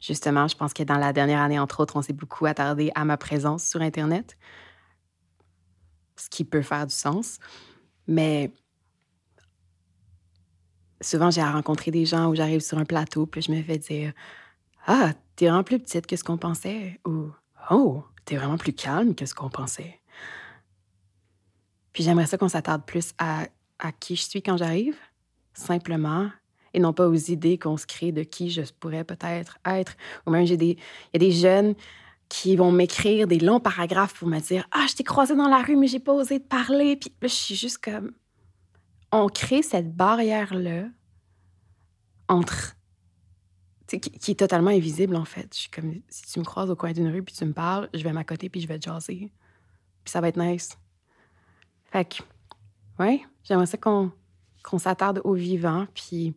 Justement, 0.00 0.46
je 0.48 0.56
pense 0.56 0.72
que 0.74 0.82
dans 0.82 0.98
la 0.98 1.12
dernière 1.12 1.40
année, 1.40 1.58
entre 1.58 1.80
autres, 1.80 1.96
on 1.96 2.02
s'est 2.02 2.12
beaucoup 2.12 2.46
attardé 2.46 2.90
à 2.94 3.04
ma 3.04 3.16
présence 3.16 3.64
sur 3.64 3.80
Internet, 3.80 4.36
ce 6.16 6.28
qui 6.28 6.44
peut 6.44 6.62
faire 6.62 6.86
du 6.86 6.94
sens. 6.94 7.38
Mais 8.06 8.52
souvent, 11.00 11.30
j'ai 11.30 11.42
rencontré 11.42 11.90
des 11.90 12.04
gens 12.04 12.28
où 12.28 12.34
j'arrive 12.34 12.60
sur 12.60 12.78
un 12.78 12.84
plateau, 12.84 13.26
puis 13.26 13.40
je 13.40 13.52
me 13.52 13.62
fais 13.62 13.78
dire 13.78 14.12
Ah, 14.86 15.12
t'es 15.36 15.46
vraiment 15.46 15.64
plus 15.64 15.78
petite 15.78 16.06
que 16.06 16.16
ce 16.16 16.24
qu'on 16.24 16.38
pensait, 16.38 17.00
ou 17.06 17.30
Oh, 17.70 18.04
t'es 18.24 18.36
vraiment 18.36 18.58
plus 18.58 18.72
calme 18.72 19.14
que 19.14 19.26
ce 19.26 19.34
qu'on 19.34 19.50
pensait. 19.50 20.00
Puis 21.96 22.04
j'aimerais 22.04 22.26
ça 22.26 22.36
qu'on 22.36 22.50
s'attarde 22.50 22.84
plus 22.84 23.14
à, 23.16 23.46
qui 24.00 24.16
je 24.16 24.22
suis 24.22 24.42
quand 24.42 24.58
j'arrive, 24.58 24.98
simplement, 25.54 26.28
et 26.74 26.78
non 26.78 26.92
pas 26.92 27.08
aux 27.08 27.14
idées 27.14 27.56
qu'on 27.56 27.78
se 27.78 27.86
crée 27.86 28.12
de 28.12 28.22
qui 28.22 28.50
je 28.50 28.60
pourrais 28.78 29.02
peut-être 29.02 29.56
être. 29.64 29.96
Ou 30.26 30.30
même, 30.30 30.42
il 30.42 30.50
y 30.50 30.76
a 31.14 31.18
des 31.18 31.32
jeunes 31.32 31.74
qui 32.28 32.54
vont 32.54 32.70
m'écrire 32.70 33.26
des 33.26 33.38
longs 33.38 33.60
paragraphes 33.60 34.12
pour 34.12 34.28
me 34.28 34.38
dire 34.40 34.68
Ah, 34.72 34.84
je 34.86 34.94
t'ai 34.94 35.04
croisé 35.04 35.34
dans 35.34 35.48
la 35.48 35.62
rue, 35.62 35.74
mais 35.74 35.86
j'ai 35.86 35.98
pas 35.98 36.12
osé 36.12 36.38
te 36.38 36.46
parler. 36.46 36.96
Puis 36.96 37.10
là, 37.22 37.28
je 37.28 37.34
suis 37.34 37.54
juste 37.54 37.78
comme. 37.78 38.12
On 39.10 39.28
crée 39.28 39.62
cette 39.62 39.96
barrière-là 39.96 40.88
entre. 42.28 42.76
Qui, 43.86 44.00
qui, 44.00 44.32
est 44.32 44.38
totalement 44.38 44.70
invisible, 44.70 45.16
en 45.16 45.24
fait. 45.24 45.48
Je 45.54 45.60
suis 45.60 45.70
comme, 45.70 45.94
si 46.10 46.24
tu 46.30 46.40
me 46.40 46.44
croises 46.44 46.70
au 46.70 46.76
coin 46.76 46.92
d'une 46.92 47.08
rue 47.08 47.22
puis 47.22 47.34
tu 47.34 47.46
me 47.46 47.54
parles, 47.54 47.88
je 47.94 48.02
vais 48.02 48.12
m'accoter 48.12 48.50
puis 48.50 48.60
je 48.60 48.68
vais 48.68 48.78
te 48.78 48.84
jaser. 48.84 49.32
Puis 50.04 50.12
ça 50.12 50.20
va 50.20 50.28
être 50.28 50.38
nice. 50.38 50.76
Fait 51.90 52.04
que, 52.04 52.22
ouais, 52.98 53.24
j'aimerais 53.44 53.66
ça 53.66 53.78
qu'on 53.78 54.12
s'attarde 54.78 55.20
au 55.24 55.34
vivant, 55.34 55.86
puis 55.94 56.34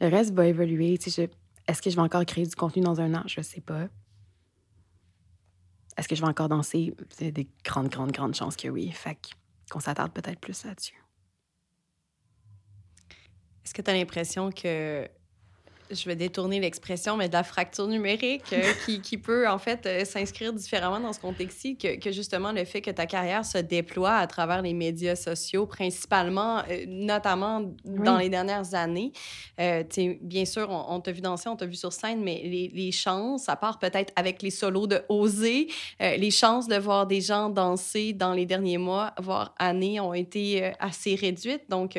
le 0.00 0.08
reste 0.08 0.32
va 0.32 0.46
évoluer. 0.46 0.94
Est-ce 0.94 1.82
que 1.82 1.90
je 1.90 1.96
vais 1.96 2.02
encore 2.02 2.24
créer 2.24 2.46
du 2.46 2.54
contenu 2.54 2.82
dans 2.82 3.00
un 3.00 3.14
an? 3.14 3.22
Je 3.26 3.40
sais 3.40 3.60
pas. 3.60 3.88
Est-ce 5.96 6.08
que 6.08 6.14
je 6.14 6.22
vais 6.22 6.28
encore 6.28 6.48
danser? 6.48 6.94
C'est 7.10 7.32
des 7.32 7.48
grandes, 7.64 7.88
grandes, 7.88 8.12
grandes 8.12 8.34
chances 8.34 8.56
que 8.56 8.68
oui. 8.68 8.90
Fait 8.90 9.18
qu'on 9.70 9.80
s'attarde 9.80 10.12
peut-être 10.12 10.40
plus 10.40 10.64
là-dessus. 10.64 11.02
Est-ce 13.64 13.74
que 13.74 13.82
tu 13.82 13.90
as 13.90 13.94
l'impression 13.94 14.50
que 14.50 15.08
je 15.90 16.04
vais 16.06 16.16
détourner 16.16 16.60
l'expression, 16.60 17.16
mais 17.16 17.28
de 17.28 17.32
la 17.32 17.42
fracture 17.42 17.86
numérique 17.86 18.52
euh, 18.52 18.62
qui, 18.84 19.00
qui, 19.00 19.18
peut 19.18 19.48
en 19.48 19.58
fait 19.58 19.86
euh, 19.86 20.04
s'inscrire 20.04 20.52
différemment 20.52 21.00
dans 21.00 21.12
ce 21.12 21.20
contexte-ci 21.20 21.76
que, 21.76 21.98
que, 21.98 22.12
justement 22.12 22.52
le 22.52 22.64
fait 22.64 22.80
que 22.80 22.90
ta 22.90 23.06
carrière 23.06 23.44
se 23.44 23.58
déploie 23.58 24.14
à 24.14 24.26
travers 24.26 24.62
les 24.62 24.74
médias 24.74 25.16
sociaux, 25.16 25.66
principalement, 25.66 26.58
euh, 26.70 26.84
notamment 26.86 27.72
dans 27.84 28.18
les 28.18 28.28
dernières 28.28 28.74
années. 28.74 29.12
bien 29.56 30.44
sûr, 30.44 30.68
on, 30.70 31.00
t'a 31.00 31.12
vu 31.12 31.20
danser, 31.20 31.48
on 31.48 31.56
t'a 31.56 31.66
vu 31.66 31.74
sur 31.74 31.92
scène, 31.92 32.22
mais 32.22 32.40
les, 32.44 32.70
les 32.72 32.92
chances, 32.92 33.48
à 33.48 33.56
part 33.56 33.78
peut-être 33.78 34.12
avec 34.16 34.42
les 34.42 34.50
solos 34.50 34.86
de 34.86 35.02
Oser, 35.08 35.68
les 36.00 36.30
chances 36.30 36.68
de 36.68 36.76
voir 36.76 37.06
des 37.06 37.20
gens 37.20 37.48
danser 37.48 38.12
dans 38.12 38.32
les 38.32 38.46
derniers 38.46 38.78
mois, 38.78 39.12
voire 39.18 39.54
années, 39.58 40.00
ont 40.00 40.14
été 40.14 40.72
assez 40.78 41.14
réduites. 41.14 41.68
Donc, 41.68 41.98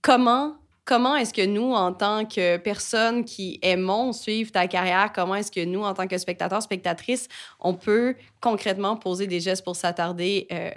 comment 0.00 0.56
comment 0.84 1.16
est-ce 1.16 1.32
que 1.32 1.44
nous, 1.44 1.72
en 1.72 1.92
tant 1.92 2.24
que 2.24 2.56
personnes 2.56 3.24
qui 3.24 3.58
aimons 3.62 4.12
suivre 4.12 4.50
ta 4.50 4.66
carrière, 4.66 5.12
comment 5.12 5.34
est-ce 5.34 5.52
que 5.52 5.64
nous, 5.64 5.82
en 5.82 5.94
tant 5.94 6.06
que 6.06 6.18
spectateurs, 6.18 6.62
spectatrices, 6.62 7.28
on 7.60 7.74
peut 7.74 8.14
concrètement 8.40 8.96
poser 8.96 9.26
des 9.26 9.40
gestes 9.40 9.64
pour 9.64 9.76
s'attarder 9.76 10.46
euh, 10.52 10.70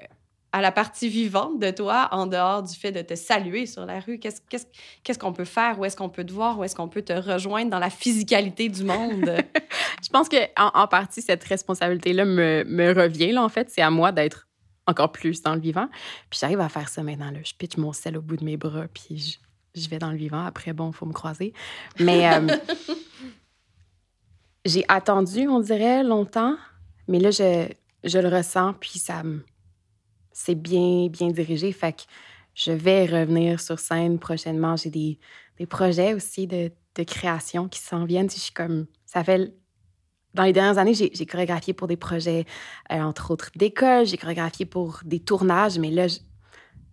à 0.52 0.62
la 0.62 0.72
partie 0.72 1.10
vivante 1.10 1.60
de 1.60 1.70
toi, 1.70 2.08
en 2.12 2.28
dehors 2.28 2.64
du 2.64 2.74
fait 2.74 2.94
de 2.94 3.02
te 3.02 3.16
saluer 3.16 3.66
sur 3.66 3.86
la 3.86 4.00
rue? 4.00 4.20
Qu'est-ce 4.20 5.20
qu'on 5.20 5.34
peut 5.34 5.44
faire? 5.44 5.78
Où 5.80 5.86
est-ce 5.86 5.98
qu'on 5.98 6.08
peut 6.08 6.24
te 6.24 6.32
voir? 6.32 6.58
Où 6.58 6.64
est-ce 6.64 6.76
qu'on 6.76 6.88
peut 6.88 7.02
te 7.02 7.12
rejoindre 7.12 7.72
dans 7.72 7.80
la 7.80 7.90
physicalité 7.90 8.70
du 8.70 8.86
monde? 8.86 9.32
Je 10.04 10.10
pense 10.10 10.30
que 10.30 10.38
en, 10.58 10.88
partie, 10.88 11.22
cette 11.22 11.44
responsabilité-là 11.44 12.24
me, 12.24 12.64
me, 12.66 12.94
revient. 12.94 13.38
En 13.38 13.50
fait, 13.50 13.70
c'est 13.70 13.82
à 13.82 13.90
moi 13.90 14.14
d'être 14.14 14.48
encore 14.88 15.12
plus 15.12 15.42
dans 15.42 15.56
le 15.56 15.60
vivant. 15.60 15.90
Puis 16.30 16.40
j'arrive 16.40 16.62
à 16.62 16.70
faire 16.70 16.88
ça 16.88 17.04
maintenant. 17.04 17.32
Là. 17.32 17.40
Je 17.44 17.54
pitch 17.54 17.76
mon 17.76 17.92
sel 17.92 18.18
au 18.18 18.22
bout 18.22 18.38
de 18.38 18.46
mes 18.46 18.56
bras, 18.56 18.86
puis 18.94 19.18
je, 19.18 19.38
je 19.76 19.90
vais 19.90 20.00
dans 20.00 20.12
le 20.12 20.18
vivant. 20.18 20.46
Après, 20.46 20.74
bon, 20.74 20.90
il 20.90 20.94
faut 20.94 21.06
me 21.06 21.14
croiser. 21.14 21.54
Mais 22.00 22.32
euh, 22.34 22.48
j'ai 24.66 24.86
attendu, 24.88 25.48
on 25.48 25.60
dirait, 25.60 26.04
longtemps. 26.04 26.56
Mais 27.08 27.20
là, 27.20 27.32
je, 27.32 27.68
je 28.04 28.20
le 28.20 28.30
ressens, 28.30 28.74
puis 28.74 29.00
ça 29.00 29.24
c'est 30.32 30.56
bien, 30.56 31.08
bien 31.08 31.30
dirigé. 31.30 31.72
Fait 31.72 31.94
que 31.94 32.02
je 32.54 32.72
vais 32.72 33.06
revenir 33.06 33.60
sur 33.60 33.80
scène 33.80 34.20
prochainement. 34.20 34.76
J'ai 34.76 34.90
des, 34.90 35.20
des 35.58 35.66
projets 35.66 36.14
aussi 36.14 36.46
de, 36.46 36.72
de 36.96 37.04
création 37.04 37.70
qui 37.70 37.80
s'en 37.80 38.06
viennent. 38.06 38.30
Je 38.30 38.40
suis 38.40 38.54
comme, 38.54 38.86
ça 39.06 39.24
fait 39.24 39.54
dans 40.36 40.44
les 40.44 40.52
dernières 40.52 40.78
années, 40.78 40.94
j'ai 40.94 41.26
chorégraphié 41.26 41.74
pour 41.74 41.88
des 41.88 41.96
projets, 41.96 42.46
euh, 42.92 43.00
entre 43.00 43.32
autres 43.32 43.52
d'école, 43.56 44.06
j'ai 44.06 44.18
chorégraphié 44.18 44.66
pour 44.66 45.00
des 45.06 45.22
tournages, 45.22 45.80
mais 45.80 45.90
là, 45.90 46.08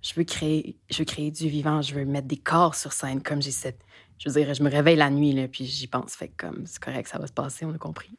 je 0.03 0.15
veux 0.15 0.25
créer, 0.25 0.77
je 0.91 0.99
veux 0.99 1.05
créer 1.05 1.31
du 1.31 1.49
vivant, 1.49 1.81
je 1.81 1.95
veux 1.95 2.05
mettre 2.05 2.27
des 2.27 2.37
corps 2.37 2.75
sur 2.75 2.93
scène 2.93 3.23
comme 3.23 3.41
j'ai 3.41 3.53
cette. 3.53 3.81
Je 4.19 4.29
veux 4.29 4.41
dire, 4.41 4.53
je 4.55 4.63
me 4.63 4.71
réveille 4.71 4.97
la 4.97 5.11
nuit, 5.11 5.33
là, 5.33 5.49
puis 5.49 5.65
j'y 5.65 5.87
pense. 5.87 6.15
Fait 6.15 6.29
comme 6.29 6.67
c'est 6.67 6.81
correct, 6.81 7.09
ça 7.09 7.19
va 7.19 7.27
se 7.27 7.33
passer, 7.33 7.65
on 7.65 7.75
a 7.75 7.79
compris. 7.79 8.11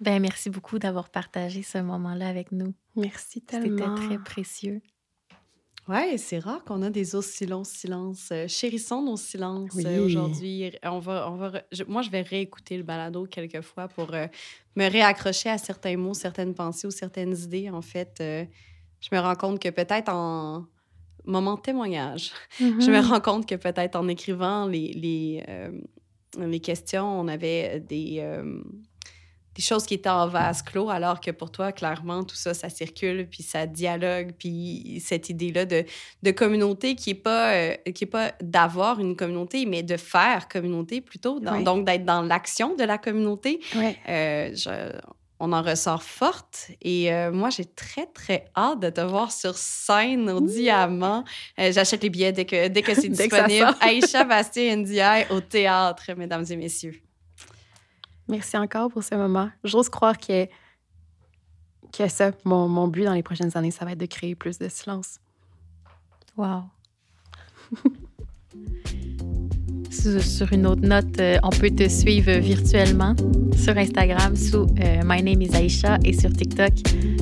Ben 0.00 0.20
merci 0.20 0.50
beaucoup 0.50 0.78
d'avoir 0.78 1.08
partagé 1.08 1.62
ce 1.62 1.78
moment-là 1.78 2.28
avec 2.28 2.52
nous. 2.52 2.74
Merci 2.96 3.40
tellement. 3.40 3.96
C'était 3.96 4.06
très 4.06 4.18
précieux. 4.18 4.82
Ouais, 5.88 6.18
c'est 6.18 6.40
rare 6.40 6.64
qu'on 6.64 6.82
a 6.82 6.90
des 6.90 7.14
aussi 7.14 7.46
longs 7.46 7.64
silences. 7.64 8.30
Euh, 8.32 8.48
chérissons 8.48 9.02
nos 9.02 9.16
silences 9.16 9.78
euh, 9.84 10.04
aujourd'hui. 10.04 10.72
On 10.82 10.98
va, 10.98 11.30
on 11.30 11.36
va, 11.36 11.62
moi, 11.86 12.02
je 12.02 12.10
vais 12.10 12.22
réécouter 12.22 12.76
le 12.76 12.82
balado 12.82 13.24
quelques 13.26 13.60
fois 13.60 13.86
pour 13.86 14.12
euh, 14.12 14.26
me 14.74 14.90
réaccrocher 14.90 15.48
à 15.48 15.58
certains 15.58 15.96
mots, 15.96 16.12
certaines 16.12 16.54
pensées 16.54 16.88
ou 16.88 16.90
certaines 16.90 17.36
idées. 17.36 17.70
En 17.70 17.82
fait, 17.82 18.20
je 19.00 19.14
me 19.14 19.20
rends 19.20 19.34
compte 19.34 19.60
que 19.60 19.68
peut-être 19.68 20.08
en 20.08 20.66
moment 21.24 21.56
de 21.56 21.60
témoignage, 21.60 22.32
je 22.58 22.64
me 22.64 22.80
mm-hmm. 22.80 23.00
rends 23.02 23.20
compte 23.20 23.46
que 23.46 23.54
peut-être 23.54 23.96
en 23.96 24.08
écrivant 24.08 24.66
les, 24.66 24.92
les, 24.92 25.44
euh, 25.48 25.70
les, 26.38 26.60
questions, 26.60 27.20
on 27.20 27.28
avait 27.28 27.80
des, 27.80 28.18
euh, 28.20 28.60
des 29.54 29.62
choses 29.62 29.86
qui 29.86 29.94
étaient 29.94 30.08
en 30.08 30.28
vase 30.28 30.62
clos, 30.62 30.88
alors 30.88 31.20
que 31.20 31.30
pour 31.32 31.50
toi, 31.50 31.72
clairement, 31.72 32.22
tout 32.22 32.36
ça, 32.36 32.54
ça 32.54 32.68
circule, 32.68 33.26
puis 33.28 33.42
ça 33.42 33.66
dialogue, 33.66 34.32
puis 34.38 35.02
cette 35.04 35.28
idée-là 35.28 35.64
de, 35.64 35.84
de, 36.22 36.30
communauté 36.30 36.94
qui 36.94 37.10
n'est 37.10 37.20
pas, 37.20 37.54
euh, 37.54 37.74
qui 37.94 38.04
est 38.04 38.08
pas 38.08 38.32
d'avoir 38.40 39.00
une 39.00 39.16
communauté, 39.16 39.66
mais 39.66 39.82
de 39.82 39.96
faire 39.96 40.46
communauté 40.48 41.00
plutôt, 41.00 41.40
donc 41.40 41.84
d'être 41.84 42.04
dans 42.04 42.22
l'action 42.22 42.76
de 42.76 42.84
la 42.84 42.98
communauté. 42.98 43.60
Je, 43.72 44.92
on 45.38 45.52
en 45.52 45.62
ressort 45.62 46.02
forte. 46.02 46.70
Et 46.80 47.12
euh, 47.12 47.30
moi, 47.32 47.50
j'ai 47.50 47.64
très, 47.64 48.06
très 48.06 48.46
hâte 48.56 48.80
de 48.80 48.90
te 48.90 49.00
voir 49.00 49.32
sur 49.32 49.56
scène 49.56 50.30
au 50.30 50.40
Diamant. 50.40 51.24
Euh, 51.58 51.72
j'achète 51.72 52.02
les 52.02 52.10
billets 52.10 52.32
dès 52.32 52.44
que, 52.44 52.68
dès 52.68 52.82
que 52.82 52.94
c'est 52.94 53.08
disponible. 53.10 53.74
Aïcha 53.80 54.24
Bastien 54.28 54.76
Ndiaye 54.76 55.26
au 55.30 55.40
théâtre, 55.40 56.10
mesdames 56.16 56.44
et 56.48 56.56
messieurs. 56.56 57.00
Merci 58.28 58.56
encore 58.56 58.90
pour 58.90 59.04
ce 59.04 59.14
moment. 59.14 59.50
J'ose 59.62 59.88
croire 59.88 60.18
que, 60.18 60.46
que 61.92 62.08
ça, 62.08 62.32
mon, 62.44 62.68
mon 62.68 62.88
but 62.88 63.04
dans 63.04 63.14
les 63.14 63.22
prochaines 63.22 63.56
années, 63.56 63.70
ça 63.70 63.84
va 63.84 63.92
être 63.92 63.98
de 63.98 64.06
créer 64.06 64.34
plus 64.34 64.58
de 64.58 64.68
silence. 64.68 65.20
Wow. 66.36 66.64
sur 70.20 70.52
une 70.52 70.66
autre 70.66 70.82
note, 70.82 71.18
euh, 71.20 71.36
on 71.42 71.50
peut 71.50 71.70
te 71.70 71.88
suivre 71.88 72.30
virtuellement 72.32 73.14
sur 73.56 73.76
Instagram 73.76 74.36
sous 74.36 74.66
euh, 74.80 75.00
My 75.04 75.22
Name 75.22 75.42
is 75.42 75.56
Aisha 75.56 75.98
et 76.04 76.12
sur 76.12 76.32
TikTok 76.32 76.72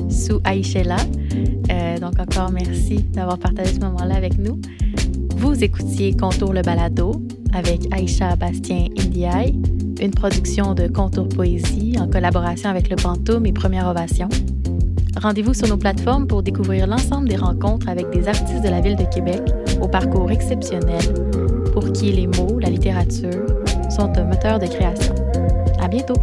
sous 0.09 0.39
Aishela. 0.45 0.97
Euh, 1.71 1.97
donc 1.99 2.19
encore 2.19 2.51
merci 2.51 3.03
d'avoir 3.13 3.37
partagé 3.37 3.75
ce 3.75 3.79
moment-là 3.79 4.15
avec 4.15 4.37
nous. 4.37 4.59
Vous 5.37 5.63
écoutiez 5.63 6.15
Contour 6.15 6.53
le 6.53 6.61
balado 6.61 7.13
avec 7.53 7.81
Aisha 7.93 8.35
Bastien 8.35 8.87
Indiaï, 8.99 9.53
une 10.01 10.11
production 10.11 10.73
de 10.73 10.87
Contour 10.87 11.29
Poésie 11.29 11.95
en 11.99 12.07
collaboration 12.07 12.69
avec 12.69 12.89
le 12.89 12.95
Pantoum 12.97 13.45
et 13.45 13.53
Première 13.53 13.87
Ovation. 13.87 14.29
Rendez-vous 15.21 15.53
sur 15.53 15.67
nos 15.67 15.77
plateformes 15.77 16.27
pour 16.27 16.43
découvrir 16.43 16.87
l'ensemble 16.87 17.29
des 17.29 17.37
rencontres 17.37 17.87
avec 17.87 18.09
des 18.11 18.27
artistes 18.27 18.63
de 18.63 18.69
la 18.69 18.81
ville 18.81 18.97
de 18.97 19.05
Québec 19.05 19.41
au 19.81 19.87
parcours 19.87 20.29
exceptionnel 20.29 20.99
pour 21.75 21.91
qui 21.91 22.13
les 22.13 22.27
mots, 22.27 22.57
la 22.57 22.69
littérature 22.69 23.47
sont 23.89 24.17
un 24.17 24.23
moteur 24.23 24.59
de 24.59 24.65
création. 24.65 25.13
À 25.77 25.89
bientôt! 25.89 26.15